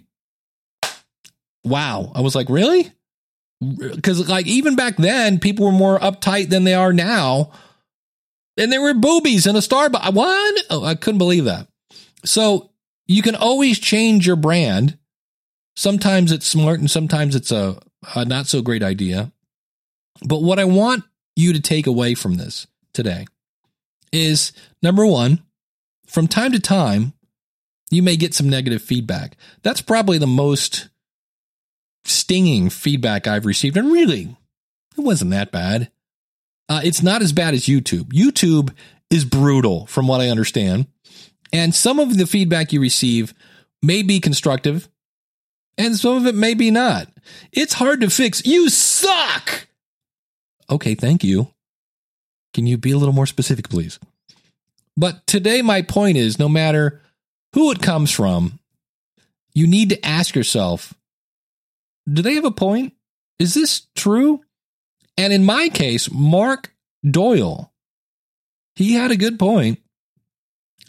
Wow. 1.63 2.13
I 2.15 2.21
was 2.21 2.33
like, 2.33 2.49
really? 2.49 2.91
Because 3.59 4.27
like 4.29 4.47
even 4.47 4.75
back 4.75 4.97
then, 4.97 5.37
people 5.37 5.65
were 5.65 5.71
more 5.71 5.99
uptight 5.99 6.49
than 6.49 6.63
they 6.63 6.73
are 6.73 6.93
now. 6.93 7.51
And 8.57 8.71
there 8.71 8.81
were 8.81 8.93
boobies 8.93 9.45
in 9.45 9.55
a 9.55 9.59
Starbucks. 9.59 10.13
What? 10.13 10.63
Oh, 10.69 10.83
I 10.83 10.95
couldn't 10.95 11.19
believe 11.19 11.45
that. 11.45 11.67
So 12.25 12.71
you 13.05 13.21
can 13.21 13.35
always 13.35 13.79
change 13.79 14.25
your 14.25 14.35
brand 14.35 14.97
Sometimes 15.77 16.31
it's 16.31 16.47
smart 16.47 16.79
and 16.79 16.89
sometimes 16.89 17.35
it's 17.35 17.51
a, 17.51 17.79
a 18.15 18.25
not 18.25 18.47
so 18.47 18.63
great 18.63 18.81
idea. 18.81 19.31
But 20.25 20.41
what 20.41 20.57
I 20.57 20.65
want 20.65 21.03
you 21.35 21.53
to 21.53 21.61
take 21.61 21.85
away 21.85 22.15
from 22.15 22.37
this 22.37 22.65
today 22.93 23.27
is 24.11 24.53
number 24.81 25.05
one, 25.05 25.43
from 26.07 26.27
time 26.27 26.51
to 26.53 26.59
time, 26.59 27.13
you 27.91 28.01
may 28.01 28.17
get 28.17 28.33
some 28.33 28.49
negative 28.49 28.81
feedback. 28.81 29.37
That's 29.61 29.81
probably 29.81 30.17
the 30.17 30.25
most 30.25 30.89
stinging 32.05 32.71
feedback 32.71 33.27
I've 33.27 33.45
received. 33.45 33.77
And 33.77 33.91
really, 33.91 34.35
it 34.97 35.01
wasn't 35.01 35.29
that 35.29 35.51
bad. 35.51 35.91
Uh, 36.69 36.81
it's 36.83 37.01
not 37.01 37.21
as 37.21 37.31
bad 37.31 37.53
as 37.53 37.65
YouTube. 37.65 38.11
YouTube 38.11 38.73
is 39.09 39.25
brutal, 39.25 39.85
from 39.87 40.07
what 40.07 40.21
I 40.21 40.29
understand. 40.29 40.87
And 41.53 41.73
some 41.73 41.99
of 41.99 42.17
the 42.17 42.27
feedback 42.27 42.73
you 42.73 42.81
receive 42.81 43.33
may 43.81 44.03
be 44.03 44.19
constructive, 44.19 44.89
and 45.77 45.95
some 45.95 46.17
of 46.17 46.25
it 46.25 46.35
may 46.35 46.53
be 46.53 46.71
not. 46.71 47.07
It's 47.51 47.73
hard 47.73 48.01
to 48.01 48.09
fix. 48.09 48.45
You 48.45 48.69
suck. 48.69 49.67
Okay, 50.69 50.95
thank 50.95 51.23
you. 51.23 51.47
Can 52.53 52.67
you 52.67 52.77
be 52.77 52.91
a 52.91 52.97
little 52.97 53.13
more 53.13 53.27
specific, 53.27 53.69
please? 53.69 53.99
But 54.97 55.25
today, 55.27 55.61
my 55.61 55.83
point 55.83 56.17
is 56.17 56.39
no 56.39 56.49
matter 56.49 57.01
who 57.53 57.71
it 57.71 57.81
comes 57.81 58.11
from, 58.11 58.59
you 59.53 59.67
need 59.67 59.89
to 59.89 60.05
ask 60.05 60.35
yourself 60.35 60.93
do 62.11 62.21
they 62.21 62.35
have 62.35 62.45
a 62.45 62.51
point? 62.51 62.93
Is 63.37 63.53
this 63.53 63.87
true? 63.95 64.41
And 65.17 65.33
in 65.33 65.43
my 65.43 65.69
case, 65.69 66.11
Mark 66.11 66.73
Doyle, 67.09 67.73
he 68.75 68.93
had 68.93 69.11
a 69.11 69.17
good 69.17 69.39
point, 69.39 69.79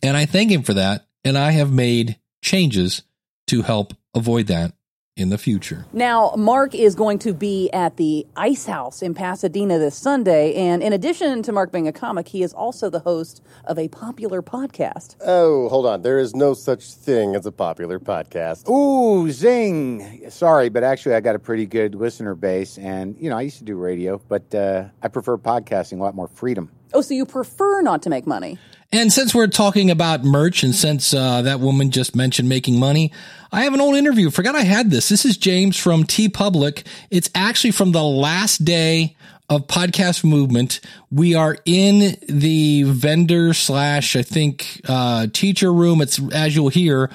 And 0.02 0.16
I 0.16 0.26
thank 0.26 0.50
him 0.50 0.62
for 0.62 0.74
that. 0.74 1.06
And 1.24 1.36
I 1.36 1.50
have 1.52 1.72
made 1.72 2.18
changes 2.42 3.02
to 3.48 3.62
help 3.62 3.94
avoid 4.14 4.46
that 4.46 4.72
in 5.18 5.30
the 5.30 5.36
future. 5.36 5.84
Now, 5.92 6.32
Mark 6.36 6.74
is 6.74 6.94
going 6.94 7.18
to 7.20 7.34
be 7.34 7.68
at 7.72 7.96
the 7.96 8.24
Ice 8.36 8.66
House 8.66 9.02
in 9.02 9.14
Pasadena 9.14 9.78
this 9.78 9.96
Sunday. 9.96 10.54
And 10.54 10.80
in 10.80 10.92
addition 10.92 11.42
to 11.42 11.52
Mark 11.52 11.72
being 11.72 11.88
a 11.88 11.92
comic, 11.92 12.28
he 12.28 12.42
is 12.44 12.52
also 12.52 12.88
the 12.88 13.00
host 13.00 13.42
of 13.64 13.78
a 13.78 13.88
popular 13.88 14.42
podcast. 14.42 15.16
Oh, 15.26 15.68
hold 15.68 15.86
on. 15.86 16.02
There 16.02 16.20
is 16.20 16.36
no 16.36 16.54
such 16.54 16.92
thing 16.92 17.34
as 17.34 17.44
a 17.46 17.52
popular 17.52 17.98
podcast. 17.98 18.70
Ooh, 18.70 19.30
zing! 19.30 20.30
Sorry, 20.30 20.68
but 20.68 20.84
actually, 20.84 21.16
I 21.16 21.20
got 21.20 21.34
a 21.34 21.40
pretty 21.40 21.66
good 21.66 21.96
listener 21.96 22.36
base, 22.36 22.78
and 22.78 23.16
you 23.18 23.28
know, 23.28 23.36
I 23.36 23.42
used 23.42 23.58
to 23.58 23.64
do 23.64 23.76
radio, 23.76 24.20
but 24.28 24.54
uh, 24.54 24.84
I 25.02 25.08
prefer 25.08 25.36
podcasting. 25.36 25.98
A 25.98 26.02
lot 26.02 26.14
more 26.14 26.28
freedom. 26.28 26.70
Oh, 26.92 27.00
so 27.00 27.14
you 27.14 27.26
prefer 27.26 27.82
not 27.82 28.02
to 28.02 28.10
make 28.10 28.26
money? 28.26 28.58
And 28.90 29.12
since 29.12 29.34
we're 29.34 29.48
talking 29.48 29.90
about 29.90 30.24
merch 30.24 30.62
and 30.62 30.74
since 30.74 31.12
uh, 31.12 31.42
that 31.42 31.60
woman 31.60 31.90
just 31.90 32.16
mentioned 32.16 32.48
making 32.48 32.78
money, 32.78 33.12
I 33.52 33.64
have 33.64 33.74
an 33.74 33.80
old 33.82 33.96
interview. 33.96 34.30
Forgot 34.30 34.54
I 34.54 34.62
had 34.62 34.90
this. 34.90 35.10
This 35.10 35.26
is 35.26 35.36
James 35.36 35.76
from 35.76 36.04
TeePublic. 36.04 36.86
It's 37.10 37.28
actually 37.34 37.72
from 37.72 37.92
the 37.92 38.02
last 38.02 38.64
day 38.64 39.16
of 39.50 39.66
podcast 39.66 40.24
movement. 40.24 40.80
We 41.10 41.34
are 41.34 41.58
in 41.66 42.16
the 42.28 42.84
vendor 42.84 43.52
slash, 43.52 44.16
I 44.16 44.22
think, 44.22 44.80
uh, 44.88 45.26
teacher 45.32 45.72
room. 45.72 46.00
It's, 46.00 46.18
as 46.32 46.56
you'll 46.56 46.68
hear, 46.70 47.10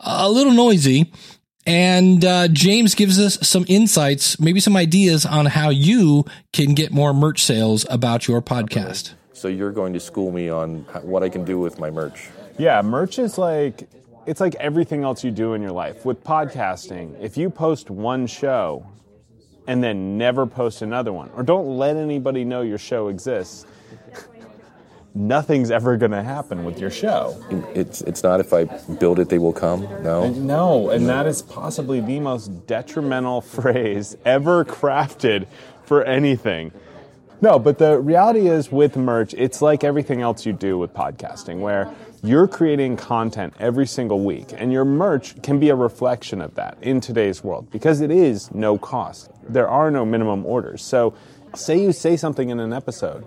a 0.00 0.30
little 0.30 0.52
noisy. 0.52 1.12
And 1.66 2.24
uh, 2.24 2.48
James 2.48 2.94
gives 2.94 3.18
us 3.18 3.46
some 3.46 3.66
insights, 3.68 4.40
maybe 4.40 4.60
some 4.60 4.76
ideas 4.78 5.26
on 5.26 5.44
how 5.44 5.68
you 5.68 6.24
can 6.54 6.72
get 6.72 6.90
more 6.90 7.12
merch 7.12 7.42
sales 7.42 7.84
about 7.90 8.26
your 8.26 8.40
podcast. 8.40 9.12
So 9.38 9.46
you're 9.46 9.70
going 9.70 9.92
to 9.92 10.00
school 10.00 10.32
me 10.32 10.48
on 10.48 10.80
what 11.02 11.22
I 11.22 11.28
can 11.28 11.44
do 11.44 11.60
with 11.60 11.78
my 11.78 11.90
merch. 11.90 12.28
Yeah, 12.58 12.82
merch 12.82 13.20
is 13.20 13.38
like 13.38 13.88
it's 14.26 14.40
like 14.40 14.56
everything 14.56 15.04
else 15.04 15.22
you 15.22 15.30
do 15.30 15.54
in 15.54 15.62
your 15.62 15.70
life. 15.70 16.04
With 16.04 16.24
podcasting, 16.24 17.18
if 17.22 17.36
you 17.36 17.48
post 17.48 17.88
one 17.88 18.26
show 18.26 18.84
and 19.68 19.82
then 19.82 20.18
never 20.18 20.44
post 20.44 20.82
another 20.82 21.12
one 21.12 21.30
or 21.36 21.44
don't 21.44 21.78
let 21.78 21.94
anybody 21.94 22.44
know 22.44 22.62
your 22.62 22.78
show 22.78 23.06
exists, 23.08 23.64
nothing's 25.14 25.70
ever 25.70 25.96
going 25.96 26.10
to 26.10 26.22
happen 26.24 26.64
with 26.64 26.80
your 26.80 26.90
show. 26.90 27.40
It's 27.76 28.00
it's 28.00 28.24
not 28.24 28.40
if 28.40 28.52
I 28.52 28.64
build 28.64 29.20
it 29.20 29.28
they 29.28 29.38
will 29.38 29.52
come. 29.52 29.82
No. 30.02 30.30
No, 30.30 30.90
and 30.90 31.08
that 31.08 31.28
is 31.28 31.42
possibly 31.42 32.00
the 32.00 32.18
most 32.18 32.66
detrimental 32.66 33.40
phrase 33.56 34.16
ever 34.24 34.64
crafted 34.64 35.46
for 35.84 36.02
anything. 36.02 36.72
No, 37.40 37.60
but 37.60 37.78
the 37.78 38.00
reality 38.00 38.48
is 38.48 38.72
with 38.72 38.96
merch, 38.96 39.32
it's 39.34 39.62
like 39.62 39.84
everything 39.84 40.22
else 40.22 40.44
you 40.44 40.52
do 40.52 40.76
with 40.76 40.92
podcasting, 40.92 41.60
where 41.60 41.88
you're 42.20 42.48
creating 42.48 42.96
content 42.96 43.54
every 43.60 43.86
single 43.86 44.24
week, 44.24 44.48
and 44.56 44.72
your 44.72 44.84
merch 44.84 45.40
can 45.40 45.60
be 45.60 45.68
a 45.68 45.76
reflection 45.76 46.40
of 46.40 46.56
that 46.56 46.76
in 46.82 47.00
today's 47.00 47.44
world 47.44 47.70
because 47.70 48.00
it 48.00 48.10
is 48.10 48.52
no 48.52 48.76
cost. 48.76 49.30
There 49.48 49.68
are 49.68 49.88
no 49.88 50.04
minimum 50.04 50.44
orders. 50.46 50.82
So, 50.82 51.14
say 51.54 51.80
you 51.80 51.92
say 51.92 52.16
something 52.16 52.50
in 52.50 52.58
an 52.58 52.72
episode 52.72 53.24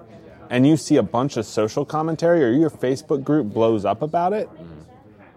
and 0.50 0.68
you 0.68 0.76
see 0.76 0.98
a 0.98 1.04
bunch 1.04 1.38
of 1.38 1.46
social 1.46 1.86
commentary 1.86 2.44
or 2.44 2.52
your 2.52 2.70
Facebook 2.70 3.24
group 3.24 3.54
blows 3.54 3.86
up 3.86 4.02
about 4.02 4.34
it, 4.34 4.50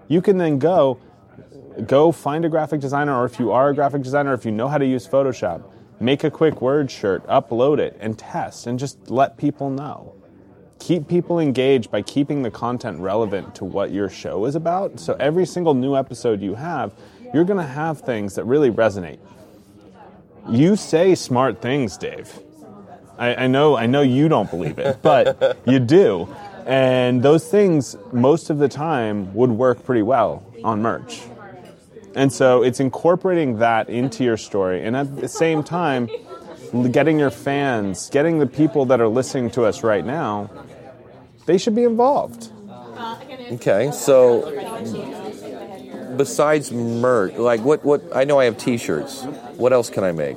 you 0.08 0.20
can 0.20 0.36
then 0.36 0.58
go 0.58 0.98
go 1.86 2.10
find 2.12 2.44
a 2.44 2.48
graphic 2.48 2.80
designer 2.80 3.14
or 3.16 3.24
if 3.24 3.38
you 3.38 3.50
are 3.50 3.70
a 3.70 3.74
graphic 3.74 4.02
designer 4.02 4.32
if 4.32 4.44
you 4.44 4.52
know 4.52 4.68
how 4.68 4.78
to 4.78 4.86
use 4.86 5.08
photoshop 5.08 5.62
make 6.04 6.24
a 6.24 6.30
quick 6.30 6.60
word 6.60 6.90
shirt 6.90 7.26
upload 7.26 7.78
it 7.78 7.96
and 8.00 8.18
test 8.18 8.66
and 8.66 8.78
just 8.78 9.10
let 9.10 9.36
people 9.36 9.70
know 9.70 10.14
keep 10.78 11.08
people 11.08 11.38
engaged 11.38 11.90
by 11.90 12.02
keeping 12.02 12.42
the 12.42 12.50
content 12.50 12.98
relevant 13.00 13.54
to 13.54 13.64
what 13.64 13.90
your 13.90 14.08
show 14.08 14.44
is 14.44 14.54
about 14.54 15.00
so 15.00 15.14
every 15.18 15.46
single 15.46 15.74
new 15.74 15.96
episode 15.96 16.42
you 16.42 16.54
have 16.54 16.92
you're 17.32 17.44
going 17.44 17.58
to 17.58 17.72
have 17.72 18.00
things 18.00 18.34
that 18.34 18.44
really 18.44 18.70
resonate 18.70 19.18
you 20.48 20.76
say 20.76 21.14
smart 21.14 21.62
things 21.62 21.96
dave 21.96 22.40
I, 23.18 23.44
I 23.44 23.46
know 23.46 23.76
I 23.76 23.86
know 23.86 24.02
you 24.02 24.28
don't 24.28 24.50
believe 24.50 24.78
it, 24.78 25.00
but 25.02 25.58
you 25.66 25.78
do. 25.78 26.28
And 26.66 27.22
those 27.22 27.48
things 27.48 27.96
most 28.12 28.50
of 28.50 28.58
the 28.58 28.68
time 28.68 29.34
would 29.34 29.50
work 29.50 29.84
pretty 29.84 30.02
well 30.02 30.44
on 30.62 30.82
merch. 30.82 31.22
And 32.14 32.32
so 32.32 32.62
it's 32.62 32.80
incorporating 32.80 33.58
that 33.58 33.88
into 33.88 34.24
your 34.24 34.36
story 34.36 34.84
and 34.84 34.96
at 34.96 35.16
the 35.16 35.28
same 35.28 35.62
time 35.62 36.08
getting 36.90 37.18
your 37.18 37.30
fans, 37.30 38.10
getting 38.10 38.38
the 38.38 38.46
people 38.46 38.84
that 38.86 39.00
are 39.00 39.08
listening 39.08 39.50
to 39.52 39.64
us 39.64 39.82
right 39.82 40.04
now, 40.04 40.50
they 41.46 41.58
should 41.58 41.74
be 41.74 41.84
involved. 41.84 42.50
Okay, 43.52 43.90
so 43.92 44.42
besides 46.16 46.72
merch, 46.72 47.34
like 47.34 47.60
what 47.60 47.84
what 47.84 48.02
I 48.14 48.24
know 48.24 48.38
I 48.38 48.44
have 48.44 48.56
T-shirts. 48.56 49.24
What 49.56 49.72
else 49.72 49.90
can 49.90 50.04
I 50.04 50.12
make? 50.12 50.36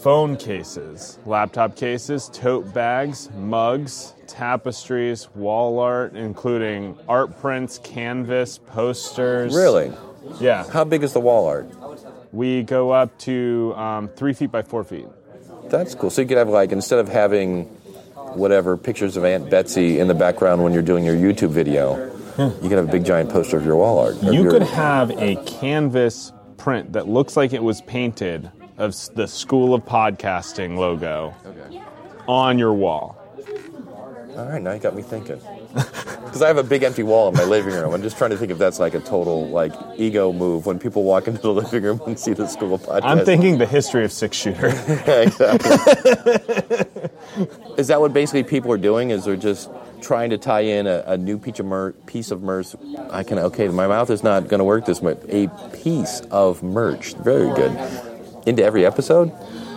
phone 0.00 0.34
cases, 0.34 1.18
laptop 1.26 1.76
cases, 1.76 2.30
tote 2.32 2.72
bags, 2.72 3.28
mugs, 3.36 4.14
tapestries, 4.26 5.28
wall 5.34 5.78
art, 5.78 6.16
including 6.16 6.98
art 7.06 7.38
prints, 7.38 7.78
canvas, 7.84 8.56
posters. 8.56 9.54
Really? 9.54 9.92
Yeah. 10.40 10.68
How 10.70 10.84
big 10.84 11.02
is 11.02 11.12
the 11.12 11.20
wall 11.20 11.46
art? 11.46 11.68
We 12.32 12.62
go 12.62 12.90
up 12.90 13.16
to 13.20 13.74
um, 13.76 14.08
three 14.08 14.32
feet 14.32 14.50
by 14.52 14.62
four 14.62 14.84
feet. 14.84 15.06
That's 15.64 15.94
cool. 15.94 16.10
So 16.10 16.22
you 16.22 16.28
could 16.28 16.38
have 16.38 16.48
like 16.48 16.72
instead 16.72 16.98
of 16.98 17.08
having 17.08 17.64
whatever 18.34 18.76
pictures 18.76 19.16
of 19.16 19.24
Aunt 19.24 19.50
Betsy 19.50 19.98
in 19.98 20.08
the 20.08 20.14
background 20.14 20.62
when 20.62 20.72
you're 20.72 20.82
doing 20.82 21.04
your 21.04 21.16
YouTube 21.16 21.50
video, 21.50 21.96
you 22.38 22.68
could 22.68 22.72
have 22.72 22.88
a 22.88 22.92
big 22.92 23.04
giant 23.04 23.30
poster 23.30 23.56
of 23.56 23.64
your 23.64 23.76
wall 23.76 23.98
art. 23.98 24.16
You 24.22 24.42
your- 24.44 24.50
could 24.52 24.62
have 24.62 25.10
a 25.12 25.36
canvas 25.46 26.32
print 26.56 26.92
that 26.92 27.08
looks 27.08 27.36
like 27.36 27.52
it 27.52 27.62
was 27.62 27.80
painted 27.82 28.50
of 28.78 28.94
the 29.14 29.26
School 29.26 29.74
of 29.74 29.84
Podcasting 29.84 30.76
logo 30.76 31.34
on 32.28 32.58
your 32.58 32.72
wall. 32.72 33.19
All 34.40 34.48
right, 34.48 34.62
now 34.62 34.72
you 34.72 34.78
got 34.78 34.96
me 34.96 35.02
thinking. 35.02 35.40
Because 36.30 36.42
I 36.42 36.46
have 36.46 36.58
a 36.58 36.62
big 36.62 36.84
empty 36.84 37.02
wall 37.02 37.28
in 37.28 37.34
my 37.34 37.42
living 37.42 37.74
room. 37.74 37.92
I'm 37.92 38.02
just 38.02 38.16
trying 38.16 38.30
to 38.30 38.36
think 38.36 38.52
if 38.52 38.58
that's 38.58 38.78
like 38.78 38.94
a 38.94 39.00
total 39.00 39.48
like 39.48 39.72
ego 39.96 40.32
move 40.32 40.64
when 40.64 40.78
people 40.78 41.02
walk 41.02 41.26
into 41.26 41.40
the 41.40 41.52
living 41.52 41.82
room 41.82 42.00
and 42.06 42.16
see 42.16 42.34
the 42.34 42.46
school 42.46 42.78
podcast. 42.78 43.00
I'm 43.02 43.24
thinking 43.24 43.58
the 43.58 43.66
history 43.66 44.04
of 44.04 44.12
six 44.12 44.36
shooter. 44.36 44.68
exactly. 45.06 45.70
is 47.76 47.88
that 47.88 48.00
what 48.00 48.12
basically 48.12 48.44
people 48.44 48.70
are 48.70 48.78
doing? 48.78 49.10
Is 49.10 49.24
they're 49.24 49.34
just 49.34 49.70
trying 50.02 50.30
to 50.30 50.38
tie 50.38 50.60
in 50.60 50.86
a, 50.86 51.02
a 51.04 51.16
new 51.18 51.36
piece 51.36 51.58
of 51.58 51.66
mer- 51.66 51.94
piece 52.06 52.30
of 52.30 52.42
merch? 52.42 52.76
I 53.10 53.24
can 53.24 53.40
okay, 53.40 53.66
my 53.66 53.88
mouth 53.88 54.08
is 54.10 54.22
not 54.22 54.46
going 54.46 54.60
to 54.60 54.64
work 54.64 54.86
this 54.86 55.02
much. 55.02 55.18
A 55.30 55.48
piece 55.82 56.20
of 56.30 56.62
merch, 56.62 57.14
very 57.14 57.52
good, 57.56 57.76
into 58.46 58.62
every 58.62 58.86
episode. 58.86 59.32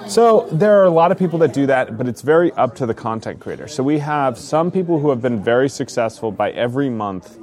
So 0.08 0.47
there 0.51 0.80
are 0.80 0.84
a 0.84 0.89
lot 0.89 1.12
of 1.12 1.18
people 1.18 1.39
that 1.39 1.54
do 1.54 1.66
that, 1.68 1.97
but 1.97 2.08
it's 2.08 2.22
very 2.22 2.51
up 2.54 2.76
to 2.76 2.86
the 2.86 2.93
content 2.93 3.39
creator. 3.39 3.68
So 3.68 3.84
we 3.84 3.99
have 3.99 4.38
some 4.38 4.70
people 4.70 4.99
who 4.99 5.10
have 5.10 5.22
been 5.22 5.41
very 5.41 5.70
successful 5.70 6.32
by 6.32 6.51
every 6.51 6.89
month 6.89 7.39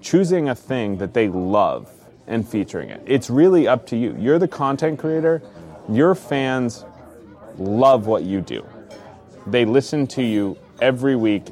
choosing 0.00 0.48
a 0.48 0.54
thing 0.54 0.98
that 0.98 1.14
they 1.14 1.28
love 1.28 1.92
and 2.26 2.46
featuring 2.46 2.90
it. 2.90 3.02
It's 3.06 3.30
really 3.30 3.68
up 3.68 3.86
to 3.88 3.96
you. 3.96 4.16
You're 4.18 4.38
the 4.38 4.48
content 4.48 4.98
creator. 4.98 5.42
Your 5.88 6.14
fans 6.14 6.84
love 7.58 8.06
what 8.06 8.24
you 8.24 8.40
do. 8.40 8.66
They 9.46 9.64
listen 9.64 10.06
to 10.08 10.22
you 10.22 10.56
every 10.80 11.16
week 11.16 11.48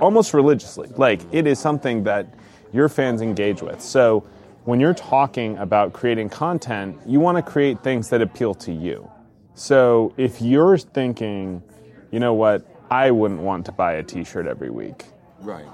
almost 0.00 0.34
religiously. 0.34 0.88
Like 0.96 1.20
it 1.32 1.46
is 1.46 1.58
something 1.58 2.04
that 2.04 2.26
your 2.72 2.88
fans 2.88 3.22
engage 3.22 3.62
with. 3.62 3.80
So 3.80 4.20
when 4.64 4.80
you're 4.80 4.94
talking 4.94 5.56
about 5.58 5.92
creating 5.92 6.28
content, 6.28 6.98
you 7.06 7.20
want 7.20 7.36
to 7.36 7.42
create 7.42 7.82
things 7.82 8.08
that 8.10 8.22
appeal 8.22 8.54
to 8.54 8.72
you. 8.72 9.10
So 9.58 10.14
if 10.16 10.40
you're 10.40 10.78
thinking, 10.78 11.64
you 12.12 12.20
know 12.20 12.32
what, 12.32 12.64
I 12.92 13.10
wouldn't 13.10 13.40
want 13.40 13.66
to 13.66 13.72
buy 13.72 13.94
a 13.94 14.04
t-shirt 14.04 14.46
every 14.46 14.70
week. 14.70 15.06
Right. 15.40 15.66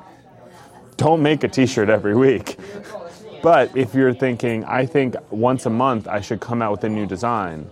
Don't 0.96 1.22
make 1.22 1.44
a 1.44 1.48
t-shirt 1.48 1.90
every 1.90 2.16
week. 2.16 2.56
But 3.42 3.76
if 3.76 3.94
you're 3.94 4.14
thinking, 4.14 4.64
I 4.64 4.86
think 4.86 5.16
once 5.30 5.66
a 5.66 5.70
month 5.70 6.08
I 6.08 6.22
should 6.22 6.40
come 6.40 6.62
out 6.62 6.72
with 6.72 6.84
a 6.84 6.88
new 6.88 7.04
design, 7.04 7.68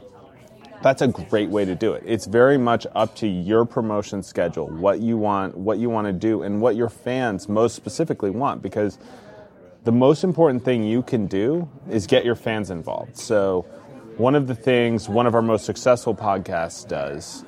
that's 0.83 1.01
a 1.01 1.09
great 1.09 1.49
way 1.49 1.65
to 1.65 1.75
do 1.75 1.95
it. 1.95 2.03
It's 2.05 2.27
very 2.27 2.59
much 2.59 2.87
up 2.95 3.17
to 3.17 3.27
your 3.27 3.65
promotion 3.65 4.23
schedule, 4.23 4.69
what 4.69 5.01
you 5.01 5.17
want, 5.17 5.57
what 5.57 5.79
you 5.79 5.89
want 5.89 6.09
to 6.09 6.13
do, 6.13 6.43
and 6.43 6.61
what 6.61 6.77
your 6.77 6.91
fans 6.91 7.49
most 7.49 7.75
specifically 7.75 8.31
want. 8.31 8.61
Because 8.61 8.99
the 9.85 9.93
most 9.93 10.25
important 10.25 10.63
thing 10.63 10.85
you 10.85 11.01
can 11.03 11.27
do 11.27 11.71
is 11.89 12.07
get 12.07 12.27
your 12.27 12.35
fans 12.35 12.71
involved. 12.71 13.17
So, 13.17 13.65
one 14.17 14.35
of 14.35 14.47
the 14.47 14.55
things 14.55 15.09
one 15.09 15.27
of 15.27 15.35
our 15.35 15.43
most 15.43 15.65
successful 15.65 16.15
podcasts 16.15 16.87
does 16.87 17.45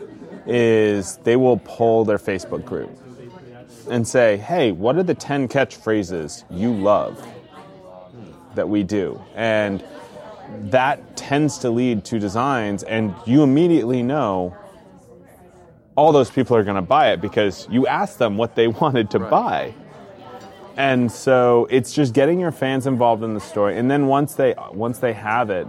is 0.47 1.17
they 1.19 1.37
will 1.37 1.59
poll 1.59 2.05
their 2.05 2.19
Facebook 2.19 2.65
group 2.65 2.91
and 3.91 4.07
say, 4.07 4.37
hey, 4.39 4.73
what 4.73 4.97
are 4.97 5.03
the 5.03 5.15
10 5.15 5.49
catchphrases 5.49 6.45
you 6.51 6.73
love 6.73 7.23
that 8.55 8.69
we 8.69 8.83
do? 8.83 9.21
And 9.35 9.85
that 10.65 11.17
tends 11.17 11.59
to 11.59 11.71
lead 11.71 12.05
to 12.07 12.19
designs, 12.19 12.83
and 12.83 13.15
you 13.27 13.43
immediately 13.43 14.03
know 14.03 14.57
all 15.97 16.13
those 16.13 16.31
people 16.31 16.57
are 16.57 16.65
going 16.65 16.77
to 16.77 16.83
buy 16.83 17.13
it 17.13 17.21
because 17.21 17.67
you 17.71 17.87
asked 17.87 18.19
them 18.19 18.37
what 18.37 18.55
they 18.55 18.69
wanted 18.83 19.11
to 19.11 19.19
buy. 19.19 19.75
And 20.77 21.11
so 21.11 21.69
it's 21.71 21.93
just 21.93 22.15
getting 22.15 22.41
your 22.41 22.51
fans 22.51 22.87
involved 22.87 23.23
in 23.23 23.35
the 23.35 23.41
story, 23.41 23.79
and 23.79 23.91
then 23.91 24.07
once 24.07 24.35
they 24.35 24.55
once 24.73 24.99
they 24.99 25.13
have 25.13 25.51
it, 25.51 25.69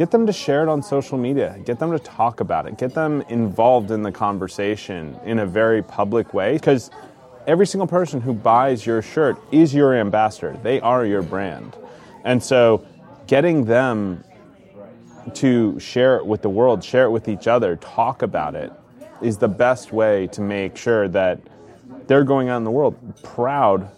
get 0.00 0.10
them 0.10 0.26
to 0.26 0.32
share 0.32 0.62
it 0.62 0.68
on 0.70 0.82
social 0.82 1.18
media, 1.18 1.58
get 1.66 1.78
them 1.78 1.90
to 1.90 1.98
talk 1.98 2.40
about 2.40 2.66
it, 2.66 2.78
get 2.78 2.94
them 2.94 3.20
involved 3.28 3.90
in 3.90 4.02
the 4.02 4.10
conversation 4.10 5.14
in 5.26 5.40
a 5.40 5.44
very 5.44 5.82
public 5.82 6.32
way 6.32 6.54
because 6.54 6.90
every 7.46 7.66
single 7.66 7.86
person 7.86 8.18
who 8.18 8.32
buys 8.32 8.86
your 8.86 9.02
shirt 9.02 9.36
is 9.52 9.74
your 9.74 9.94
ambassador. 9.94 10.58
They 10.62 10.80
are 10.80 11.04
your 11.04 11.20
brand. 11.20 11.76
And 12.24 12.42
so 12.42 12.82
getting 13.26 13.66
them 13.66 14.24
to 15.34 15.78
share 15.78 16.16
it 16.16 16.24
with 16.24 16.40
the 16.40 16.48
world, 16.48 16.82
share 16.82 17.04
it 17.04 17.10
with 17.10 17.28
each 17.28 17.46
other, 17.46 17.76
talk 17.76 18.22
about 18.22 18.54
it 18.54 18.72
is 19.20 19.36
the 19.36 19.48
best 19.48 19.92
way 19.92 20.26
to 20.28 20.40
make 20.40 20.78
sure 20.78 21.08
that 21.08 21.38
they're 22.06 22.24
going 22.24 22.48
out 22.48 22.56
in 22.56 22.64
the 22.64 22.70
world 22.70 22.96
proud 23.22 23.90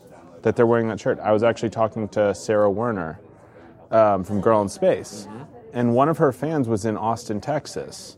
that 0.43 0.57
they're 0.57 0.67
wearing 0.67 0.89
that 0.89 0.99
shirt. 0.99 1.21
I 1.21 1.31
was 1.31 1.45
actually 1.45 1.71
talking 1.71 2.09
to 2.09 2.35
Sarah 2.35 2.69
Werner 2.69 3.21
um, 3.93 4.25
from 4.25 4.41
Girl 4.41 4.61
in 4.63 4.69
Space, 4.69 5.29
and 5.73 5.95
one 5.95 6.09
of 6.09 6.19
her 6.19 6.33
fans 6.33 6.69
was 6.69 6.85
in 6.85 6.97
Austin, 6.97 7.41
Texas, 7.41 8.17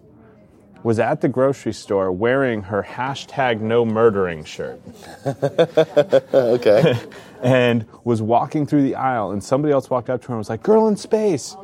was 0.82 0.98
at 0.98 1.20
the 1.22 1.28
grocery 1.28 1.72
store 1.72 2.12
wearing 2.12 2.62
her 2.62 2.82
hashtag 2.82 3.60
no 3.60 3.84
murdering 3.84 4.44
shirt. 4.44 4.80
okay. 6.34 6.98
and 7.42 7.86
was 8.04 8.20
walking 8.20 8.66
through 8.66 8.82
the 8.82 8.94
aisle, 8.94 9.30
and 9.30 9.42
somebody 9.42 9.72
else 9.72 9.88
walked 9.88 10.10
up 10.10 10.20
to 10.22 10.28
her 10.28 10.34
and 10.34 10.38
was 10.38 10.50
like, 10.50 10.62
Girl 10.62 10.88
in 10.88 10.96
Space. 10.96 11.56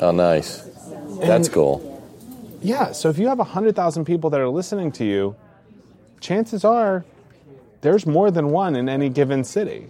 Oh, 0.00 0.10
nice. 0.10 0.58
That's 1.20 1.46
And- 1.48 1.52
cool. 1.54 1.92
Yeah, 2.62 2.92
so 2.92 3.10
if 3.10 3.18
you 3.18 3.28
have 3.28 3.38
100,000 3.38 4.04
people 4.06 4.30
that 4.30 4.40
are 4.40 4.48
listening 4.48 4.90
to 4.92 5.04
you, 5.04 5.36
chances 6.20 6.64
are 6.64 7.04
there's 7.82 8.06
more 8.06 8.30
than 8.30 8.50
one 8.50 8.74
in 8.74 8.88
any 8.88 9.08
given 9.08 9.44
city. 9.44 9.86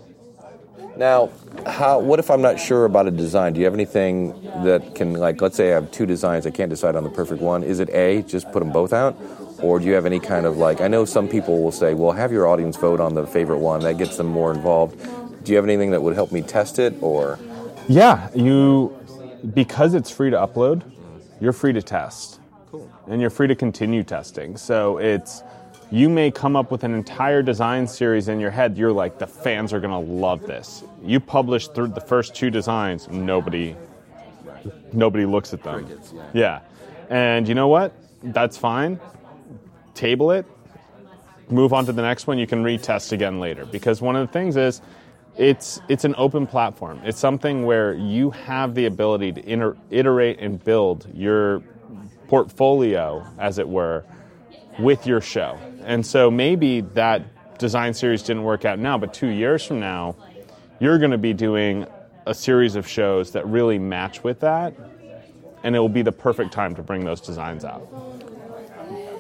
Now, 0.97 1.31
how? 1.67 1.99
What 1.99 2.19
if 2.19 2.31
I'm 2.31 2.41
not 2.41 2.59
sure 2.59 2.85
about 2.87 3.07
a 3.07 3.11
design? 3.11 3.53
Do 3.53 3.61
you 3.61 3.67
have 3.67 3.75
anything 3.75 4.33
that 4.65 4.95
can, 4.95 5.15
like, 5.15 5.41
let's 5.43 5.57
say 5.57 5.71
I 5.71 5.75
have 5.75 5.91
two 5.91 6.07
designs, 6.07 6.47
I 6.47 6.51
can't 6.51 6.71
decide 6.71 6.97
on 6.97 7.05
the 7.05 7.11
perfect 7.11 7.43
one. 7.43 7.63
Is 7.63 7.81
it 7.81 7.91
A, 7.91 8.23
just 8.23 8.51
put 8.53 8.61
them 8.61 8.73
both 8.73 8.93
out, 8.93 9.17
or 9.61 9.79
do 9.79 9.85
you 9.85 9.93
have 9.93 10.07
any 10.07 10.21
kind 10.21 10.47
of 10.47 10.57
like? 10.57 10.81
I 10.81 10.89
know 10.89 11.05
some 11.05 11.29
people 11.29 11.63
will 11.63 11.73
say, 11.73 11.95
"Well, 11.95 12.13
have 12.13 12.33
your 12.33 12.47
audience 12.47 12.77
vote 12.77 13.01
on 13.01 13.15
the 13.15 13.27
favorite 13.27 13.59
one." 13.59 13.81
That 13.81 13.99
gets 13.99 14.17
them 14.17 14.27
more 14.27 14.53
involved. 14.53 14.99
Do 15.45 15.53
you 15.53 15.57
have 15.57 15.65
anything 15.65 15.91
that 15.91 16.03
would 16.03 16.15
help 16.15 16.33
me 16.33 16.43
test 16.43 16.79
it, 16.79 16.95
or? 17.03 17.39
Yeah, 17.89 18.29
you 18.35 18.97
because 19.55 19.95
it's 19.95 20.11
free 20.11 20.31
to 20.31 20.37
upload, 20.37 20.83
you're 21.41 21.53
free 21.53 21.73
to 21.73 21.83
test. 21.83 22.41
Cool. 22.71 22.91
And 23.07 23.21
you're 23.21 23.31
free 23.31 23.47
to 23.49 23.55
continue 23.55 24.03
testing. 24.03 24.57
So 24.57 24.99
it's 24.99 25.43
you 25.91 26.09
may 26.09 26.31
come 26.31 26.57
up 26.57 26.71
with 26.71 26.85
an 26.85 26.95
entire 26.95 27.43
design 27.43 27.87
series 27.87 28.29
in 28.29 28.41
your 28.41 28.51
head. 28.51 28.77
You're 28.77 28.93
like, 28.93 29.19
the 29.19 29.27
fans 29.27 29.73
are 29.73 29.81
gonna 29.81 30.01
love 30.01 30.43
this. 30.43 30.85
You 31.03 31.21
publish 31.21 31.69
through 31.69 31.89
the 31.89 32.01
first 32.01 32.35
two 32.35 32.51
designs, 32.51 33.09
nobody 33.09 33.77
nobody 34.93 35.27
looks 35.27 35.53
at 35.55 35.63
them. 35.63 35.89
Yeah. 36.33 36.61
And 37.09 37.47
you 37.49 37.55
know 37.55 37.69
what? 37.69 37.93
That's 38.23 38.57
fine. 38.57 38.99
Table 39.95 40.33
it. 40.33 40.45
Move 41.49 41.73
on 41.73 41.87
to 41.87 41.93
the 41.93 42.03
next 42.03 42.27
one. 42.27 42.39
You 42.39 42.47
can 42.47 42.65
retest 42.65 43.13
again 43.13 43.39
later. 43.39 43.65
Because 43.65 44.03
one 44.03 44.17
of 44.17 44.27
the 44.27 44.33
things 44.33 44.57
is 44.57 44.83
it's 45.37 45.81
it's 45.89 46.05
an 46.05 46.15
open 46.19 46.47
platform. 46.47 47.01
It's 47.05 47.19
something 47.19 47.65
where 47.65 47.95
you 47.95 48.31
have 48.31 48.75
the 48.75 48.87
ability 48.87 49.33
to 49.33 49.53
iter- 49.53 49.77
iterate 49.91 50.41
and 50.41 50.63
build 50.63 51.07
your 51.15 51.63
portfolio, 52.27 53.25
as 53.39 53.59
it 53.59 53.69
were, 53.69 54.05
with 54.79 55.07
your 55.07 55.21
show. 55.21 55.57
And 55.87 56.05
so 56.05 56.33
maybe 56.33 56.81
that 56.81 57.59
design 57.59 57.95
series 57.95 58.23
didn't 58.23 58.43
work 58.43 58.65
out 58.65 58.81
now, 58.81 58.99
but 58.99 59.15
two 59.15 59.29
years 59.29 59.65
from 59.65 59.79
now, 59.79 60.17
you're 60.81 60.99
going 60.99 61.13
to 61.13 61.19
be 61.19 61.33
doing 61.33 61.87
a 62.27 62.35
series 62.35 62.75
of 62.75 62.89
shows 62.89 63.31
that 63.33 63.47
really 63.47 63.79
match 63.79 64.25
with 64.25 64.41
that, 64.41 64.75
and 65.63 65.77
it 65.77 65.79
will 65.79 65.89
be 65.89 66.03
the 66.03 66.13
perfect 66.13 66.53
time 66.53 66.75
to 66.75 66.83
bring 66.83 67.05
those 67.05 67.21
designs 67.21 67.65
out. 67.65 67.87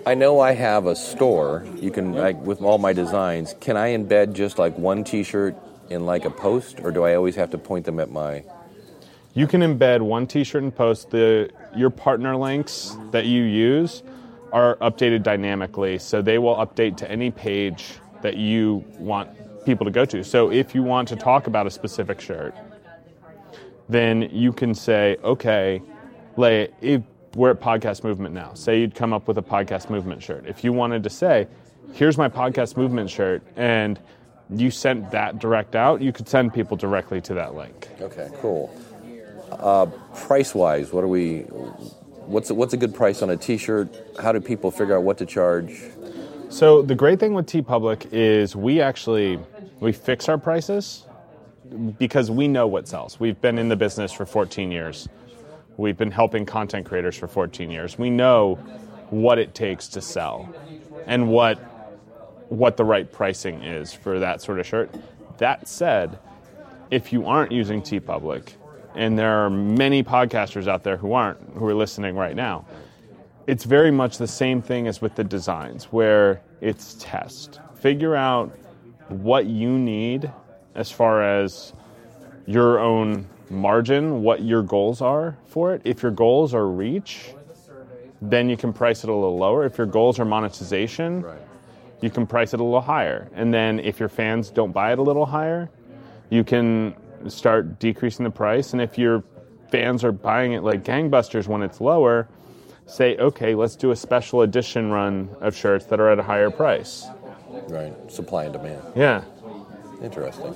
I 0.04 0.14
know 0.14 0.40
I 0.40 0.54
have 0.54 0.86
a 0.86 0.96
store. 0.96 1.64
You 1.76 1.92
can 1.92 2.12
like 2.12 2.40
with 2.40 2.60
all 2.60 2.78
my 2.78 2.92
designs. 2.92 3.54
Can 3.60 3.76
I 3.76 3.96
embed 3.96 4.34
just 4.34 4.58
like 4.58 4.76
one 4.76 5.04
T-shirt 5.04 5.56
in 5.88 6.04
like 6.04 6.24
a 6.24 6.30
post, 6.30 6.80
or 6.80 6.90
do 6.90 7.04
I 7.04 7.14
always 7.14 7.36
have 7.36 7.50
to 7.50 7.58
point 7.58 7.86
them 7.86 8.00
at 8.00 8.10
my? 8.10 8.44
You 9.34 9.46
can 9.46 9.60
embed 9.60 10.02
one 10.02 10.26
T-shirt 10.26 10.64
and 10.64 10.74
post. 10.74 11.10
The 11.10 11.50
your 11.76 11.90
partner 11.90 12.36
links 12.36 12.96
that 13.12 13.26
you 13.26 13.44
use 13.44 14.02
are 14.56 14.76
updated 14.76 15.22
dynamically, 15.22 15.98
so 15.98 16.22
they 16.22 16.38
will 16.38 16.56
update 16.56 16.96
to 16.96 17.10
any 17.10 17.30
page 17.30 17.98
that 18.22 18.38
you 18.38 18.82
want 18.98 19.28
people 19.66 19.84
to 19.84 19.90
go 19.90 20.06
to. 20.06 20.24
So 20.24 20.50
if 20.50 20.74
you 20.74 20.82
want 20.82 21.08
to 21.08 21.16
talk 21.16 21.46
about 21.46 21.66
a 21.66 21.70
specific 21.70 22.22
shirt, 22.22 22.54
then 23.90 24.30
you 24.32 24.54
can 24.54 24.74
say, 24.74 25.18
okay, 25.22 25.82
lay 26.38 26.70
if 26.80 27.02
we're 27.34 27.50
at 27.50 27.60
podcast 27.60 28.02
movement 28.02 28.34
now. 28.34 28.54
Say 28.54 28.80
you'd 28.80 28.94
come 28.94 29.12
up 29.12 29.28
with 29.28 29.36
a 29.36 29.42
podcast 29.42 29.90
movement 29.90 30.22
shirt. 30.22 30.46
If 30.46 30.64
you 30.64 30.72
wanted 30.72 31.02
to 31.02 31.10
say, 31.10 31.48
here's 31.92 32.16
my 32.16 32.30
podcast 32.30 32.78
movement 32.78 33.10
shirt, 33.10 33.42
and 33.56 34.00
you 34.48 34.70
sent 34.70 35.10
that 35.10 35.38
direct 35.38 35.76
out, 35.76 36.00
you 36.00 36.12
could 36.12 36.30
send 36.30 36.54
people 36.54 36.78
directly 36.78 37.20
to 37.20 37.34
that 37.34 37.54
link. 37.54 37.88
Okay, 38.00 38.30
cool. 38.40 38.74
Uh, 39.50 39.84
price 40.14 40.54
wise, 40.54 40.94
what 40.94 41.04
are 41.04 41.08
we? 41.08 41.44
What's 42.26 42.50
a, 42.50 42.54
what's 42.54 42.74
a 42.74 42.76
good 42.76 42.92
price 42.92 43.22
on 43.22 43.30
a 43.30 43.36
T-shirt? 43.36 43.88
How 44.20 44.32
do 44.32 44.40
people 44.40 44.72
figure 44.72 44.96
out 44.96 45.04
what 45.04 45.16
to 45.18 45.26
charge? 45.26 45.80
So 46.48 46.82
the 46.82 46.96
great 46.96 47.20
thing 47.20 47.34
with 47.34 47.46
TeePublic 47.46 48.12
is 48.12 48.56
we 48.56 48.80
actually 48.80 49.38
we 49.78 49.92
fix 49.92 50.28
our 50.28 50.36
prices 50.36 51.06
because 51.98 52.28
we 52.28 52.48
know 52.48 52.66
what 52.66 52.88
sells. 52.88 53.20
We've 53.20 53.40
been 53.40 53.58
in 53.58 53.68
the 53.68 53.76
business 53.76 54.12
for 54.12 54.26
14 54.26 54.72
years. 54.72 55.08
We've 55.76 55.96
been 55.96 56.10
helping 56.10 56.46
content 56.46 56.86
creators 56.86 57.16
for 57.16 57.28
14 57.28 57.70
years. 57.70 57.96
We 57.96 58.10
know 58.10 58.56
what 59.10 59.38
it 59.38 59.54
takes 59.54 59.86
to 59.88 60.00
sell 60.00 60.52
and 61.06 61.28
what 61.28 61.58
what 62.48 62.76
the 62.76 62.84
right 62.84 63.10
pricing 63.10 63.62
is 63.62 63.92
for 63.92 64.18
that 64.18 64.42
sort 64.42 64.58
of 64.58 64.66
shirt. 64.66 64.90
That 65.38 65.68
said, 65.68 66.18
if 66.90 67.12
you 67.12 67.26
aren't 67.26 67.52
using 67.52 67.82
TeePublic, 67.82 68.52
and 68.96 69.18
there 69.18 69.44
are 69.44 69.50
many 69.50 70.02
podcasters 70.02 70.66
out 70.66 70.82
there 70.82 70.96
who 70.96 71.12
aren't, 71.12 71.38
who 71.54 71.66
are 71.66 71.74
listening 71.74 72.16
right 72.16 72.34
now, 72.34 72.64
it's 73.46 73.64
very 73.64 73.90
much 73.90 74.18
the 74.18 74.26
same 74.26 74.60
thing 74.60 74.88
as 74.88 75.00
with 75.00 75.14
the 75.14 75.22
designs, 75.22 75.84
where 75.84 76.40
it's 76.60 76.96
test. 76.98 77.60
Figure 77.76 78.16
out 78.16 78.56
what 79.08 79.46
you 79.46 79.78
need 79.78 80.32
as 80.74 80.90
far 80.90 81.22
as 81.22 81.72
your 82.46 82.80
own 82.80 83.26
margin, 83.50 84.22
what 84.22 84.42
your 84.42 84.62
goals 84.62 85.00
are 85.00 85.36
for 85.46 85.74
it. 85.74 85.82
If 85.84 86.02
your 86.02 86.12
goals 86.12 86.54
are 86.54 86.66
reach, 86.66 87.34
then 88.20 88.48
you 88.48 88.56
can 88.56 88.72
price 88.72 89.04
it 89.04 89.10
a 89.10 89.14
little 89.14 89.38
lower. 89.38 89.64
If 89.64 89.78
your 89.78 89.86
goals 89.86 90.18
are 90.18 90.24
monetization, 90.24 91.24
you 92.00 92.10
can 92.10 92.26
price 92.26 92.54
it 92.54 92.60
a 92.60 92.64
little 92.64 92.80
higher. 92.80 93.28
And 93.34 93.52
then 93.52 93.78
if 93.80 94.00
your 94.00 94.08
fans 94.08 94.50
don't 94.50 94.72
buy 94.72 94.92
it 94.92 94.98
a 94.98 95.02
little 95.02 95.26
higher, 95.26 95.70
you 96.30 96.42
can 96.42 96.96
start 97.28 97.78
decreasing 97.78 98.24
the 98.24 98.30
price. 98.30 98.72
And 98.72 98.80
if 98.82 98.98
your 98.98 99.22
fans 99.70 100.04
are 100.04 100.12
buying 100.12 100.52
it 100.52 100.62
like 100.62 100.84
gangbusters 100.84 101.46
when 101.48 101.62
it's 101.62 101.80
lower, 101.80 102.28
say, 102.86 103.16
okay, 103.16 103.54
let's 103.54 103.76
do 103.76 103.90
a 103.90 103.96
special 103.96 104.42
edition 104.42 104.90
run 104.90 105.28
of 105.40 105.56
shirts 105.56 105.86
that 105.86 105.98
are 106.00 106.10
at 106.10 106.18
a 106.18 106.22
higher 106.22 106.50
price. 106.50 107.06
Right, 107.68 107.92
supply 108.10 108.44
and 108.44 108.52
demand. 108.52 108.82
Yeah. 108.94 109.24
Interesting. 110.02 110.54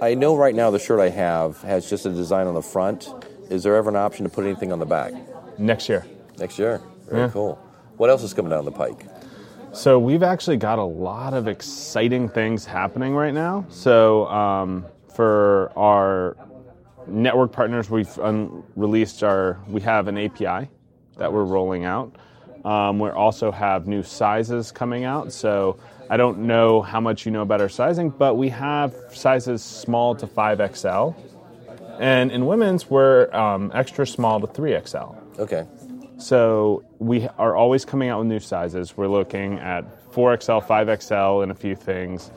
I 0.00 0.14
know 0.14 0.36
right 0.36 0.54
now 0.54 0.70
the 0.70 0.78
shirt 0.78 1.00
I 1.00 1.08
have 1.10 1.60
has 1.62 1.88
just 1.90 2.06
a 2.06 2.10
design 2.10 2.46
on 2.46 2.54
the 2.54 2.62
front. 2.62 3.08
Is 3.50 3.62
there 3.62 3.76
ever 3.76 3.90
an 3.90 3.96
option 3.96 4.24
to 4.24 4.30
put 4.30 4.44
anything 4.44 4.72
on 4.72 4.78
the 4.78 4.86
back? 4.86 5.12
Next 5.58 5.88
year. 5.88 6.06
Next 6.38 6.58
year. 6.58 6.80
Very 7.08 7.22
Yeah. 7.22 7.28
cool. 7.28 7.58
What 7.96 8.10
else 8.10 8.22
is 8.22 8.32
coming 8.32 8.50
down 8.50 8.64
the 8.64 8.72
pike? 8.72 9.06
So 9.72 9.98
we've 9.98 10.22
actually 10.22 10.56
got 10.56 10.78
a 10.78 10.84
lot 10.84 11.34
of 11.34 11.48
exciting 11.48 12.28
things 12.28 12.64
happening 12.64 13.14
right 13.14 13.34
now. 13.34 13.66
So 13.68 14.26
um, 14.28 14.86
for 15.14 15.72
our 15.76 16.36
network 17.06 17.52
partners, 17.52 17.90
we've 17.90 18.18
un- 18.18 18.62
released 18.76 19.22
our. 19.22 19.60
We 19.68 19.80
have 19.82 20.08
an 20.08 20.18
API 20.18 20.68
that 21.16 21.32
we're 21.32 21.44
rolling 21.44 21.84
out. 21.84 22.16
Um, 22.64 22.98
we 22.98 23.10
also 23.10 23.52
have 23.52 23.86
new 23.86 24.02
sizes 24.02 24.72
coming 24.72 25.04
out. 25.04 25.32
So 25.32 25.78
I 26.08 26.16
don't 26.16 26.40
know 26.40 26.82
how 26.82 27.00
much 27.00 27.26
you 27.26 27.32
know 27.32 27.42
about 27.42 27.60
our 27.60 27.68
sizing, 27.68 28.10
but 28.10 28.36
we 28.36 28.48
have 28.50 28.94
sizes 29.12 29.62
small 29.62 30.14
to 30.16 30.26
5XL. 30.26 31.14
And 32.00 32.32
in 32.32 32.46
women's, 32.46 32.90
we're 32.90 33.32
um, 33.34 33.70
extra 33.74 34.06
small 34.06 34.40
to 34.40 34.46
3XL. 34.46 35.38
Okay. 35.38 35.66
So 36.18 36.84
we 36.98 37.28
are 37.38 37.54
always 37.54 37.84
coming 37.84 38.08
out 38.08 38.18
with 38.20 38.28
new 38.28 38.40
sizes. 38.40 38.96
We're 38.96 39.08
looking 39.08 39.58
at 39.58 39.84
4XL, 40.12 40.64
5XL, 40.66 41.42
and 41.42 41.52
a 41.52 41.54
few 41.54 41.76
things. 41.76 42.30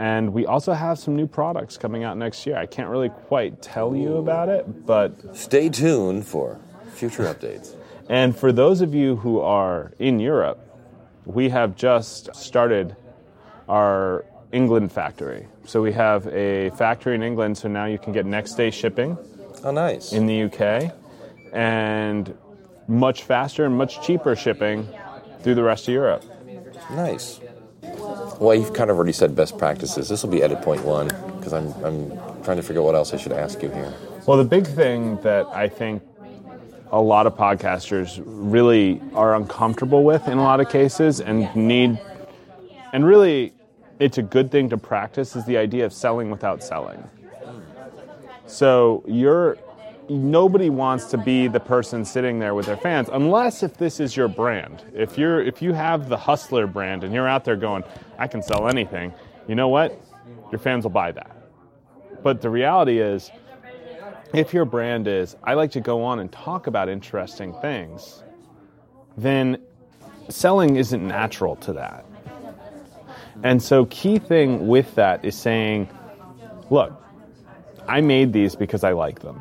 And 0.00 0.32
we 0.32 0.46
also 0.46 0.72
have 0.72 0.98
some 0.98 1.14
new 1.14 1.26
products 1.26 1.76
coming 1.76 2.04
out 2.04 2.16
next 2.16 2.46
year. 2.46 2.56
I 2.56 2.64
can't 2.64 2.88
really 2.88 3.10
quite 3.10 3.60
tell 3.60 3.94
you 3.94 4.16
about 4.16 4.48
it, 4.48 4.86
but 4.86 5.36
stay 5.36 5.68
tuned 5.68 6.26
for 6.26 6.58
future 6.94 7.24
updates. 7.24 7.74
And 8.08 8.34
for 8.34 8.50
those 8.50 8.80
of 8.80 8.94
you 8.94 9.16
who 9.16 9.40
are 9.40 9.92
in 9.98 10.18
Europe, 10.18 10.58
we 11.26 11.50
have 11.50 11.76
just 11.76 12.34
started 12.34 12.96
our 13.68 14.24
England 14.52 14.90
factory. 14.90 15.46
So 15.66 15.82
we 15.82 15.92
have 15.92 16.26
a 16.28 16.70
factory 16.70 17.14
in 17.14 17.22
England, 17.22 17.58
so 17.58 17.68
now 17.68 17.84
you 17.84 17.98
can 17.98 18.14
get 18.14 18.24
next 18.24 18.54
day 18.54 18.70
shipping. 18.70 19.18
Oh, 19.64 19.70
nice. 19.70 20.14
In 20.14 20.24
the 20.24 20.44
UK. 20.44 20.94
and 21.52 22.34
much 22.88 23.24
faster 23.24 23.66
and 23.66 23.76
much 23.76 24.00
cheaper 24.00 24.34
shipping 24.34 24.88
through 25.42 25.56
the 25.56 25.62
rest 25.62 25.88
of 25.88 25.94
Europe. 25.94 26.24
Nice. 26.90 27.40
Well, 28.40 28.54
you've 28.54 28.72
kind 28.72 28.90
of 28.90 28.96
already 28.96 29.12
said 29.12 29.36
best 29.36 29.58
practices. 29.58 30.08
This 30.08 30.22
will 30.22 30.30
be 30.30 30.42
edit 30.42 30.62
point 30.62 30.82
one 30.82 31.08
because 31.36 31.52
I'm, 31.52 31.72
I'm 31.84 32.08
trying 32.42 32.56
to 32.56 32.62
figure 32.62 32.80
out 32.80 32.86
what 32.86 32.94
else 32.94 33.12
I 33.12 33.18
should 33.18 33.32
ask 33.32 33.62
you 33.62 33.68
here. 33.68 33.92
Well, 34.26 34.38
the 34.38 34.44
big 34.44 34.66
thing 34.66 35.20
that 35.20 35.46
I 35.48 35.68
think 35.68 36.02
a 36.90 37.00
lot 37.00 37.26
of 37.26 37.36
podcasters 37.36 38.18
really 38.24 39.02
are 39.14 39.36
uncomfortable 39.36 40.04
with 40.04 40.26
in 40.26 40.38
a 40.38 40.42
lot 40.42 40.58
of 40.58 40.70
cases 40.70 41.20
and 41.20 41.54
need, 41.54 42.00
and 42.94 43.04
really 43.04 43.52
it's 43.98 44.16
a 44.16 44.22
good 44.22 44.50
thing 44.50 44.70
to 44.70 44.78
practice 44.78 45.36
is 45.36 45.44
the 45.44 45.58
idea 45.58 45.84
of 45.84 45.92
selling 45.92 46.30
without 46.30 46.64
selling. 46.64 47.04
So 48.46 49.04
you're 49.06 49.58
nobody 50.10 50.70
wants 50.70 51.04
to 51.06 51.16
be 51.16 51.46
the 51.46 51.60
person 51.60 52.04
sitting 52.04 52.40
there 52.40 52.54
with 52.54 52.66
their 52.66 52.76
fans 52.76 53.08
unless 53.12 53.62
if 53.62 53.76
this 53.76 54.00
is 54.00 54.16
your 54.16 54.26
brand. 54.26 54.82
If 54.92 55.16
you're 55.16 55.40
if 55.40 55.62
you 55.62 55.72
have 55.72 56.08
the 56.08 56.16
hustler 56.16 56.66
brand 56.66 57.04
and 57.04 57.14
you're 57.14 57.28
out 57.28 57.44
there 57.44 57.56
going, 57.56 57.84
I 58.18 58.26
can 58.26 58.42
sell 58.42 58.68
anything, 58.68 59.14
you 59.46 59.54
know 59.54 59.68
what? 59.68 59.98
Your 60.50 60.58
fans 60.58 60.84
will 60.84 60.90
buy 60.90 61.12
that. 61.12 61.30
But 62.24 62.40
the 62.40 62.50
reality 62.50 62.98
is 62.98 63.30
if 64.34 64.52
your 64.52 64.64
brand 64.64 65.06
is 65.06 65.36
I 65.44 65.54
like 65.54 65.70
to 65.72 65.80
go 65.80 66.02
on 66.02 66.18
and 66.18 66.30
talk 66.32 66.66
about 66.66 66.88
interesting 66.88 67.54
things, 67.60 68.24
then 69.16 69.62
selling 70.28 70.74
isn't 70.76 71.06
natural 71.06 71.54
to 71.56 71.72
that. 71.74 72.04
And 73.44 73.62
so 73.62 73.86
key 73.86 74.18
thing 74.18 74.66
with 74.66 74.96
that 74.96 75.24
is 75.24 75.36
saying, 75.36 75.88
look, 76.68 77.00
I 77.86 78.00
made 78.00 78.32
these 78.32 78.56
because 78.56 78.82
I 78.82 78.92
like 78.92 79.20
them. 79.20 79.40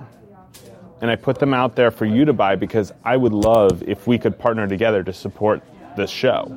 And 1.02 1.10
I 1.10 1.16
put 1.16 1.39
them 1.39 1.54
out 1.54 1.76
there 1.76 1.91
for 1.91 2.06
you 2.06 2.26
to 2.26 2.34
buy 2.34 2.56
because 2.56 2.91
I 3.04 3.16
would 3.16 3.34
love 3.34 3.84
if 3.88 4.06
we 4.06 4.18
could 4.18 4.38
partner 4.38 4.68
together 4.68 5.04
to 5.04 5.14
support 5.14 5.62
this 5.95 6.10
show. 6.10 6.52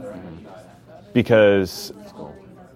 Because 1.13 1.93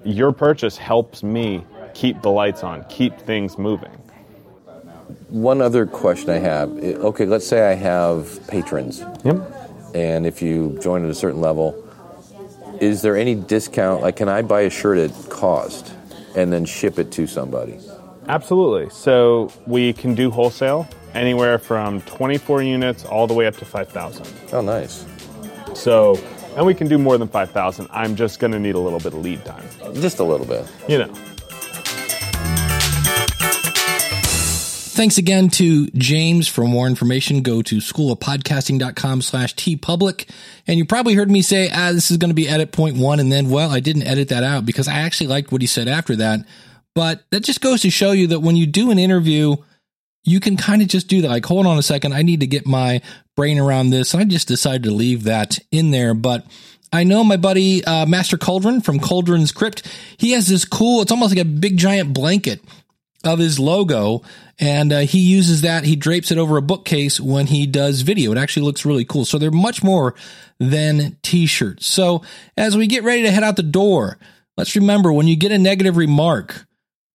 your 0.05 0.33
purchase 0.33 0.77
helps 0.77 1.23
me 1.23 1.65
keep 1.95 2.23
the 2.23 2.31
lights 2.31 2.63
on, 2.63 2.85
keep 2.89 3.19
things 3.19 3.59
moving. 3.59 3.91
One 5.29 5.61
other 5.61 5.87
question 5.87 6.31
I 6.31 6.39
have. 6.39 6.71
Okay, 6.71 7.27
let's 7.27 7.47
say 7.47 7.71
I 7.71 7.75
have 7.75 8.47
patrons. 8.47 9.03
Yep. 9.25 9.53
And 9.95 10.27
if 10.27 10.43
you 10.43 10.79
join 10.83 11.05
at 11.05 11.11
a 11.11 11.15
certain 11.15 11.41
level, 11.41 11.83
is 12.81 13.03
there 13.03 13.17
any 13.17 13.35
discount? 13.35 14.03
Like, 14.03 14.17
can 14.17 14.29
I 14.29 14.43
buy 14.43 14.63
a 14.63 14.71
shirt 14.71 14.99
at 14.99 15.31
cost 15.31 15.93
and 16.37 16.53
then 16.53 16.65
ship 16.65 16.99
it 16.99 17.11
to 17.13 17.27
somebody? 17.27 17.79
Absolutely. 18.29 18.91
So 18.91 19.51
we 19.67 19.93
can 19.93 20.15
do 20.15 20.31
wholesale 20.31 20.87
anywhere 21.15 21.59
from 21.59 22.01
24 22.03 22.63
units 22.63 23.05
all 23.05 23.27
the 23.27 23.35
way 23.35 23.47
up 23.47 23.57
to 23.57 23.65
5,000. 23.65 24.27
Oh, 24.53 24.61
nice. 24.61 25.07
So, 25.75 26.19
and 26.57 26.67
we 26.67 26.75
can 26.75 26.89
do 26.89 26.99
more 26.99 27.19
than 27.19 27.29
5,000. 27.29 27.89
I'm 27.91 28.17
just 28.17 28.39
going 28.39 28.53
to 28.53 28.59
need 28.59 28.75
a 28.75 28.81
little 28.81 28.99
bit 28.99 29.13
of 29.13 29.21
lead 29.21 29.45
time. 29.45 29.65
Just 29.95 30.19
a 30.19 30.25
little 30.25 30.47
bit. 30.47 30.67
You 30.89 30.99
know. 30.99 31.15
Thanks 34.97 35.19
again 35.19 35.51
to 35.51 35.89
James. 35.89 36.49
For 36.49 36.65
more 36.65 36.87
information, 36.87 37.43
go 37.43 37.61
to 37.61 37.77
schoolofpodcasting.com 37.77 39.21
slash 39.21 39.55
tpublic. 39.55 40.27
And 40.67 40.79
you 40.79 40.87
probably 40.87 41.13
heard 41.13 41.31
me 41.31 41.43
say, 41.43 41.69
ah, 41.71 41.93
this 41.93 42.11
is 42.11 42.17
going 42.17 42.31
to 42.31 42.35
be 42.35 42.49
edit 42.49 42.73
point 42.73 42.97
one. 42.97 43.21
And 43.21 43.31
then, 43.31 43.51
well, 43.51 43.71
I 43.71 43.81
didn't 43.81 44.05
edit 44.05 44.31
that 44.31 44.43
out 44.43 44.65
because 44.65 44.89
I 44.89 44.95
actually 44.95 45.27
liked 45.27 45.53
what 45.53 45.61
he 45.61 45.67
said 45.67 45.87
after 45.87 46.17
that. 46.17 46.47
But 46.95 47.25
that 47.29 47.45
just 47.45 47.61
goes 47.61 47.83
to 47.83 47.91
show 47.91 48.13
you 48.13 48.27
that 48.29 48.41
when 48.41 48.57
you 48.57 48.67
do 48.67 48.91
an 48.91 48.99
interview, 48.99 49.57
you 50.27 50.41
can 50.41 50.57
kind 50.57 50.83
of 50.83 50.89
just 50.89 51.09
do 51.09 51.23
that. 51.23 51.29
Like, 51.29 51.47
hold 51.47 51.67
on 51.67 51.79
a 51.79 51.83
second. 51.83 52.13
I 52.13 52.23
need 52.23 52.41
to 52.41 52.47
get 52.47 52.67
my 52.67 53.01
brain 53.37 53.59
around 53.59 53.91
this. 53.91 54.13
And 54.13 54.21
I 54.21 54.25
just 54.25 54.49
decided 54.49 54.83
to 54.85 54.91
leave 54.91 55.25
that 55.25 55.59
in 55.71 55.93
there. 55.93 56.15
But 56.15 56.45
I 56.93 57.05
know 57.05 57.23
my 57.25 57.37
buddy, 57.37 57.85
uh, 57.85 58.07
Master 58.07 58.37
Cauldron 58.37 58.81
from 58.81 58.99
Cauldron's 58.99 59.53
Crypt. 59.53 59.87
He 60.19 60.33
has 60.33 60.49
this 60.49 60.65
cool, 60.65 61.03
it's 61.03 61.13
almost 61.13 61.35
like 61.35 61.45
a 61.45 61.49
big 61.49 61.77
giant 61.77 62.13
blanket 62.13 62.61
of 63.25 63.39
his 63.39 63.59
logo 63.59 64.23
and 64.59 64.93
uh, 64.93 65.01
he 65.01 65.19
uses 65.19 65.63
that 65.63 65.85
he 65.85 65.97
drapes 65.97 66.31
it 66.31 66.39
over 66.39 66.57
a 66.57 66.63
bookcase 66.63 67.21
when 67.21 67.47
he 67.47 67.67
does 67.67 68.03
video 68.03 68.31
it 68.31 68.39
actually 68.39 68.65
looks 68.65 68.85
really 68.85 69.05
cool 69.05 69.25
so 69.25 69.39
they're 69.39 69.51
much 69.51 69.83
more 69.83 70.15
than 70.59 71.17
t-shirts 71.23 71.87
so 71.87 72.23
as 72.57 72.77
we 72.77 72.87
get 72.87 73.03
ready 73.03 73.23
to 73.23 73.31
head 73.31 73.43
out 73.43 73.57
the 73.57 73.63
door 73.63 74.19
let's 74.57 74.77
remember 74.77 75.13
when 75.13 75.27
you 75.27 75.37
get 75.37 75.51
a 75.51 75.59
negative 75.59 75.97
remark 75.97 76.67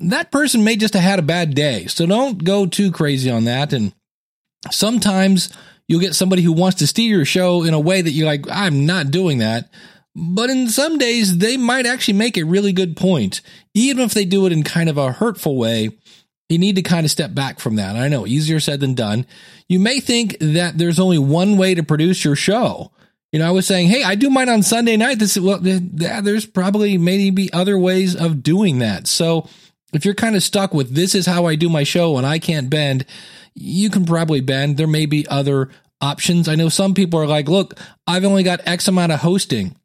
that 0.09 0.31
person 0.31 0.63
may 0.63 0.75
just 0.75 0.93
have 0.93 1.03
had 1.03 1.19
a 1.19 1.23
bad 1.23 1.53
day 1.53 1.85
so 1.87 2.05
don't 2.05 2.43
go 2.43 2.65
too 2.65 2.91
crazy 2.91 3.29
on 3.29 3.45
that 3.45 3.73
and 3.73 3.93
sometimes 4.69 5.49
you'll 5.87 5.99
get 5.99 6.15
somebody 6.15 6.41
who 6.41 6.53
wants 6.53 6.79
to 6.79 6.87
steer 6.87 7.17
your 7.17 7.25
show 7.25 7.63
in 7.63 7.73
a 7.73 7.79
way 7.79 8.01
that 8.01 8.11
you're 8.11 8.27
like 8.27 8.45
i'm 8.49 8.85
not 8.85 9.11
doing 9.11 9.39
that 9.39 9.69
but 10.15 10.49
in 10.49 10.67
some 10.67 10.97
days, 10.97 11.37
they 11.37 11.57
might 11.57 11.85
actually 11.85 12.15
make 12.15 12.37
a 12.37 12.43
really 12.43 12.73
good 12.73 12.97
point. 12.97 13.41
Even 13.73 14.03
if 14.03 14.13
they 14.13 14.25
do 14.25 14.45
it 14.45 14.51
in 14.51 14.63
kind 14.63 14.89
of 14.89 14.97
a 14.97 15.11
hurtful 15.11 15.55
way, 15.55 15.89
you 16.49 16.57
need 16.57 16.75
to 16.75 16.81
kind 16.81 17.05
of 17.05 17.11
step 17.11 17.33
back 17.33 17.59
from 17.59 17.77
that. 17.77 17.95
I 17.95 18.09
know, 18.09 18.27
easier 18.27 18.59
said 18.59 18.81
than 18.81 18.93
done. 18.93 19.25
You 19.69 19.79
may 19.79 20.01
think 20.01 20.35
that 20.41 20.77
there's 20.77 20.99
only 20.99 21.17
one 21.17 21.57
way 21.57 21.75
to 21.75 21.83
produce 21.83 22.25
your 22.25 22.35
show. 22.35 22.91
You 23.31 23.39
know, 23.39 23.47
I 23.47 23.51
was 23.51 23.65
saying, 23.65 23.87
hey, 23.87 24.03
I 24.03 24.15
do 24.15 24.29
mine 24.29 24.49
on 24.49 24.61
Sunday 24.61 24.97
night. 24.97 25.17
This 25.17 25.39
well, 25.39 25.59
there's 25.61 26.45
probably 26.45 26.97
maybe 26.97 27.51
other 27.53 27.79
ways 27.79 28.13
of 28.13 28.43
doing 28.43 28.79
that. 28.79 29.07
So 29.07 29.47
if 29.93 30.05
you're 30.05 30.13
kind 30.13 30.35
of 30.35 30.43
stuck 30.43 30.73
with 30.73 30.93
this 30.93 31.15
is 31.15 31.25
how 31.25 31.45
I 31.45 31.55
do 31.55 31.69
my 31.69 31.83
show 31.83 32.17
and 32.17 32.25
I 32.25 32.39
can't 32.39 32.69
bend, 32.69 33.05
you 33.53 33.89
can 33.89 34.05
probably 34.05 34.41
bend. 34.41 34.77
There 34.77 34.87
may 34.87 35.05
be 35.05 35.27
other 35.27 35.69
options. 35.99 36.47
I 36.47 36.55
know 36.55 36.69
some 36.69 36.93
people 36.93 37.19
are 37.19 37.27
like, 37.27 37.47
look, 37.47 37.79
I've 38.07 38.25
only 38.25 38.43
got 38.43 38.61
X 38.65 38.87
amount 38.87 39.11
of 39.11 39.19
hosting 39.19 39.75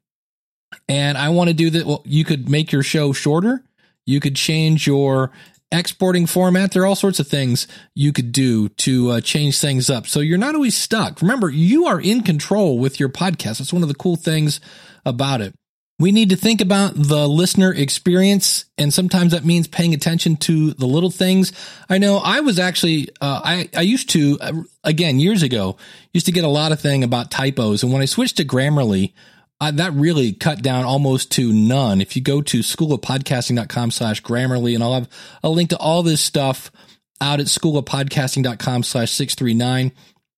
and 0.87 1.17
I 1.17 1.29
want 1.29 1.49
to 1.49 1.53
do 1.53 1.69
that. 1.71 1.85
Well, 1.85 2.03
you 2.05 2.23
could 2.23 2.49
make 2.49 2.71
your 2.71 2.83
show 2.83 3.13
shorter. 3.13 3.63
You 4.05 4.19
could 4.19 4.35
change 4.35 4.87
your 4.87 5.31
exporting 5.71 6.25
format. 6.25 6.71
There 6.71 6.83
are 6.83 6.85
all 6.85 6.95
sorts 6.95 7.19
of 7.19 7.27
things 7.27 7.67
you 7.93 8.13
could 8.13 8.31
do 8.31 8.69
to 8.69 9.11
uh, 9.11 9.21
change 9.21 9.59
things 9.59 9.89
up. 9.89 10.07
So 10.07 10.21
you're 10.21 10.37
not 10.37 10.55
always 10.55 10.77
stuck. 10.77 11.21
Remember, 11.21 11.49
you 11.49 11.85
are 11.85 11.99
in 11.99 12.23
control 12.23 12.79
with 12.79 12.99
your 12.99 13.09
podcast. 13.09 13.59
That's 13.59 13.73
one 13.73 13.83
of 13.83 13.89
the 13.89 13.95
cool 13.95 14.15
things 14.15 14.61
about 15.05 15.41
it. 15.41 15.53
We 15.99 16.11
need 16.11 16.29
to 16.29 16.35
think 16.35 16.61
about 16.61 16.93
the 16.93 17.27
listener 17.27 17.73
experience, 17.73 18.65
and 18.77 18.93
sometimes 18.93 19.31
that 19.31 19.43
means 19.43 19.67
paying 19.67 19.95
attention 19.95 20.35
to 20.37 20.73
the 20.73 20.85
little 20.85 21.09
things. 21.09 21.51
I 21.89 21.97
know 21.97 22.17
I 22.17 22.41
was 22.41 22.59
actually, 22.59 23.09
uh, 23.19 23.41
I, 23.43 23.69
I 23.75 23.81
used 23.81 24.11
to, 24.11 24.37
uh, 24.39 24.53
again, 24.83 25.19
years 25.19 25.41
ago, 25.41 25.77
used 26.13 26.27
to 26.27 26.31
get 26.31 26.43
a 26.43 26.49
lot 26.49 26.71
of 26.71 26.79
thing 26.79 27.03
about 27.03 27.31
typos. 27.31 27.81
And 27.81 27.91
when 27.91 28.03
I 28.03 28.05
switched 28.05 28.37
to 28.37 28.45
Grammarly, 28.45 29.13
uh, 29.59 29.71
that 29.71 29.93
really 29.93 30.33
cut 30.33 30.61
down 30.61 30.85
almost 30.85 31.31
to 31.31 31.51
none. 31.51 31.99
If 31.99 32.15
you 32.15 32.21
go 32.21 32.43
to 32.43 32.59
schoolofpodcasting.com 32.59 33.89
slash 33.89 34.21
Grammarly, 34.21 34.75
and 34.75 34.83
I'll 34.83 34.93
have 34.93 35.09
a 35.41 35.49
link 35.49 35.71
to 35.71 35.77
all 35.77 36.03
this 36.03 36.21
stuff 36.21 36.71
out 37.19 37.39
at 37.39 37.47
schoolofpodcasting.com 37.47 38.83
slash 38.83 39.11
639. 39.11 39.91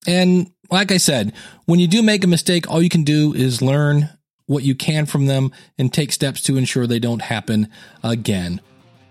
And 0.08 0.52
like 0.72 0.94
I 0.94 0.98
said, 0.98 1.34
when 1.66 1.80
you 1.80 1.88
do 1.88 2.02
make 2.02 2.24
a 2.24 2.28
mistake, 2.28 2.70
all 2.70 2.82
you 2.82 2.88
can 2.88 3.04
do 3.04 3.34
is 3.34 3.62
learn 3.62 4.10
what 4.50 4.64
you 4.64 4.74
can 4.74 5.06
from 5.06 5.28
them 5.28 5.52
and 5.78 5.94
take 5.94 6.12
steps 6.12 6.42
to 6.42 6.58
ensure 6.58 6.88
they 6.88 6.98
don't 6.98 7.22
happen 7.22 7.70
again. 8.04 8.60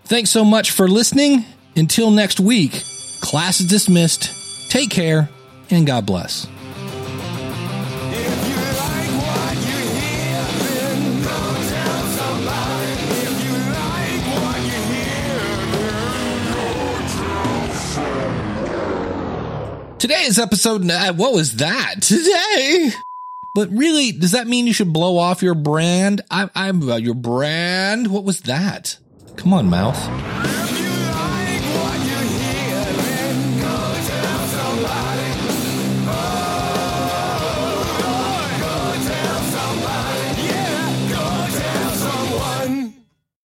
Thanks 0.03 0.29
so 0.29 0.43
much 0.43 0.71
for 0.71 0.89
listening. 0.89 1.45
Until 1.77 2.11
next 2.11 2.41
week, 2.41 2.83
class 3.21 3.61
is 3.61 3.67
dismissed. 3.67 4.69
Take 4.69 4.89
care 4.89 5.29
and 5.69 5.87
God 5.87 6.05
bless. 6.05 6.45
Today's 19.99 20.37
episode, 20.37 20.89
uh, 20.89 21.13
what 21.13 21.33
was 21.33 21.57
that? 21.57 22.01
Today? 22.01 22.91
But 23.55 23.69
really, 23.71 24.11
does 24.11 24.31
that 24.31 24.47
mean 24.47 24.67
you 24.67 24.73
should 24.73 24.93
blow 24.93 25.17
off 25.17 25.41
your 25.41 25.55
brand? 25.55 26.21
I, 26.29 26.49
I'm 26.55 26.81
about 26.83 27.01
your 27.01 27.15
brand. 27.15 28.07
What 28.07 28.23
was 28.23 28.41
that? 28.41 28.97
Come 29.37 29.53
on, 29.53 29.69
mouth. 29.69 30.68